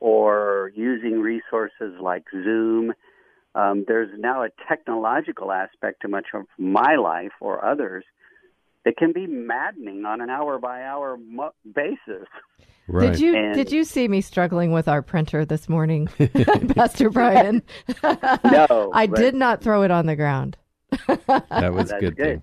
or 0.00 0.72
using 0.74 1.20
resources 1.20 1.94
like 2.00 2.24
Zoom. 2.32 2.92
Um, 3.54 3.84
there's 3.86 4.08
now 4.18 4.42
a 4.44 4.48
technological 4.68 5.52
aspect 5.52 6.00
to 6.02 6.08
much 6.08 6.26
of 6.32 6.44
my 6.58 6.96
life 6.96 7.32
or 7.40 7.64
others 7.64 8.04
that 8.84 8.96
can 8.96 9.12
be 9.12 9.26
maddening 9.26 10.04
on 10.06 10.20
an 10.20 10.30
hour 10.30 10.58
by 10.58 10.82
hour 10.82 11.16
mo- 11.18 11.52
basis. 11.74 12.26
Right. 12.88 13.12
Did 13.12 13.20
you 13.20 13.36
And- 13.36 13.54
did 13.54 13.70
you 13.70 13.84
see 13.84 14.08
me 14.08 14.22
struggling 14.22 14.72
with 14.72 14.88
our 14.88 15.02
printer 15.02 15.44
this 15.44 15.68
morning, 15.68 16.08
Pastor 16.74 17.10
Brian? 17.10 17.62
No, 18.02 18.90
I 18.94 19.06
but- 19.06 19.18
did 19.18 19.34
not 19.34 19.60
throw 19.62 19.82
it 19.82 19.90
on 19.90 20.06
the 20.06 20.16
ground. 20.16 20.56
That 21.06 21.72
was 21.72 21.90
That's 21.90 22.00
good. 22.00 22.16
good. 22.16 22.42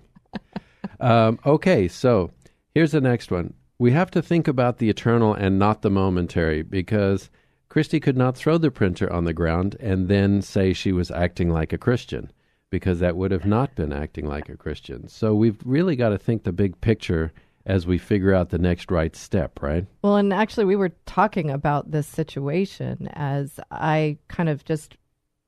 Um, 1.00 1.38
okay, 1.46 1.88
so 1.88 2.30
here's 2.74 2.92
the 2.92 3.00
next 3.00 3.30
one. 3.30 3.54
We 3.78 3.92
have 3.92 4.10
to 4.12 4.22
think 4.22 4.48
about 4.48 4.78
the 4.78 4.90
eternal 4.90 5.34
and 5.34 5.58
not 5.58 5.82
the 5.82 5.90
momentary 5.90 6.62
because 6.62 7.30
Christy 7.70 8.00
could 8.00 8.16
not 8.16 8.36
throw 8.36 8.58
the 8.58 8.70
printer 8.70 9.10
on 9.12 9.24
the 9.24 9.32
ground 9.32 9.76
and 9.80 10.08
then 10.08 10.42
say 10.42 10.72
she 10.72 10.92
was 10.92 11.10
acting 11.10 11.50
like 11.50 11.72
a 11.72 11.78
Christian 11.78 12.30
because 12.70 13.00
that 13.00 13.16
would 13.16 13.30
have 13.30 13.46
not 13.46 13.74
been 13.74 13.92
acting 13.92 14.26
like 14.26 14.48
a 14.48 14.56
Christian. 14.56 15.08
So 15.08 15.34
we've 15.34 15.58
really 15.64 15.96
got 15.96 16.10
to 16.10 16.18
think 16.18 16.44
the 16.44 16.52
big 16.52 16.80
picture 16.80 17.32
as 17.66 17.86
we 17.86 17.98
figure 17.98 18.34
out 18.34 18.50
the 18.50 18.58
next 18.58 18.90
right 18.90 19.14
step, 19.14 19.60
right? 19.62 19.86
Well, 20.02 20.16
and 20.16 20.32
actually, 20.32 20.64
we 20.64 20.76
were 20.76 20.92
talking 21.06 21.50
about 21.50 21.90
this 21.90 22.06
situation 22.06 23.08
as 23.12 23.60
I 23.70 24.18
kind 24.28 24.48
of 24.48 24.64
just 24.64 24.96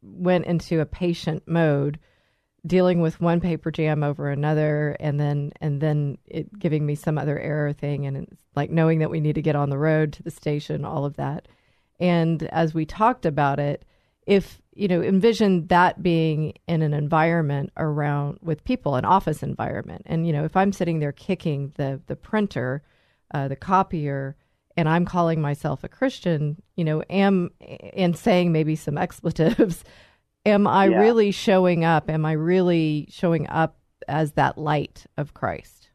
went 0.03 0.47
into 0.47 0.81
a 0.81 0.87
patient 0.87 1.43
mode, 1.47 1.99
dealing 2.67 3.01
with 3.01 3.21
one 3.21 3.41
paper 3.41 3.71
jam 3.71 4.03
over 4.03 4.31
another, 4.31 4.97
and 5.01 5.19
then 5.19 5.53
and 5.61 5.81
then 5.81 6.19
it 6.27 6.59
giving 6.59 6.87
me 6.87 6.95
some 6.95 7.19
other 7.19 7.39
error 7.39 7.73
thing, 7.73 8.07
and 8.07 8.17
it's 8.17 8.43
like 8.55 8.71
knowing 8.71 9.01
that 9.01 9.11
we 9.11 9.21
need 9.21 9.35
to 9.35 9.43
get 9.43 9.57
on 9.57 9.71
the 9.71 9.79
road 9.79 10.13
to 10.13 10.23
the 10.23 10.31
station, 10.31 10.85
all 10.85 11.05
of 11.05 11.17
that. 11.17 11.49
And 11.99 12.43
as 12.45 12.75
we 12.75 12.85
talked 12.85 13.27
about 13.27 13.59
it, 13.59 13.85
if 14.27 14.61
you 14.75 14.89
know, 14.89 15.03
envision 15.03 15.67
that 15.67 16.03
being 16.03 16.55
in 16.67 16.81
an 16.81 16.95
environment 16.95 17.71
around 17.77 18.39
with 18.41 18.65
people, 18.65 18.95
an 18.95 19.05
office 19.05 19.43
environment, 19.43 20.03
and 20.07 20.27
you 20.27 20.33
know, 20.33 20.45
if 20.45 20.57
I'm 20.57 20.73
sitting 20.73 21.01
there 21.01 21.13
kicking 21.13 21.73
the 21.77 22.01
the 22.07 22.17
printer, 22.17 22.83
uh, 23.35 23.49
the 23.49 23.57
copier, 23.57 24.37
and 24.77 24.89
I'm 24.89 25.05
calling 25.05 25.41
myself 25.41 25.85
a 25.85 25.89
Christian, 25.89 26.63
you 26.77 26.85
know, 26.85 27.03
am 27.11 27.51
and 27.95 28.17
saying 28.17 28.53
maybe 28.53 28.77
some 28.77 28.97
expletives, 28.97 29.85
am 30.45 30.67
I 30.67 30.87
Yeah. 30.87 30.99
really 31.01 31.31
showing 31.31 31.85
up? 31.85 32.11
Am 32.11 32.25
I 32.25 32.33
really 32.33 33.07
showing 33.11 33.49
up 33.49 33.77
as 34.09 34.33
that 34.33 34.59
light 34.59 35.07
of 35.17 35.35
Christ? 35.35 35.91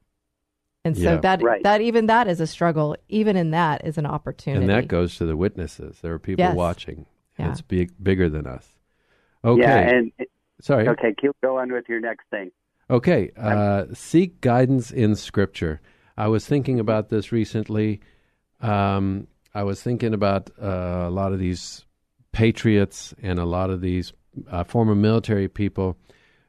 And 0.86 0.96
so 0.98 1.16
Yeah. 1.16 1.20
that 1.22 1.42
Right. 1.44 1.64
that 1.64 1.82
even 1.82 2.06
that 2.06 2.28
is 2.28 2.40
a 2.40 2.48
struggle. 2.48 2.96
Even 3.10 3.36
in 3.36 3.52
that 3.52 3.86
is 3.86 3.98
an 3.98 4.06
opportunity. 4.06 4.62
And 4.64 4.70
that 4.70 4.88
goes 4.88 5.16
to 5.18 5.26
the 5.26 5.36
witnesses. 5.36 6.00
There 6.02 6.14
are 6.14 6.20
people 6.20 6.46
Yes. 6.46 6.56
watching. 6.56 7.06
Yeah. 7.38 7.52
It's 7.52 7.62
big, 7.62 7.92
bigger 8.02 8.30
than 8.30 8.48
us. 8.48 8.74
Okay. 9.44 9.62
Yeah, 9.62 9.78
and 9.78 10.12
Sorry. 10.62 10.88
okay, 10.88 11.14
keep 11.20 11.32
on 11.44 11.72
with 11.72 11.88
your 11.90 12.00
next 12.00 12.26
thing. 12.30 12.52
Okay, 12.90 13.32
uh, 13.36 13.86
seek 13.94 14.40
guidance 14.40 14.92
in 14.92 15.16
Scripture. 15.16 15.82
I 16.16 16.30
was 16.30 16.48
thinking 16.48 16.80
about 16.80 17.10
this 17.10 17.32
recently. 17.34 18.00
Um, 18.62 19.28
I 19.54 19.64
was 19.64 19.84
thinking 19.84 20.14
about 20.14 20.50
uh, 20.60 21.04
a 21.06 21.10
lot 21.10 21.34
of 21.34 21.40
these 21.40 21.86
patriots 22.32 23.14
and 23.22 23.40
a 23.40 23.46
lot 23.46 23.70
of 23.70 23.82
these 23.82 24.14
uh, 24.50 24.64
former 24.64 24.96
military 24.96 25.48
people 25.48 25.98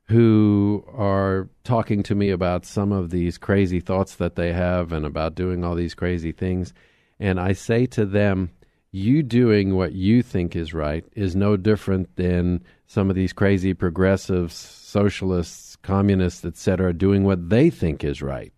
who 0.08 0.84
are 0.94 1.48
talking 1.64 2.02
to 2.02 2.14
me 2.14 2.30
about 2.30 2.64
some 2.64 2.92
of 2.92 3.10
these 3.10 3.36
crazy 3.36 3.80
thoughts 3.80 4.14
that 4.14 4.36
they 4.36 4.52
have 4.52 4.90
and 4.90 5.04
about 5.04 5.34
doing 5.34 5.64
all 5.64 5.74
these 5.74 5.94
crazy 5.94 6.32
things. 6.32 6.72
And 7.20 7.38
I 7.38 7.52
say 7.52 7.84
to 7.86 8.06
them, 8.06 8.50
you 8.90 9.22
doing 9.22 9.76
what 9.76 9.92
you 9.92 10.22
think 10.22 10.56
is 10.56 10.72
right 10.72 11.04
is 11.12 11.36
no 11.36 11.56
different 11.56 12.16
than 12.16 12.62
some 12.86 13.10
of 13.10 13.16
these 13.16 13.34
crazy 13.34 13.74
progressives, 13.74 14.54
socialists, 14.54 15.76
communists, 15.76 16.44
etc., 16.44 16.94
doing 16.94 17.24
what 17.24 17.50
they 17.50 17.68
think 17.68 18.02
is 18.02 18.22
right. 18.22 18.52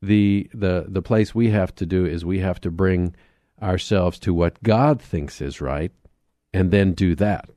The 0.00 0.48
the 0.54 0.84
the 0.86 1.02
place 1.02 1.34
we 1.34 1.50
have 1.50 1.74
to 1.76 1.86
do 1.86 2.06
is 2.06 2.24
we 2.24 2.38
have 2.40 2.60
to 2.60 2.70
bring 2.70 3.16
ourselves 3.60 4.18
to 4.20 4.34
what 4.34 4.62
God 4.62 5.00
thinks 5.00 5.40
is 5.40 5.60
right, 5.60 5.90
and 6.52 6.70
then 6.70 6.92
do 6.92 7.14
that. 7.16 7.48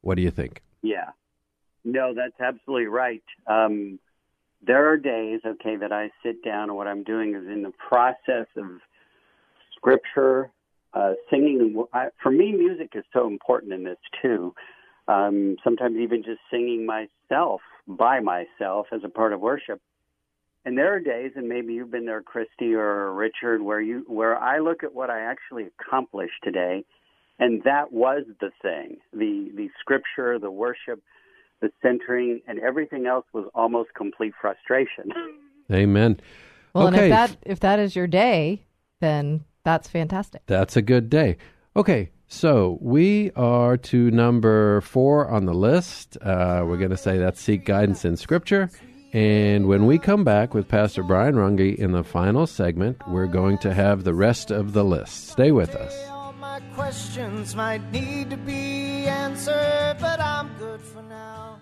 What 0.00 0.16
do 0.16 0.22
you 0.22 0.30
think? 0.30 0.62
Yeah. 0.82 1.10
No, 1.84 2.14
that's 2.14 2.40
absolutely 2.40 2.86
right. 2.86 3.22
Um, 3.46 3.98
there 4.66 4.88
are 4.88 4.96
days, 4.96 5.40
okay, 5.46 5.76
that 5.76 5.92
I 5.92 6.10
sit 6.22 6.42
down 6.44 6.64
and 6.64 6.76
what 6.76 6.86
I'm 6.86 7.04
doing 7.04 7.34
is 7.34 7.46
in 7.46 7.62
the 7.62 7.72
process 7.88 8.46
of 8.56 8.80
scripture, 9.76 10.50
uh, 10.94 11.12
singing. 11.30 11.84
I, 11.92 12.08
for 12.22 12.30
me, 12.30 12.52
music 12.52 12.92
is 12.94 13.04
so 13.12 13.26
important 13.26 13.72
in 13.72 13.84
this 13.84 13.98
too. 14.20 14.54
Um, 15.06 15.56
sometimes 15.64 15.96
even 15.96 16.22
just 16.22 16.40
singing 16.50 16.84
myself 16.84 17.60
by 17.86 18.20
myself 18.20 18.86
as 18.92 19.00
a 19.04 19.08
part 19.08 19.32
of 19.32 19.40
worship. 19.40 19.80
And 20.64 20.76
there 20.76 20.92
are 20.92 21.00
days, 21.00 21.32
and 21.34 21.48
maybe 21.48 21.72
you've 21.72 21.90
been 21.90 22.04
there, 22.04 22.20
Christy 22.20 22.74
or 22.74 23.14
Richard, 23.14 23.62
where 23.62 23.80
you 23.80 24.04
where 24.06 24.36
I 24.36 24.58
look 24.58 24.82
at 24.82 24.94
what 24.94 25.08
I 25.08 25.20
actually 25.20 25.66
accomplished 25.80 26.34
today, 26.42 26.84
and 27.38 27.62
that 27.64 27.92
was 27.92 28.24
the 28.40 28.50
thing. 28.62 28.98
The 29.12 29.50
the 29.54 29.68
scripture, 29.80 30.38
the 30.38 30.50
worship, 30.50 31.02
the 31.60 31.70
centering, 31.82 32.40
and 32.46 32.58
everything 32.60 33.06
else 33.06 33.26
was 33.32 33.48
almost 33.54 33.90
complete 33.94 34.32
frustration. 34.40 35.12
Amen. 35.72 36.20
well, 36.74 36.88
okay, 36.88 36.96
and 36.96 37.04
if 37.04 37.10
that 37.10 37.36
if 37.42 37.60
that 37.60 37.78
is 37.78 37.94
your 37.94 38.06
day, 38.06 38.62
then 39.00 39.44
that's 39.64 39.88
fantastic. 39.88 40.42
That's 40.46 40.76
a 40.76 40.82
good 40.82 41.10
day. 41.10 41.36
Okay, 41.76 42.10
so 42.26 42.78
we 42.80 43.30
are 43.36 43.76
to 43.76 44.10
number 44.10 44.80
four 44.80 45.28
on 45.28 45.44
the 45.44 45.54
list. 45.54 46.16
Uh, 46.20 46.64
we're 46.66 46.78
going 46.78 46.90
to 46.90 46.96
say 46.96 47.18
that's 47.18 47.40
seek 47.40 47.64
guidance 47.64 48.04
in 48.04 48.16
Scripture. 48.16 48.70
And 49.12 49.66
when 49.66 49.86
we 49.86 49.98
come 49.98 50.24
back 50.24 50.52
with 50.52 50.68
Pastor 50.68 51.02
Brian 51.02 51.36
Runge 51.36 51.76
in 51.76 51.92
the 51.92 52.04
final 52.04 52.46
segment, 52.46 52.98
we're 53.08 53.26
going 53.26 53.56
to 53.58 53.72
have 53.72 54.04
the 54.04 54.12
rest 54.12 54.50
of 54.50 54.74
the 54.74 54.84
list. 54.84 55.28
Stay 55.28 55.50
with 55.50 55.74
us. 55.74 56.17
My 56.58 56.74
questions 56.74 57.54
might 57.54 57.92
need 57.92 58.30
to 58.30 58.36
be 58.36 59.06
answered, 59.06 59.96
but 60.00 60.18
I'm 60.18 60.50
good 60.58 60.80
for 60.80 61.02
now. 61.02 61.60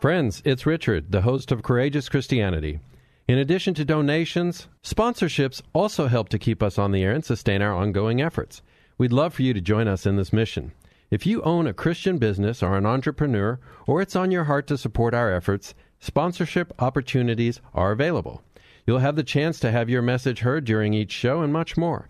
Friends, 0.00 0.42
it's 0.44 0.66
Richard, 0.66 1.12
the 1.12 1.20
host 1.20 1.52
of 1.52 1.62
Courageous 1.62 2.08
Christianity. 2.08 2.80
In 3.28 3.38
addition 3.38 3.72
to 3.74 3.84
donations, 3.84 4.66
sponsorships 4.82 5.62
also 5.72 6.08
help 6.08 6.30
to 6.30 6.38
keep 6.38 6.64
us 6.64 6.78
on 6.78 6.90
the 6.90 7.04
air 7.04 7.12
and 7.12 7.24
sustain 7.24 7.62
our 7.62 7.72
ongoing 7.72 8.20
efforts. 8.20 8.60
We'd 8.98 9.12
love 9.12 9.34
for 9.34 9.42
you 9.42 9.54
to 9.54 9.60
join 9.60 9.86
us 9.86 10.04
in 10.04 10.16
this 10.16 10.32
mission. 10.32 10.72
If 11.12 11.24
you 11.24 11.40
own 11.42 11.68
a 11.68 11.72
Christian 11.72 12.18
business 12.18 12.60
or 12.60 12.76
an 12.76 12.86
entrepreneur, 12.86 13.60
or 13.86 14.02
it's 14.02 14.16
on 14.16 14.32
your 14.32 14.44
heart 14.44 14.66
to 14.66 14.76
support 14.76 15.14
our 15.14 15.32
efforts, 15.32 15.74
sponsorship 16.00 16.72
opportunities 16.80 17.60
are 17.72 17.92
available. 17.92 18.42
You'll 18.84 18.98
have 18.98 19.14
the 19.14 19.22
chance 19.22 19.60
to 19.60 19.70
have 19.70 19.88
your 19.88 20.02
message 20.02 20.40
heard 20.40 20.64
during 20.64 20.92
each 20.92 21.12
show 21.12 21.40
and 21.40 21.52
much 21.52 21.76
more. 21.76 22.08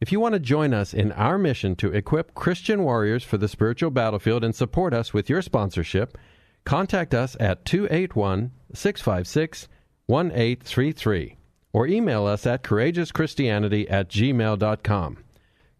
If 0.00 0.10
you 0.10 0.18
want 0.18 0.32
to 0.32 0.40
join 0.40 0.72
us 0.72 0.94
in 0.94 1.12
our 1.12 1.36
mission 1.36 1.76
to 1.76 1.92
equip 1.92 2.34
Christian 2.34 2.82
warriors 2.84 3.22
for 3.22 3.36
the 3.36 3.48
spiritual 3.48 3.90
battlefield 3.90 4.42
and 4.42 4.54
support 4.54 4.94
us 4.94 5.12
with 5.12 5.28
your 5.28 5.42
sponsorship, 5.42 6.16
contact 6.64 7.12
us 7.12 7.36
at 7.38 7.66
281 7.66 8.50
656 8.72 9.68
1833 10.06 11.36
or 11.74 11.86
email 11.86 12.26
us 12.26 12.46
at 12.46 12.64
courageouschristianity 12.64 13.90
at 13.90 14.08
gmail.com. 14.08 15.18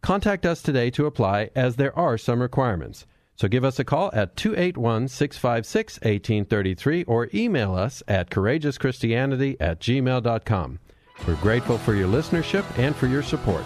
Contact 0.02 0.44
us 0.44 0.60
today 0.60 0.90
to 0.90 1.06
apply 1.06 1.48
as 1.54 1.76
there 1.76 1.98
are 1.98 2.18
some 2.18 2.42
requirements. 2.42 3.06
So 3.36 3.48
give 3.48 3.64
us 3.64 3.78
a 3.78 3.84
call 3.84 4.10
at 4.12 4.36
281 4.36 5.08
656 5.08 5.94
1833 5.94 7.04
or 7.04 7.30
email 7.32 7.74
us 7.74 8.02
at 8.06 8.28
courageouschristianity 8.28 9.56
at 9.58 9.80
gmail.com. 9.80 10.78
We're 11.26 11.34
grateful 11.36 11.78
for 11.78 11.94
your 11.94 12.08
listenership 12.08 12.66
and 12.78 12.94
for 12.94 13.06
your 13.06 13.22
support. 13.22 13.64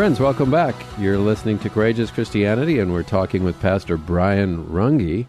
Friends, 0.00 0.18
welcome 0.18 0.50
back. 0.50 0.74
You're 0.98 1.18
listening 1.18 1.58
to 1.58 1.68
Courageous 1.68 2.10
Christianity, 2.10 2.78
and 2.78 2.90
we're 2.90 3.02
talking 3.02 3.44
with 3.44 3.60
Pastor 3.60 3.98
Brian 3.98 4.64
Runge. 4.64 5.26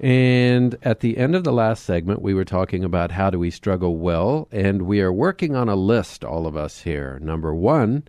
And 0.00 0.76
at 0.82 0.98
the 0.98 1.16
end 1.16 1.36
of 1.36 1.44
the 1.44 1.52
last 1.52 1.84
segment, 1.84 2.20
we 2.20 2.34
were 2.34 2.44
talking 2.44 2.82
about 2.82 3.12
how 3.12 3.30
do 3.30 3.38
we 3.38 3.52
struggle 3.52 3.96
well, 3.96 4.48
and 4.50 4.82
we 4.82 5.00
are 5.00 5.12
working 5.12 5.54
on 5.54 5.68
a 5.68 5.76
list, 5.76 6.24
all 6.24 6.48
of 6.48 6.56
us 6.56 6.80
here. 6.80 7.20
Number 7.20 7.54
one 7.54 8.02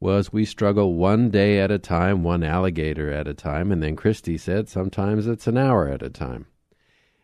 was 0.00 0.32
we 0.32 0.46
struggle 0.46 0.94
one 0.94 1.28
day 1.28 1.60
at 1.60 1.70
a 1.70 1.78
time, 1.78 2.22
one 2.22 2.42
alligator 2.42 3.12
at 3.12 3.28
a 3.28 3.34
time, 3.34 3.70
and 3.70 3.82
then 3.82 3.96
Christy 3.96 4.38
said 4.38 4.70
sometimes 4.70 5.26
it's 5.26 5.46
an 5.46 5.58
hour 5.58 5.86
at 5.86 6.02
a 6.02 6.08
time. 6.08 6.46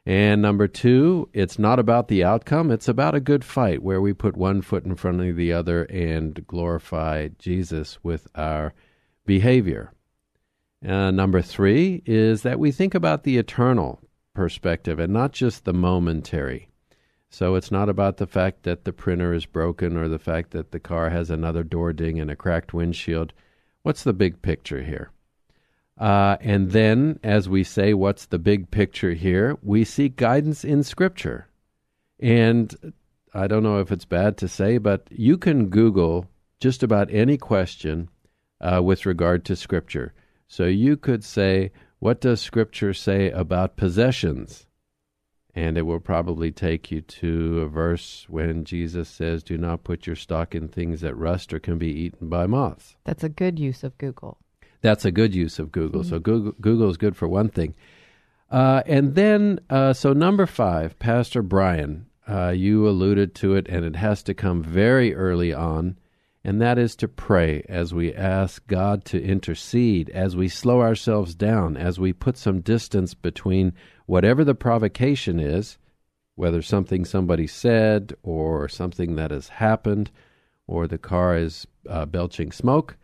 And 0.07 0.41
number 0.41 0.69
two, 0.69 1.29
it's 1.33 1.59
not 1.59 1.81
about 1.81 2.07
the 2.07 2.23
outcome, 2.23 2.71
it's 2.71 2.87
about 2.87 3.17
a 3.17 3.21
good 3.21 3.45
fight 3.45 3.83
where 3.83 4.01
we 4.01 4.13
put 4.13 4.37
one 4.37 4.63
foot 4.63 4.85
in 4.85 4.95
front 4.95 5.21
of 5.21 5.35
the 5.35 5.53
other 5.53 5.83
and 5.85 6.47
glorify 6.47 7.29
Jesus 7.41 7.99
with 8.05 8.29
our 8.37 8.73
behavior. 9.27 9.93
Uh, 10.87 11.11
number 11.11 11.43
three 11.43 12.03
is 12.07 12.43
that 12.43 12.61
we 12.61 12.71
think 12.71 12.95
about 12.95 13.25
the 13.25 13.37
eternal 13.37 14.01
perspective 14.33 15.01
and 15.01 15.13
not 15.13 15.33
just 15.33 15.65
the 15.65 15.73
momentary. 15.73 16.69
So 17.29 17.57
it's 17.57 17.73
not 17.73 17.89
about 17.89 18.19
the 18.19 18.29
fact 18.29 18.63
that 18.63 18.85
the 18.85 18.93
printer 18.93 19.35
is 19.35 19.45
broken 19.45 19.97
or 19.97 20.07
the 20.07 20.21
fact 20.21 20.53
that 20.53 20.71
the 20.71 20.79
car 20.79 21.11
has 21.11 21.31
another 21.31 21.65
door 21.65 21.93
ding 21.93 22.21
and 22.21 22.31
a 22.31 22.37
cracked 22.37 22.73
windshield. 22.73 23.33
What's 23.83 24.05
the 24.05 24.13
big 24.13 24.41
picture 24.41 24.85
here? 24.85 25.11
Uh, 25.99 26.37
and 26.41 26.73
then, 26.73 27.19
as 27.23 27.49
we 27.49 27.65
say, 27.65 27.95
what's 27.95 28.27
the 28.27 28.39
big 28.39 28.71
picture 28.71 29.15
here? 29.15 29.57
We 29.63 29.85
seek 29.85 30.17
guidance 30.17 30.65
in 30.65 30.83
Scripture. 30.83 31.49
And 32.21 32.93
I 33.33 33.47
don't 33.47 33.63
know 33.63 33.81
if 33.81 33.91
it's 33.91 34.05
bad 34.05 34.37
to 34.39 34.49
say, 34.49 34.79
but 34.79 35.09
you 35.11 35.39
can 35.39 35.69
Google 35.69 36.29
just 36.61 36.83
about 36.83 37.11
any 37.11 37.39
question 37.39 38.09
uh, 38.61 38.83
with 38.83 39.07
regard 39.07 39.45
to 39.47 39.57
Scripture. 39.57 40.13
So 40.49 40.65
you 40.65 40.97
could 40.97 41.25
say, 41.25 41.73
What 41.99 42.21
does 42.21 42.41
Scripture 42.41 42.95
say 42.95 43.31
about 43.31 43.77
possessions? 43.77 44.67
And 45.55 45.79
it 45.79 45.83
will 45.83 46.01
probably 46.01 46.53
take 46.53 46.91
you 46.91 47.01
to 47.01 47.61
a 47.61 47.69
verse 47.69 48.27
when 48.29 48.65
Jesus 48.65 49.09
says, 49.09 49.43
Do 49.43 49.57
not 49.57 49.85
put 49.85 50.07
your 50.07 50.17
stock 50.17 50.55
in 50.55 50.69
things 50.69 51.01
that 51.01 51.17
rust 51.17 51.55
or 51.55 51.59
can 51.59 51.79
be 51.79 51.89
eaten 51.89 52.29
by 52.29 52.47
moths. 52.47 52.97
That's 53.05 53.25
a 53.25 53.31
good 53.31 53.59
use 53.59 53.83
of 53.83 53.97
Google. 53.97 54.39
That's 54.87 55.05
a 55.05 55.11
good 55.11 55.35
use 55.35 55.59
of 55.59 55.73
Google. 55.73 56.05
So 56.05 56.21
Google, 56.21 56.53
Google 56.61 56.89
is 56.89 56.97
good 56.97 57.17
for 57.17 57.27
one 57.27 57.49
thing. 57.49 57.75
Uh, 58.49 58.85
and 58.87 59.17
then, 59.17 59.59
uh, 59.69 59.93
so 59.93 60.13
number 60.13 60.47
five, 60.47 60.97
Pastor 61.01 61.43
Brian, 61.43 62.07
uh, 62.29 62.51
you 62.51 62.89
alluded 62.89 63.35
to 63.35 63.57
it, 63.57 63.67
and 63.69 63.85
it 63.85 63.97
has 63.97 64.23
to 64.23 64.33
come 64.33 64.63
very 64.63 65.13
early 65.13 65.53
on, 65.53 65.99
and 66.45 66.63
that 66.63 66.79
is 66.79 66.95
to 66.97 67.09
pray 67.09 67.67
as 67.69 67.93
we 67.93 68.15
ask 68.15 68.65
God 68.69 69.05
to 69.07 69.21
intercede, 69.21 70.09
as 70.11 70.37
we 70.37 70.47
slow 70.47 70.81
ourselves 70.83 71.35
down, 71.35 71.77
as 71.77 71.99
we 71.99 72.13
put 72.13 72.37
some 72.37 72.61
distance 72.61 73.13
between 73.13 73.73
whatever 74.07 74.45
the 74.45 74.55
provocation 74.55 75.41
is, 75.41 75.79
whether 76.37 76.63
something 76.63 77.05
somebody 77.05 77.49
said 77.49 78.15
or 78.23 78.69
something 78.69 79.17
that 79.17 79.33
has 79.33 79.49
happened, 79.49 80.13
or 80.69 80.87
the 80.87 80.97
car 80.97 81.37
is 81.37 81.67
uh, 81.91 82.07
belching 82.07 82.53
smoke 82.53 82.97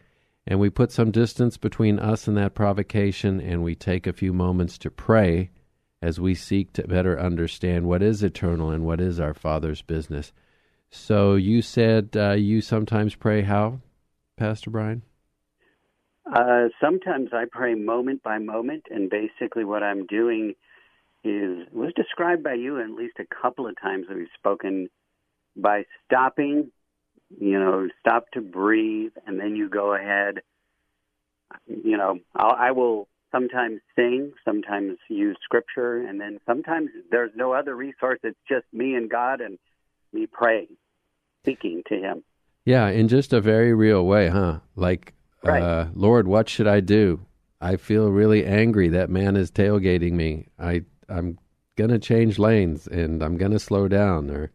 and 0.47 0.59
we 0.59 0.70
put 0.70 0.90
some 0.90 1.11
distance 1.11 1.57
between 1.57 1.99
us 1.99 2.26
and 2.26 2.36
that 2.36 2.55
provocation, 2.55 3.40
and 3.40 3.62
we 3.62 3.74
take 3.74 4.07
a 4.07 4.12
few 4.12 4.32
moments 4.32 4.78
to 4.78 4.90
pray 4.90 5.51
as 6.01 6.18
we 6.18 6.34
seek 6.34 6.72
to 6.72 6.88
better 6.88 7.18
understand 7.18 7.86
what 7.86 8.03
is 8.03 8.22
eternal 8.22 8.70
and 8.70 8.84
what 8.84 9.01
is 9.01 9.20
our 9.20 9.34
Father's 9.34 9.82
business. 9.82 10.32
So 10.90 11.36
you 11.36 11.62
said 11.62 12.11
uh, 12.16 12.32
you 12.32 12.61
sometimes 12.61 13.14
pray 13.14 13.43
how, 13.43 13.80
Pastor 14.36 14.70
Brian? 14.70 15.03
Uh, 16.26 16.68
sometimes 16.80 17.30
I 17.32 17.45
pray 17.51 17.74
moment 17.74 18.22
by 18.22 18.38
moment, 18.38 18.84
and 18.90 19.09
basically 19.09 19.64
what 19.64 19.82
I'm 19.82 20.07
doing 20.07 20.55
is 21.24 21.66
was 21.72 21.93
described 21.95 22.43
by 22.43 22.55
you 22.55 22.80
at 22.80 22.90
least 22.90 23.18
a 23.20 23.43
couple 23.43 23.68
of 23.68 23.80
times 23.80 24.07
that 24.09 24.16
we've 24.16 24.26
spoken 24.36 24.88
by 25.57 25.84
stopping, 26.07 26.72
you 27.41 27.59
know, 27.59 27.89
stop 28.01 28.30
to 28.33 28.41
breathe, 28.41 29.12
and 29.26 29.39
then 29.41 29.57
you 29.57 29.68
go 29.68 29.95
ahead. 29.95 30.41
You 31.66 31.97
know, 31.97 32.18
I'll, 32.35 32.55
I 32.59 32.70
will 32.70 33.09
sometimes 33.30 33.80
sing, 33.97 34.33
sometimes 34.45 34.99
use 35.09 35.37
scripture, 35.43 35.97
and 35.99 36.20
then 36.20 36.39
sometimes 36.47 36.91
there's 37.11 37.33
no 37.35 37.53
other 37.53 37.74
resource. 37.74 38.20
It's 38.22 38.39
just 38.49 38.66
me 38.72 38.95
and 38.95 39.11
God 39.11 39.41
and 39.41 39.59
me 40.12 40.26
praying, 40.26 40.68
speaking 41.43 41.83
to 41.89 41.95
Him. 41.97 42.24
Yeah, 42.64 42.89
in 42.89 43.09
just 43.09 43.33
a 43.33 43.41
very 43.41 43.74
real 43.74 44.05
way, 44.07 44.28
huh? 44.28 44.61
Like, 44.76 45.14
Right. 45.45 45.62
uh, 45.62 45.87
Lord, 45.95 46.28
what 46.28 46.49
should 46.49 46.68
I 46.68 46.78
do? 46.78 47.26
I 47.61 47.76
feel 47.76 48.11
really 48.11 48.45
angry. 48.47 48.89
That 48.89 49.11
man 49.11 49.37
is 49.37 49.51
tailgating 49.51 50.12
me. 50.12 50.47
I 50.59 50.83
I'm 51.09 51.39
gonna 51.76 51.99
change 51.99 52.39
lanes 52.39 52.87
and 52.87 53.22
I'm 53.22 53.37
gonna 53.37 53.59
slow 53.59 53.89
down, 53.89 54.30
or 54.30 54.53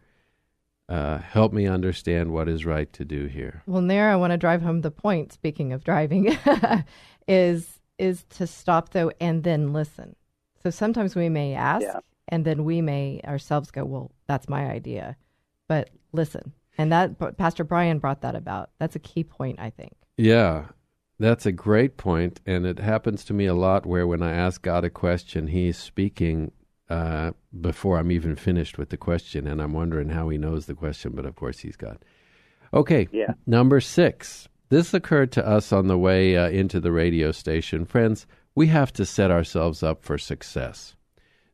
uh, 0.90 1.18
help 1.20 1.52
me 1.54 1.68
understand 1.68 2.32
what 2.32 2.48
is 2.48 2.66
right 2.66 2.92
to 2.94 3.04
do 3.06 3.26
here. 3.26 3.62
Well, 3.66 3.80
and 3.80 3.92
there 3.92 4.10
I 4.10 4.16
want 4.16 4.32
to 4.32 4.38
drive 4.38 4.62
home 4.62 4.82
the 4.82 4.92
point. 4.92 5.34
Speaking 5.34 5.74
of 5.74 5.84
driving, 5.84 6.38
is 7.28 7.80
is 7.98 8.24
to 8.30 8.46
stop 8.48 8.90
though 8.90 9.12
and 9.20 9.44
then 9.44 9.74
listen. 9.74 10.16
So 10.64 10.70
sometimes 10.70 11.16
we 11.16 11.30
may 11.30 11.54
ask, 11.56 11.84
Yeah. 11.84 12.00
and 12.28 12.46
then 12.46 12.64
we 12.64 12.82
may 12.82 13.22
ourselves 13.26 13.72
go, 13.72 13.86
"Well, 13.86 14.12
that's 14.28 14.48
my 14.50 14.68
idea," 14.70 15.18
but 15.68 15.90
listen. 16.14 16.54
And 16.78 16.92
that 16.92 17.38
Pastor 17.38 17.64
Brian 17.64 17.98
brought 18.00 18.22
that 18.22 18.36
about. 18.36 18.70
That's 18.80 18.96
a 18.96 19.00
key 19.00 19.24
point, 19.24 19.60
I 19.60 19.72
think. 19.72 19.94
Yeah, 20.16 20.66
that's 21.20 21.46
a 21.48 21.52
great 21.52 21.98
point, 21.98 22.40
and 22.46 22.66
it 22.68 22.78
happens 22.80 23.26
to 23.26 23.34
me 23.34 23.46
a 23.48 23.56
lot. 23.56 23.86
Where 23.86 24.06
when 24.08 24.22
I 24.22 24.34
ask 24.34 24.62
God 24.62 24.84
a 24.86 24.90
question, 24.90 25.48
He's 25.48 25.78
speaking 25.78 26.52
uh, 26.90 27.32
before 27.60 27.98
I'm 27.98 28.12
even 28.12 28.36
finished 28.36 28.78
with 28.78 28.90
the 28.90 28.98
question, 28.98 29.48
and 29.48 29.62
I'm 29.62 29.74
wondering 29.74 30.10
how 30.10 30.30
He 30.30 30.38
knows 30.38 30.66
the 30.66 30.74
question. 30.74 31.12
But 31.16 31.26
of 31.26 31.36
course, 31.36 31.60
He's 31.60 31.76
God. 31.76 32.00
Okay, 32.74 33.08
Yeah. 33.12 33.34
number 33.46 33.80
six. 33.80 34.48
This 34.70 34.94
occurred 34.94 35.32
to 35.34 35.48
us 35.48 35.72
on 35.72 35.88
the 35.88 35.98
way 35.98 36.36
uh, 36.36 36.50
into 36.50 36.80
the 36.82 36.92
radio 36.92 37.32
station, 37.32 37.86
friends. 37.86 38.28
We 38.54 38.68
have 38.68 38.92
to 38.94 39.06
set 39.06 39.32
ourselves 39.32 39.82
up 39.84 40.04
for 40.04 40.18
success. 40.18 40.96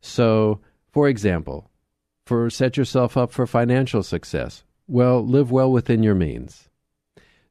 So, 0.02 0.60
for 0.92 1.08
example, 1.08 1.70
for 2.26 2.50
set 2.50 2.78
yourself 2.78 3.16
up 3.16 3.32
for 3.32 3.46
financial 3.46 4.02
success. 4.02 4.64
Well, 4.88 5.26
live 5.26 5.52
well 5.52 5.72
within 5.72 6.02
your 6.04 6.16
means 6.16 6.70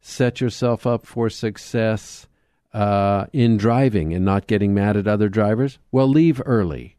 set 0.03 0.41
yourself 0.41 0.85
up 0.87 1.07
for 1.07 1.30
success 1.30 2.26
uh, 2.74 3.26
in 3.33 3.57
driving 3.57 4.12
and 4.12 4.24
not 4.24 4.47
getting 4.47 4.74
mad 4.74 4.97
at 4.97 5.07
other 5.07 5.28
drivers? 5.28 5.78
Well, 5.91 6.09
leave 6.09 6.43
early 6.45 6.97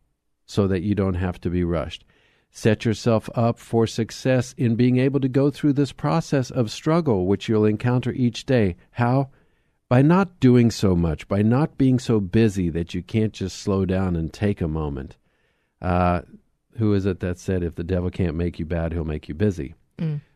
so 0.53 0.67
that 0.67 0.83
you 0.83 0.93
don't 0.95 1.15
have 1.15 1.41
to 1.41 1.49
be 1.49 1.63
rushed. 1.63 2.05
Set 2.51 2.85
yourself 2.85 3.29
up 3.33 3.57
for 3.57 3.87
success 3.87 4.53
in 4.57 4.75
being 4.75 4.97
able 4.97 5.19
to 5.19 5.27
go 5.27 5.49
through 5.49 5.73
this 5.73 5.91
process 5.91 6.51
of 6.51 6.69
struggle 6.69 7.25
which 7.25 7.49
you'll 7.49 7.65
encounter 7.65 8.11
each 8.11 8.45
day. 8.45 8.75
How? 8.91 9.29
By 9.89 10.03
not 10.03 10.39
doing 10.39 10.69
so 10.69 10.95
much, 10.95 11.27
by 11.27 11.41
not 11.41 11.77
being 11.77 11.97
so 11.99 12.19
busy 12.19 12.69
that 12.69 12.93
you 12.93 13.01
can't 13.01 13.33
just 13.33 13.57
slow 13.57 13.85
down 13.85 14.15
and 14.15 14.31
take 14.31 14.61
a 14.61 14.67
moment. 14.67 15.17
Uh, 15.81 16.21
who 16.77 16.93
is 16.93 17.05
it 17.05 17.19
that 17.21 17.39
said, 17.39 17.63
if 17.63 17.75
the 17.75 17.83
devil 17.83 18.09
can't 18.11 18.35
make 18.35 18.59
you 18.59 18.65
bad, 18.65 18.93
he'll 18.93 19.03
make 19.05 19.27
you 19.27 19.33
busy? 19.35 19.73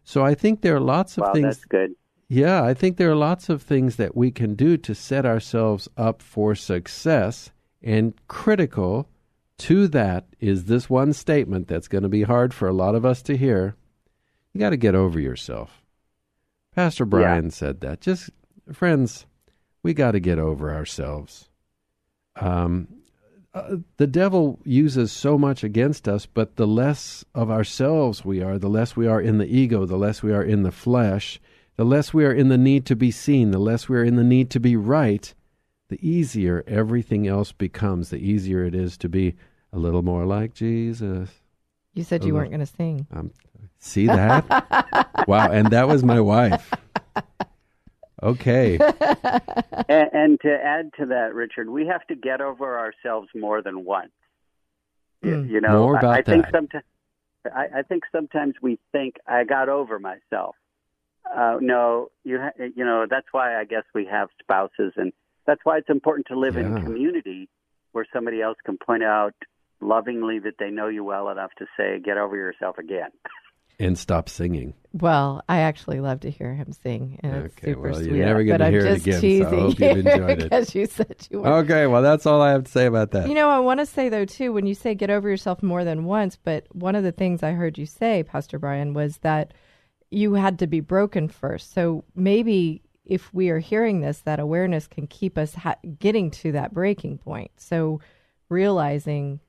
So 0.03 0.23
I 0.23 0.33
think 0.35 0.61
there 0.61 0.75
are 0.75 0.79
lots 0.79 1.17
of 1.17 1.23
Wow, 1.23 1.33
things. 1.33 1.43
that's 1.45 1.65
good. 1.65 1.91
Yeah, 2.29 2.63
I 2.63 2.73
think 2.73 2.97
there 2.97 3.11
are 3.11 3.15
lots 3.15 3.49
of 3.49 3.61
things 3.61 3.95
that 3.97 4.15
we 4.15 4.31
can 4.31 4.55
do 4.55 4.77
to 4.77 4.93
set 4.95 5.25
ourselves 5.25 5.87
up 5.97 6.21
for 6.21 6.55
success. 6.55 7.51
And 7.83 8.13
critical 8.27 9.07
to 9.59 9.87
that 9.89 10.25
is 10.39 10.65
this 10.65 10.89
one 10.89 11.13
statement 11.13 11.67
that's 11.67 11.87
going 11.87 12.03
to 12.03 12.09
be 12.09 12.23
hard 12.23 12.53
for 12.53 12.67
a 12.67 12.73
lot 12.73 12.95
of 12.95 13.05
us 13.05 13.21
to 13.23 13.37
hear. 13.37 13.75
You 14.53 14.59
got 14.59 14.69
to 14.71 14.77
get 14.77 14.95
over 14.95 15.19
yourself. 15.19 15.83
Pastor 16.75 17.05
Brian 17.05 17.49
said 17.51 17.81
that. 17.81 18.01
Just, 18.01 18.29
friends, 18.71 19.25
we 19.81 19.93
got 19.93 20.11
to 20.11 20.19
get 20.19 20.37
over 20.37 20.73
ourselves. 20.73 21.49
Um, 22.35 22.87
uh, 23.53 23.77
the 23.97 24.05
devil 24.05 24.59
uses 24.63 25.11
so 25.11 25.37
much 25.37 25.63
against 25.63 26.07
us, 26.07 26.27
but 26.27 26.55
the 26.55 26.67
less 26.67 27.25
of 27.33 27.49
ourselves 27.49 28.23
we 28.23 28.43
are, 28.43 28.59
the 28.59 28.69
less 28.69 28.95
we 28.95 29.07
are 29.07 29.19
in 29.19 29.39
the 29.39 29.47
ego, 29.47 29.85
the 29.85 29.97
less 29.97 30.21
we 30.21 30.31
are 30.31 30.43
in 30.43 30.61
the 30.61 30.71
flesh, 30.71 31.39
the 31.75 31.85
less 31.85 32.13
we 32.13 32.25
are 32.25 32.33
in 32.33 32.49
the 32.49 32.57
need 32.57 32.85
to 32.85 32.95
be 32.95 33.09
seen, 33.09 33.51
the 33.51 33.57
less 33.57 33.89
we 33.89 33.97
are 33.97 34.03
in 34.03 34.15
the 34.15 34.23
need 34.23 34.51
to 34.51 34.59
be 34.59 34.75
right, 34.75 35.33
the 35.89 36.07
easier 36.07 36.63
everything 36.67 37.27
else 37.27 37.51
becomes, 37.51 38.09
the 38.09 38.17
easier 38.17 38.63
it 38.63 38.75
is 38.75 38.97
to 38.97 39.09
be 39.09 39.35
a 39.73 39.77
little 39.77 40.01
more 40.01 40.25
like 40.25 40.53
Jesus. 40.53 41.29
You 41.93 42.03
said 42.03 42.23
you 42.23 42.33
Oh, 42.33 42.37
weren't 42.37 42.51
going 42.51 42.59
to 42.59 42.65
sing. 42.65 43.07
Um, 43.11 43.31
see 43.79 44.07
that? 44.07 44.45
wow, 45.27 45.51
and 45.51 45.67
that 45.71 45.87
was 45.87 46.03
my 46.03 46.19
wife. 46.19 46.71
Okay. 48.23 48.79
And, 49.89 50.09
and 50.11 50.41
to 50.41 50.51
add 50.51 50.89
to 50.99 51.05
that, 51.07 51.33
Richard, 51.33 51.69
we 51.69 51.85
have 51.87 52.05
to 52.07 52.15
get 52.15 52.41
over 52.41 52.77
ourselves 52.77 53.29
more 53.33 53.61
than 53.61 53.85
once. 53.85 54.11
You- 55.21 55.43
You 55.43 55.61
know, 55.61 55.79
More 55.83 56.03
I- 56.05 56.17
I, 56.17 56.21
think 56.23 56.43
that. 56.45 56.51
sometimes 56.51 56.83
I, 57.55 57.67
I 57.77 57.81
think 57.83 58.03
sometimes 58.11 58.55
we 58.61 58.79
think 58.91 59.15
I 59.25 59.45
got 59.45 59.69
over 59.69 59.97
myself. 59.99 60.55
Uh, 61.33 61.57
no, 61.61 62.09
you 62.25 62.39
ha- 62.39 62.65
you 62.75 62.83
know 62.83 63.05
that's 63.09 63.27
why 63.31 63.57
I 63.57 63.63
guess 63.63 63.83
we 63.93 64.05
have 64.07 64.27
spouses, 64.41 64.91
and 64.97 65.13
that's 65.47 65.61
why 65.63 65.77
it's 65.77 65.89
important 65.89 66.27
to 66.27 66.37
live 66.37 66.57
in 66.57 66.75
Yeah. 66.75 66.83
community 66.83 67.49
where 67.93 68.05
somebody 68.13 68.41
else 68.41 68.57
can 68.65 68.77
point 68.77 69.03
out 69.03 69.33
lovingly 69.81 70.39
that 70.39 70.55
they 70.59 70.69
know 70.69 70.87
you 70.87 71.03
well 71.03 71.29
enough 71.29 71.51
to 71.57 71.65
say, 71.77 71.99
"Get 71.99 72.17
over 72.17 72.35
yourself 72.35 72.77
again." 72.77 73.09
and 73.79 73.97
stop 73.97 74.27
singing. 74.27 74.73
Well, 74.91 75.43
I 75.47 75.59
actually 75.59 75.99
love 75.99 76.21
to 76.21 76.31
hear 76.31 76.55
him 76.55 76.71
sing, 76.73 77.19
and 77.21 77.45
it's 77.45 77.61
super 77.61 77.91
well, 77.91 78.01
you're 78.01 78.09
sweet. 78.09 78.19
never 78.19 78.43
gonna 78.43 78.57
but 78.57 78.65
I'm 78.65 78.71
hear 78.73 78.81
it 78.87 79.03
just 79.03 79.05
again, 79.07 79.41
so 79.43 79.47
I 79.47 79.59
hope 79.61 79.79
you've 79.79 79.97
enjoyed 80.07 80.29
it. 80.31 80.37
because 80.49 80.73
you 80.75 80.85
said 80.87 81.27
you 81.29 81.41
were. 81.41 81.47
Okay, 81.47 81.85
well, 81.87 82.01
that's 82.01 82.25
all 82.25 82.41
I 82.41 82.51
have 82.51 82.63
to 82.63 82.71
say 82.71 82.87
about 82.87 83.11
that. 83.11 83.27
You 83.27 83.35
know, 83.35 83.49
I 83.49 83.59
want 83.59 83.79
to 83.79 83.85
say 83.85 84.09
though 84.09 84.25
too, 84.25 84.51
when 84.51 84.65
you 84.65 84.73
say 84.73 84.95
get 84.95 85.09
over 85.11 85.29
yourself 85.29 85.61
more 85.61 85.83
than 85.83 86.05
once, 86.05 86.37
but 86.43 86.65
one 86.75 86.95
of 86.95 87.03
the 87.03 87.11
things 87.11 87.43
I 87.43 87.51
heard 87.51 87.77
you 87.77 87.85
say, 87.85 88.23
Pastor 88.23 88.57
Brian, 88.57 88.93
was 88.95 89.17
that 89.19 89.53
you 90.09 90.33
had 90.33 90.57
to 90.59 90.67
be 90.67 90.79
broken 90.79 91.27
first. 91.27 91.73
So 91.73 92.03
maybe 92.15 92.81
if 93.07 93.33
we 93.33 93.49
are 93.49 93.59
hearing 93.59 94.01
this, 94.01 94.19
that 94.21 94.39
awareness 94.39 94.87
can 94.87 95.07
keep 95.07 95.37
us 95.37 95.55
ha- 95.55 95.77
getting 95.97 96.29
to 96.31 96.51
that 96.51 96.73
breaking 96.73 97.17
point. 97.17 97.51
So 97.57 98.01
realizing 98.49 99.39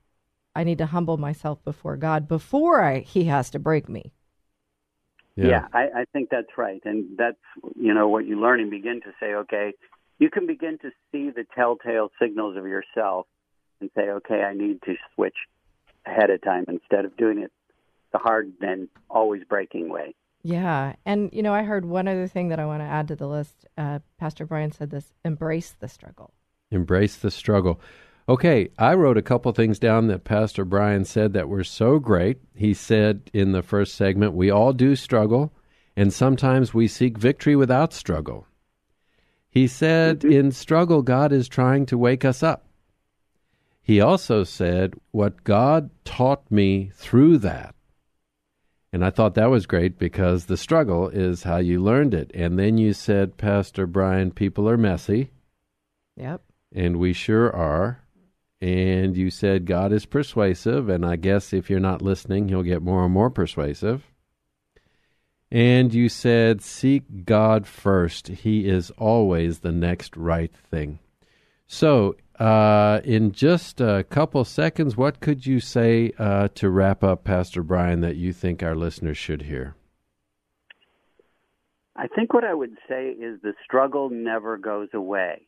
I 0.55 0.63
need 0.63 0.79
to 0.79 0.87
humble 0.87 1.17
myself 1.17 1.63
before 1.63 1.97
God 1.97 2.27
before 2.27 2.81
I, 2.83 2.99
He 2.99 3.25
has 3.25 3.49
to 3.51 3.59
break 3.59 3.87
me. 3.87 4.11
Yeah, 5.35 5.67
I, 5.73 6.01
I 6.01 6.05
think 6.11 6.29
that's 6.29 6.57
right, 6.57 6.81
and 6.83 7.17
that's 7.17 7.37
you 7.75 7.93
know 7.93 8.09
what 8.09 8.25
you 8.25 8.41
learn 8.41 8.59
and 8.59 8.69
begin 8.69 8.99
to 9.01 9.11
say, 9.21 9.35
okay, 9.35 9.73
you 10.17 10.29
can 10.29 10.47
begin 10.47 10.77
to 10.79 10.89
see 11.11 11.29
the 11.29 11.45
telltale 11.55 12.11
signals 12.21 12.57
of 12.57 12.65
yourself 12.65 13.25
and 13.79 13.89
say, 13.95 14.09
okay, 14.09 14.41
I 14.41 14.53
need 14.53 14.81
to 14.83 14.95
switch 15.15 15.35
ahead 16.05 16.29
of 16.29 16.41
time 16.41 16.65
instead 16.67 17.05
of 17.05 17.15
doing 17.15 17.39
it 17.39 17.51
the 18.11 18.17
hard 18.17 18.51
and 18.61 18.89
always 19.09 19.43
breaking 19.43 19.89
way. 19.89 20.15
Yeah. 20.41 20.93
And, 21.05 21.29
you 21.33 21.43
know, 21.43 21.53
I 21.53 21.63
heard 21.63 21.85
one 21.85 22.07
other 22.07 22.27
thing 22.27 22.49
that 22.49 22.59
I 22.59 22.65
want 22.65 22.81
to 22.81 22.85
add 22.85 23.09
to 23.09 23.15
the 23.15 23.27
list. 23.27 23.65
Uh, 23.77 23.99
Pastor 24.17 24.45
Brian 24.45 24.71
said 24.71 24.89
this 24.89 25.11
embrace 25.25 25.75
the 25.79 25.87
struggle. 25.87 26.33
Embrace 26.71 27.17
the 27.17 27.31
struggle. 27.31 27.79
Okay, 28.29 28.69
I 28.77 28.93
wrote 28.93 29.17
a 29.17 29.23
couple 29.23 29.51
things 29.51 29.79
down 29.79 30.05
that 30.07 30.23
Pastor 30.23 30.63
Brian 30.63 31.03
said 31.03 31.33
that 31.33 31.49
were 31.49 31.63
so 31.63 31.97
great. 31.97 32.37
He 32.55 32.75
said 32.75 33.31
in 33.33 33.53
the 33.53 33.63
first 33.63 33.95
segment, 33.95 34.33
we 34.33 34.51
all 34.51 34.71
do 34.71 34.95
struggle, 34.95 35.51
and 35.97 36.13
sometimes 36.13 36.71
we 36.71 36.87
seek 36.87 37.17
victory 37.17 37.55
without 37.55 37.91
struggle. 37.91 38.45
He 39.49 39.65
said, 39.65 40.23
in 40.23 40.51
struggle, 40.51 41.01
God 41.01 41.31
is 41.31 41.47
trying 41.47 41.87
to 41.87 41.97
wake 41.97 42.23
us 42.23 42.43
up. 42.43 42.67
He 43.81 43.99
also 43.99 44.43
said, 44.43 44.93
what 45.09 45.43
God 45.43 45.89
taught 46.05 46.51
me 46.51 46.91
through 46.93 47.39
that. 47.39 47.73
And 48.91 49.05
I 49.05 49.11
thought 49.11 49.35
that 49.35 49.51
was 49.51 49.67
great 49.67 49.99
because 49.99 50.45
the 50.45 50.57
struggle 50.57 51.09
is 51.09 51.43
how 51.43 51.57
you 51.57 51.81
learned 51.81 52.13
it. 52.13 52.31
And 52.33 52.57
then 52.57 52.77
you 52.77 52.93
said, 52.93 53.37
Pastor 53.37 53.85
Brian, 53.85 54.31
people 54.31 54.67
are 54.67 54.77
messy. 54.77 55.31
Yep. 56.17 56.41
And 56.73 56.97
we 56.97 57.13
sure 57.13 57.55
are. 57.55 58.01
And 58.61 59.15
you 59.15 59.29
said 59.29 59.65
God 59.65 59.93
is 59.93 60.05
persuasive, 60.05 60.89
and 60.89 61.05
I 61.05 61.15
guess 61.15 61.53
if 61.53 61.69
you're 61.69 61.79
not 61.79 62.01
listening, 62.01 62.49
he'll 62.49 62.63
get 62.63 62.81
more 62.81 63.05
and 63.05 63.13
more 63.13 63.29
persuasive. 63.29 64.03
And 65.49 65.93
you 65.93 66.09
said, 66.09 66.61
Seek 66.61 67.25
God 67.25 67.65
first. 67.65 68.27
He 68.27 68.67
is 68.67 68.91
always 68.97 69.59
the 69.59 69.71
next 69.71 70.17
right 70.17 70.53
thing. 70.69 70.99
So, 71.67 72.17
uh, 72.39 73.01
in 73.03 73.31
just 73.31 73.81
a 73.81 74.05
couple 74.09 74.45
seconds, 74.45 74.95
what 74.95 75.19
could 75.19 75.45
you 75.45 75.59
say 75.59 76.13
uh, 76.17 76.47
to 76.55 76.69
wrap 76.69 77.03
up, 77.03 77.23
Pastor 77.23 77.61
Brian, 77.63 78.01
that 78.01 78.15
you 78.15 78.31
think 78.31 78.63
our 78.63 78.75
listeners 78.75 79.17
should 79.17 79.43
hear? 79.43 79.75
I 81.95 82.07
think 82.07 82.33
what 82.33 82.45
I 82.45 82.53
would 82.53 82.77
say 82.87 83.09
is 83.09 83.41
the 83.41 83.53
struggle 83.63 84.09
never 84.09 84.57
goes 84.57 84.87
away. 84.93 85.41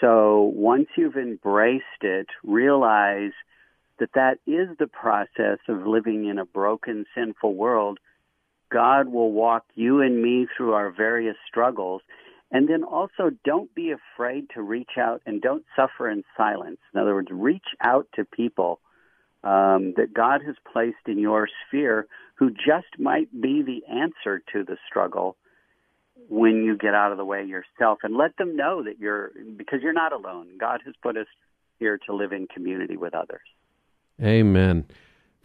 So 0.00 0.52
once 0.54 0.86
you've 0.96 1.16
embraced 1.16 2.02
it, 2.02 2.28
realize 2.44 3.32
that 3.98 4.10
that 4.14 4.38
is 4.46 4.68
the 4.78 4.86
process 4.86 5.58
of 5.68 5.86
living 5.86 6.26
in 6.26 6.38
a 6.38 6.44
broken, 6.44 7.04
sinful 7.16 7.54
world. 7.54 7.98
God 8.70 9.08
will 9.08 9.32
walk 9.32 9.64
you 9.74 10.02
and 10.02 10.22
me 10.22 10.46
through 10.56 10.74
our 10.74 10.90
various 10.90 11.36
struggles. 11.48 12.02
And 12.50 12.68
then 12.68 12.84
also 12.84 13.30
don't 13.44 13.74
be 13.74 13.92
afraid 13.92 14.50
to 14.54 14.62
reach 14.62 14.92
out 14.98 15.20
and 15.26 15.42
don't 15.42 15.64
suffer 15.74 16.08
in 16.08 16.22
silence. 16.36 16.78
In 16.94 17.00
other 17.00 17.14
words, 17.14 17.28
reach 17.30 17.66
out 17.80 18.06
to 18.14 18.24
people 18.24 18.80
um, 19.42 19.94
that 19.96 20.14
God 20.14 20.42
has 20.46 20.54
placed 20.72 21.06
in 21.06 21.18
your 21.18 21.48
sphere 21.66 22.06
who 22.36 22.50
just 22.50 22.98
might 22.98 23.30
be 23.32 23.62
the 23.62 23.80
answer 23.92 24.42
to 24.52 24.64
the 24.64 24.76
struggle 24.88 25.36
when 26.28 26.64
you 26.64 26.76
get 26.76 26.94
out 26.94 27.12
of 27.12 27.18
the 27.18 27.24
way 27.24 27.44
yourself 27.44 27.98
and 28.02 28.16
let 28.16 28.36
them 28.36 28.56
know 28.56 28.82
that 28.82 28.98
you're 28.98 29.30
because 29.56 29.80
you're 29.82 29.92
not 29.92 30.12
alone. 30.12 30.48
God 30.58 30.80
has 30.84 30.94
put 31.02 31.16
us 31.16 31.26
here 31.78 31.98
to 32.06 32.14
live 32.14 32.32
in 32.32 32.46
community 32.46 32.96
with 32.96 33.14
others. 33.14 33.46
Amen. 34.22 34.86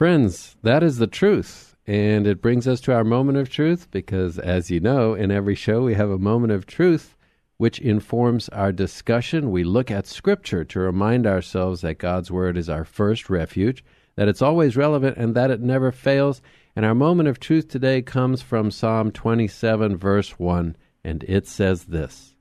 Friends, 0.02 0.58
that 0.64 0.82
is 0.82 0.98
the 0.98 1.06
truth. 1.06 1.76
And 1.86 2.26
it 2.26 2.42
brings 2.42 2.68
us 2.68 2.82
to 2.82 2.92
our 2.92 3.04
moment 3.04 3.38
of 3.38 3.52
truth 3.52 3.88
because, 3.92 4.40
as 4.40 4.72
you 4.72 4.80
know, 4.80 5.14
in 5.14 5.30
every 5.30 5.54
show 5.54 5.84
we 5.84 5.94
have 5.94 6.10
a 6.10 6.18
moment 6.18 6.52
of 6.52 6.66
truth 6.66 7.16
which 7.58 7.78
informs 7.78 8.50
our 8.50 8.72
discussion. 8.72 9.52
We 9.52 9.64
look 9.64 9.92
at 9.92 10.08
Scripture 10.08 10.64
to 10.64 10.80
remind 10.80 11.28
ourselves 11.28 11.82
that 11.82 12.00
God's 12.00 12.32
Word 12.32 12.58
is 12.58 12.68
our 12.68 12.84
first 12.84 13.30
refuge, 13.30 13.86
that 14.16 14.28
it's 14.28 14.42
always 14.42 14.76
relevant, 14.76 15.18
and 15.18 15.36
that 15.36 15.52
it 15.52 15.62
never 15.62 15.92
fails. 15.92 16.42
And 16.76 16.84
our 16.84 16.96
moment 16.96 17.30
of 17.30 17.40
truth 17.40 17.68
today 17.68 18.02
comes 18.02 18.42
from 18.42 18.72
Psalm 18.72 19.12
27, 19.12 19.98
verse 19.98 20.40
1, 20.40 20.78
and 21.04 21.24
it 21.28 21.46
says 21.46 21.84
this 21.84 22.34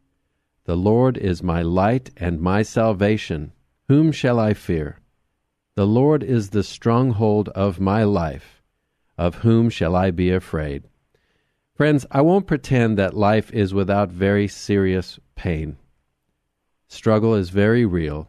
The 0.64 0.78
Lord 0.78 1.18
is 1.18 1.42
my 1.42 1.60
light 1.60 2.08
and 2.16 2.40
my 2.40 2.62
salvation. 2.62 3.52
Whom 3.88 4.12
shall 4.12 4.40
I 4.40 4.54
fear? 4.54 5.00
The 5.80 5.86
Lord 5.86 6.22
is 6.22 6.50
the 6.50 6.62
stronghold 6.62 7.48
of 7.54 7.80
my 7.80 8.04
life. 8.04 8.60
Of 9.16 9.36
whom 9.36 9.70
shall 9.70 9.96
I 9.96 10.10
be 10.10 10.30
afraid? 10.30 10.82
Friends, 11.74 12.04
I 12.10 12.20
won't 12.20 12.46
pretend 12.46 12.98
that 12.98 13.16
life 13.16 13.50
is 13.50 13.72
without 13.72 14.10
very 14.10 14.46
serious 14.46 15.18
pain. 15.36 15.78
Struggle 16.86 17.34
is 17.34 17.48
very 17.48 17.86
real, 17.86 18.28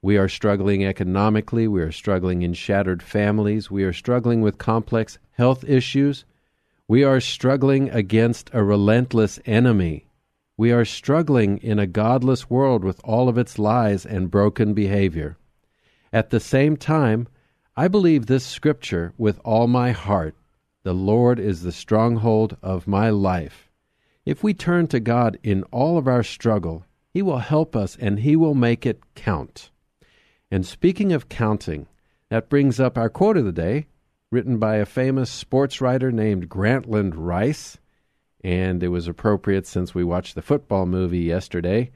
we 0.00 0.16
are 0.16 0.28
struggling 0.28 0.84
economically. 0.84 1.66
We 1.66 1.82
are 1.82 1.90
struggling 1.90 2.42
in 2.42 2.54
shattered 2.54 3.02
families. 3.02 3.68
We 3.68 3.82
are 3.82 3.92
struggling 3.92 4.40
with 4.40 4.56
complex 4.56 5.18
health 5.32 5.64
issues. 5.64 6.24
We 6.86 7.02
are 7.02 7.18
struggling 7.18 7.90
against 7.90 8.48
a 8.52 8.62
relentless 8.62 9.40
enemy. 9.44 10.06
We 10.56 10.70
are 10.70 10.84
struggling 10.84 11.58
in 11.58 11.80
a 11.80 11.88
godless 11.88 12.48
world 12.48 12.84
with 12.84 13.00
all 13.02 13.28
of 13.28 13.38
its 13.38 13.58
lies 13.58 14.06
and 14.06 14.30
broken 14.30 14.72
behavior. 14.72 15.36
At 16.12 16.30
the 16.30 16.40
same 16.40 16.76
time, 16.76 17.28
I 17.76 17.88
believe 17.88 18.26
this 18.26 18.46
scripture 18.46 19.12
with 19.18 19.40
all 19.44 19.66
my 19.66 19.92
heart. 19.92 20.34
The 20.82 20.94
Lord 20.94 21.38
is 21.38 21.62
the 21.62 21.72
stronghold 21.72 22.56
of 22.62 22.86
my 22.86 23.10
life. 23.10 23.70
If 24.24 24.42
we 24.42 24.54
turn 24.54 24.86
to 24.88 25.00
God 25.00 25.38
in 25.42 25.62
all 25.64 25.98
of 25.98 26.08
our 26.08 26.22
struggle, 26.22 26.84
He 27.08 27.22
will 27.22 27.38
help 27.38 27.76
us 27.76 27.96
and 28.00 28.20
He 28.20 28.36
will 28.36 28.54
make 28.54 28.86
it 28.86 29.02
count. 29.14 29.70
And 30.50 30.64
speaking 30.64 31.12
of 31.12 31.28
counting, 31.28 31.86
that 32.28 32.48
brings 32.48 32.80
up 32.80 32.96
our 32.96 33.08
quote 33.08 33.36
of 33.36 33.44
the 33.44 33.52
day, 33.52 33.86
written 34.30 34.58
by 34.58 34.76
a 34.76 34.86
famous 34.86 35.30
sports 35.30 35.80
writer 35.80 36.10
named 36.10 36.48
Grantland 36.48 37.14
Rice. 37.16 37.78
And 38.42 38.82
it 38.82 38.88
was 38.88 39.08
appropriate 39.08 39.66
since 39.66 39.94
we 39.94 40.04
watched 40.04 40.34
the 40.34 40.42
football 40.42 40.86
movie 40.86 41.20
yesterday. 41.20 41.90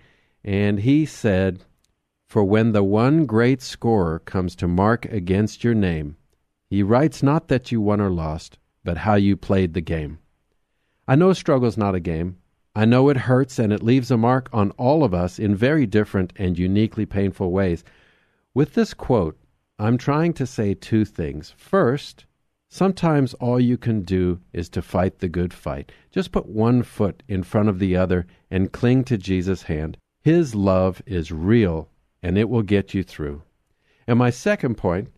And 0.45 0.81
he 0.81 1.07
said, 1.07 1.65
For 2.31 2.45
when 2.45 2.71
the 2.71 2.85
one 2.85 3.27
great 3.27 3.61
scorer 3.61 4.21
comes 4.21 4.55
to 4.55 4.69
mark 4.69 5.05
against 5.07 5.65
your 5.65 5.75
name, 5.75 6.17
he 6.69 6.81
writes 6.81 7.25
not 7.25 7.49
that 7.49 7.73
you 7.73 7.81
won 7.81 8.01
or 8.01 8.09
lost, 8.09 8.57
but 8.85 8.99
how 8.99 9.17
you 9.17 9.37
played 9.37 9.75
the 9.75 9.81
game. 9.81 10.21
I 11.09 11.17
know 11.17 11.33
struggle's 11.33 11.77
not 11.77 11.97
a 11.97 11.99
game. 11.99 12.37
I 12.73 12.85
know 12.85 13.09
it 13.09 13.17
hurts 13.17 13.59
and 13.59 13.73
it 13.73 13.83
leaves 13.83 14.13
a 14.13 14.17
mark 14.17 14.49
on 14.53 14.71
all 14.79 15.03
of 15.03 15.13
us 15.13 15.41
in 15.41 15.57
very 15.57 15.87
different 15.87 16.33
and 16.37 16.57
uniquely 16.57 17.05
painful 17.05 17.51
ways. 17.51 17.83
With 18.55 18.75
this 18.75 18.95
quote, 18.95 19.37
I'm 19.81 19.99
trying 19.99 20.33
to 20.35 20.47
say 20.47 20.75
two 20.75 21.05
things. 21.05 21.53
First, 21.57 22.27
sometimes 22.69 23.35
all 23.35 23.59
you 23.59 23.77
can 23.77 24.03
do 24.03 24.39
is 24.53 24.69
to 24.69 24.83
fight 24.83 25.19
the 25.19 25.29
good 25.29 25.53
fight. 25.53 25.91
Just 26.13 26.31
put 26.31 26.47
one 26.47 26.85
foot 26.85 27.25
in 27.27 27.43
front 27.43 27.69
of 27.69 27.81
the 27.81 27.97
other 27.97 28.25
and 28.53 28.71
cling 28.71 29.03
to 29.07 29.19
Jesus' 29.19 29.65
hand. 29.65 29.99
His 30.23 30.55
love 30.55 31.03
is 31.07 31.33
real 31.33 31.89
and 32.23 32.37
it 32.37 32.49
will 32.49 32.63
get 32.63 32.95
you 32.95 33.03
through. 33.03 33.43
And 34.07 34.19
my 34.19 34.31
second 34.31 34.77
point 34.77 35.09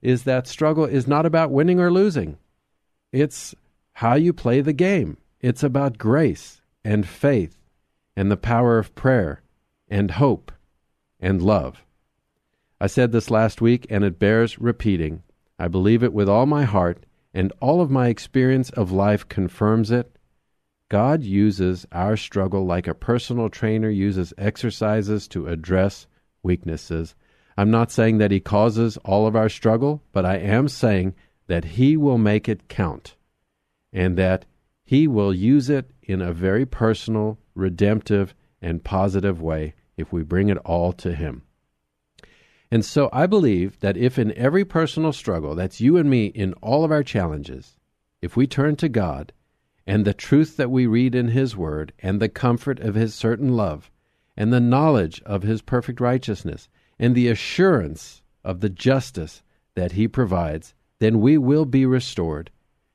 is 0.00 0.24
that 0.24 0.46
struggle 0.46 0.84
is 0.84 1.06
not 1.06 1.26
about 1.26 1.50
winning 1.50 1.80
or 1.80 1.90
losing. 1.90 2.38
It's 3.12 3.54
how 3.94 4.14
you 4.14 4.32
play 4.32 4.60
the 4.60 4.72
game. 4.72 5.16
It's 5.40 5.62
about 5.62 5.98
grace 5.98 6.60
and 6.84 7.06
faith 7.06 7.56
and 8.16 8.30
the 8.30 8.36
power 8.36 8.78
of 8.78 8.94
prayer 8.94 9.42
and 9.88 10.12
hope 10.12 10.52
and 11.20 11.40
love. 11.40 11.84
I 12.80 12.86
said 12.88 13.12
this 13.12 13.30
last 13.30 13.60
week, 13.60 13.86
and 13.90 14.02
it 14.02 14.18
bears 14.18 14.58
repeating. 14.58 15.22
I 15.58 15.68
believe 15.68 16.02
it 16.02 16.12
with 16.12 16.28
all 16.28 16.46
my 16.46 16.64
heart, 16.64 17.06
and 17.32 17.52
all 17.60 17.80
of 17.80 17.90
my 17.90 18.08
experience 18.08 18.70
of 18.70 18.90
life 18.90 19.28
confirms 19.28 19.90
it. 19.90 20.16
God 20.88 21.22
uses 21.22 21.86
our 21.92 22.16
struggle 22.16 22.66
like 22.66 22.88
a 22.88 22.94
personal 22.94 23.48
trainer 23.48 23.88
uses 23.88 24.34
exercises 24.36 25.28
to 25.28 25.46
address 25.46 26.06
weaknesses. 26.42 27.14
I'm 27.56 27.70
not 27.70 27.90
saying 27.90 28.18
that 28.18 28.30
He 28.30 28.40
causes 28.40 28.96
all 28.98 29.26
of 29.26 29.36
our 29.36 29.48
struggle, 29.48 30.02
but 30.12 30.24
I 30.24 30.36
am 30.36 30.68
saying 30.68 31.14
that 31.46 31.64
He 31.64 31.96
will 31.96 32.18
make 32.18 32.48
it 32.48 32.68
count, 32.68 33.16
and 33.92 34.16
that 34.16 34.44
He 34.84 35.06
will 35.06 35.34
use 35.34 35.68
it 35.68 35.90
in 36.02 36.20
a 36.20 36.32
very 36.32 36.66
personal, 36.66 37.38
redemptive, 37.54 38.34
and 38.60 38.84
positive 38.84 39.42
way 39.42 39.74
if 39.96 40.12
we 40.12 40.22
bring 40.22 40.48
it 40.48 40.58
all 40.58 40.92
to 40.94 41.14
Him. 41.14 41.42
And 42.70 42.84
so 42.84 43.10
I 43.12 43.26
believe 43.26 43.78
that 43.80 43.98
if 43.98 44.18
in 44.18 44.32
every 44.32 44.64
personal 44.64 45.12
struggle, 45.12 45.54
that's 45.54 45.80
you 45.80 45.98
and 45.98 46.08
me 46.08 46.26
in 46.26 46.54
all 46.54 46.84
of 46.84 46.90
our 46.90 47.02
challenges, 47.02 47.76
if 48.22 48.34
we 48.34 48.46
turn 48.46 48.76
to 48.76 48.88
God 48.88 49.32
and 49.86 50.04
the 50.04 50.14
truth 50.14 50.56
that 50.56 50.70
we 50.70 50.86
read 50.86 51.14
in 51.14 51.28
His 51.28 51.54
Word 51.54 51.92
and 51.98 52.18
the 52.18 52.30
comfort 52.30 52.80
of 52.80 52.94
His 52.94 53.14
certain 53.14 53.56
love 53.56 53.90
and 54.36 54.52
the 54.52 54.60
knowledge 54.60 55.20
of 55.26 55.42
His 55.42 55.62
perfect 55.62 56.00
righteousness 56.00 56.68
and 56.98 57.14
the 57.14 57.28
assurance 57.28 58.22
of 58.44 58.60
the 58.60 58.70
justice 58.70 59.42
that 59.74 59.92
He 59.92 60.08
provides, 60.08 60.74
then 60.98 61.20
we 61.20 61.38
will 61.38 61.64
be 61.64 61.86
restored 61.86 62.50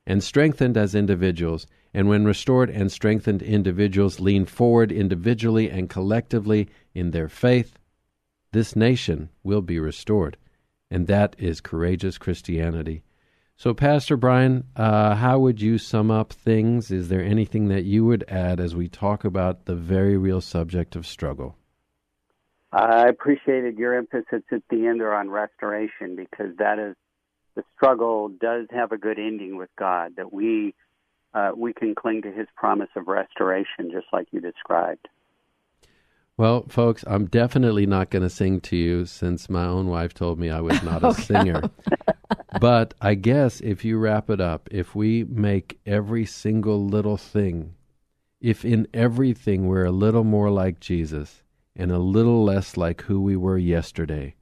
and 0.06 0.22
strengthened 0.22 0.76
as 0.76 0.94
individuals. 0.94 1.66
And 1.94 2.08
when 2.08 2.24
restored 2.24 2.70
and 2.70 2.92
strengthened 2.92 3.42
individuals 3.42 4.20
lean 4.20 4.44
forward 4.44 4.92
individually 4.92 5.70
and 5.70 5.88
collectively 5.88 6.68
in 6.94 7.10
their 7.10 7.28
faith, 7.28 7.78
this 8.52 8.76
nation 8.76 9.30
will 9.42 9.62
be 9.62 9.78
restored. 9.78 10.36
And 10.90 11.06
that 11.06 11.36
is 11.38 11.60
courageous 11.60 12.18
Christianity. 12.18 13.02
So, 13.58 13.74
Pastor 13.74 14.16
Brian, 14.16 14.68
uh, 14.76 15.16
how 15.16 15.40
would 15.40 15.60
you 15.60 15.78
sum 15.78 16.12
up 16.12 16.32
things? 16.32 16.92
Is 16.92 17.08
there 17.08 17.24
anything 17.24 17.66
that 17.66 17.82
you 17.82 18.04
would 18.04 18.24
add 18.28 18.60
as 18.60 18.76
we 18.76 18.86
talk 18.86 19.24
about 19.24 19.64
the 19.64 19.74
very 19.74 20.16
real 20.16 20.40
subject 20.40 20.94
of 20.94 21.04
struggle? 21.04 21.56
I 22.70 23.08
appreciated 23.08 23.76
your 23.76 23.96
emphasis 23.96 24.44
at 24.52 24.62
the 24.70 24.86
end 24.86 25.00
there 25.00 25.12
on 25.12 25.28
restoration 25.28 26.14
because 26.14 26.56
that 26.58 26.78
is 26.78 26.94
the 27.56 27.64
struggle 27.74 28.28
does 28.28 28.68
have 28.70 28.92
a 28.92 28.96
good 28.96 29.18
ending 29.18 29.56
with 29.56 29.70
God 29.76 30.12
that 30.18 30.32
we 30.32 30.72
uh, 31.34 31.50
we 31.56 31.72
can 31.72 31.96
cling 31.96 32.22
to 32.22 32.30
His 32.30 32.46
promise 32.54 32.90
of 32.94 33.08
restoration, 33.08 33.90
just 33.90 34.06
like 34.12 34.28
you 34.30 34.40
described. 34.40 35.08
Well, 36.36 36.66
folks, 36.68 37.02
I'm 37.08 37.26
definitely 37.26 37.86
not 37.86 38.10
going 38.10 38.22
to 38.22 38.30
sing 38.30 38.60
to 38.60 38.76
you 38.76 39.04
since 39.04 39.50
my 39.50 39.64
own 39.64 39.88
wife 39.88 40.14
told 40.14 40.38
me 40.38 40.48
I 40.48 40.60
was 40.60 40.80
not 40.84 41.02
a 41.02 41.08
oh, 41.08 41.12
singer. 41.14 41.62
But 42.60 42.94
I 43.00 43.14
guess 43.14 43.60
if 43.60 43.84
you 43.84 43.98
wrap 43.98 44.30
it 44.30 44.40
up, 44.40 44.68
if 44.70 44.94
we 44.94 45.24
make 45.24 45.78
every 45.86 46.24
single 46.24 46.84
little 46.84 47.16
thing, 47.16 47.74
if 48.40 48.64
in 48.64 48.86
everything 48.94 49.66
we're 49.66 49.84
a 49.84 49.90
little 49.90 50.24
more 50.24 50.50
like 50.50 50.80
Jesus 50.80 51.42
and 51.76 51.90
a 51.90 51.98
little 51.98 52.44
less 52.44 52.76
like 52.76 53.02
who 53.02 53.20
we 53.20 53.36
were 53.36 53.58
yesterday, 53.58 54.34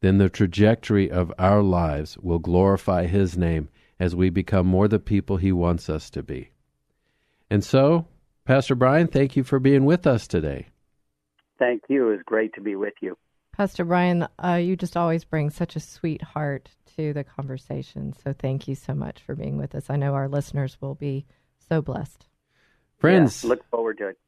then 0.00 0.18
the 0.18 0.28
trajectory 0.28 1.10
of 1.10 1.32
our 1.38 1.62
lives 1.62 2.16
will 2.18 2.38
glorify 2.38 3.06
His 3.06 3.36
name 3.36 3.68
as 3.98 4.14
we 4.14 4.30
become 4.30 4.66
more 4.66 4.88
the 4.88 4.98
people 4.98 5.36
He 5.36 5.52
wants 5.52 5.88
us 5.88 6.10
to 6.10 6.22
be. 6.22 6.50
And 7.50 7.64
so, 7.64 8.06
Pastor 8.44 8.74
Brian, 8.74 9.08
thank 9.08 9.36
you 9.36 9.42
for 9.42 9.58
being 9.58 9.84
with 9.84 10.06
us 10.06 10.26
today. 10.26 10.66
Thank 11.58 11.82
you. 11.88 12.08
It 12.08 12.16
was 12.16 12.22
great 12.24 12.54
to 12.54 12.60
be 12.60 12.76
with 12.76 12.94
you. 13.00 13.16
Pastor 13.52 13.84
Brian, 13.84 14.28
uh, 14.44 14.54
you 14.54 14.76
just 14.76 14.96
always 14.96 15.24
bring 15.24 15.48
such 15.50 15.76
a 15.76 15.80
sweet 15.80 16.20
heart 16.20 16.68
to 16.96 17.12
the 17.12 17.24
conversation. 17.24 18.12
So 18.24 18.32
thank 18.32 18.68
you 18.68 18.74
so 18.74 18.94
much 18.94 19.22
for 19.22 19.34
being 19.34 19.56
with 19.56 19.74
us. 19.74 19.90
I 19.90 19.96
know 19.96 20.14
our 20.14 20.28
listeners 20.28 20.78
will 20.80 20.94
be 20.94 21.26
so 21.68 21.82
blessed. 21.82 22.26
Friends, 22.98 23.44
yeah, 23.44 23.50
look 23.50 23.64
forward 23.70 23.98
to 23.98 24.08
it. 24.08 24.18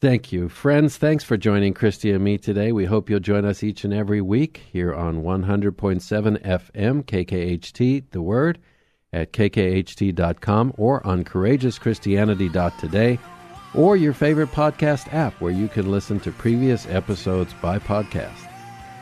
Thank 0.00 0.32
you. 0.32 0.48
Friends, 0.48 0.96
thanks 0.96 1.24
for 1.24 1.36
joining 1.36 1.74
Christy 1.74 2.10
and 2.12 2.24
me 2.24 2.38
today. 2.38 2.72
We 2.72 2.86
hope 2.86 3.10
you'll 3.10 3.20
join 3.20 3.44
us 3.44 3.62
each 3.62 3.84
and 3.84 3.92
every 3.92 4.20
week 4.20 4.62
here 4.72 4.94
on 4.94 5.22
100.7 5.22 6.42
FM, 6.42 7.04
KKHT, 7.04 8.04
The 8.10 8.22
Word, 8.22 8.58
at 9.12 9.32
kkht.com 9.32 10.74
or 10.76 11.06
on 11.06 11.24
courageouschristianity.today 11.24 13.18
or 13.74 13.96
your 13.96 14.12
favorite 14.12 14.50
podcast 14.50 15.12
app 15.12 15.40
where 15.40 15.52
you 15.52 15.68
can 15.68 15.90
listen 15.90 16.20
to 16.20 16.30
previous 16.32 16.86
episodes 16.86 17.54
by 17.60 17.78
podcast. 17.78 18.48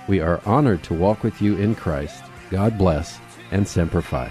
We 0.08 0.20
are 0.20 0.40
honored 0.46 0.82
to 0.84 0.94
walk 0.94 1.22
with 1.22 1.42
you 1.42 1.56
in 1.56 1.74
Christ. 1.74 2.22
God 2.50 2.78
bless 2.78 3.18
and 3.50 3.66
Semper 3.66 4.02
Fi. 4.02 4.30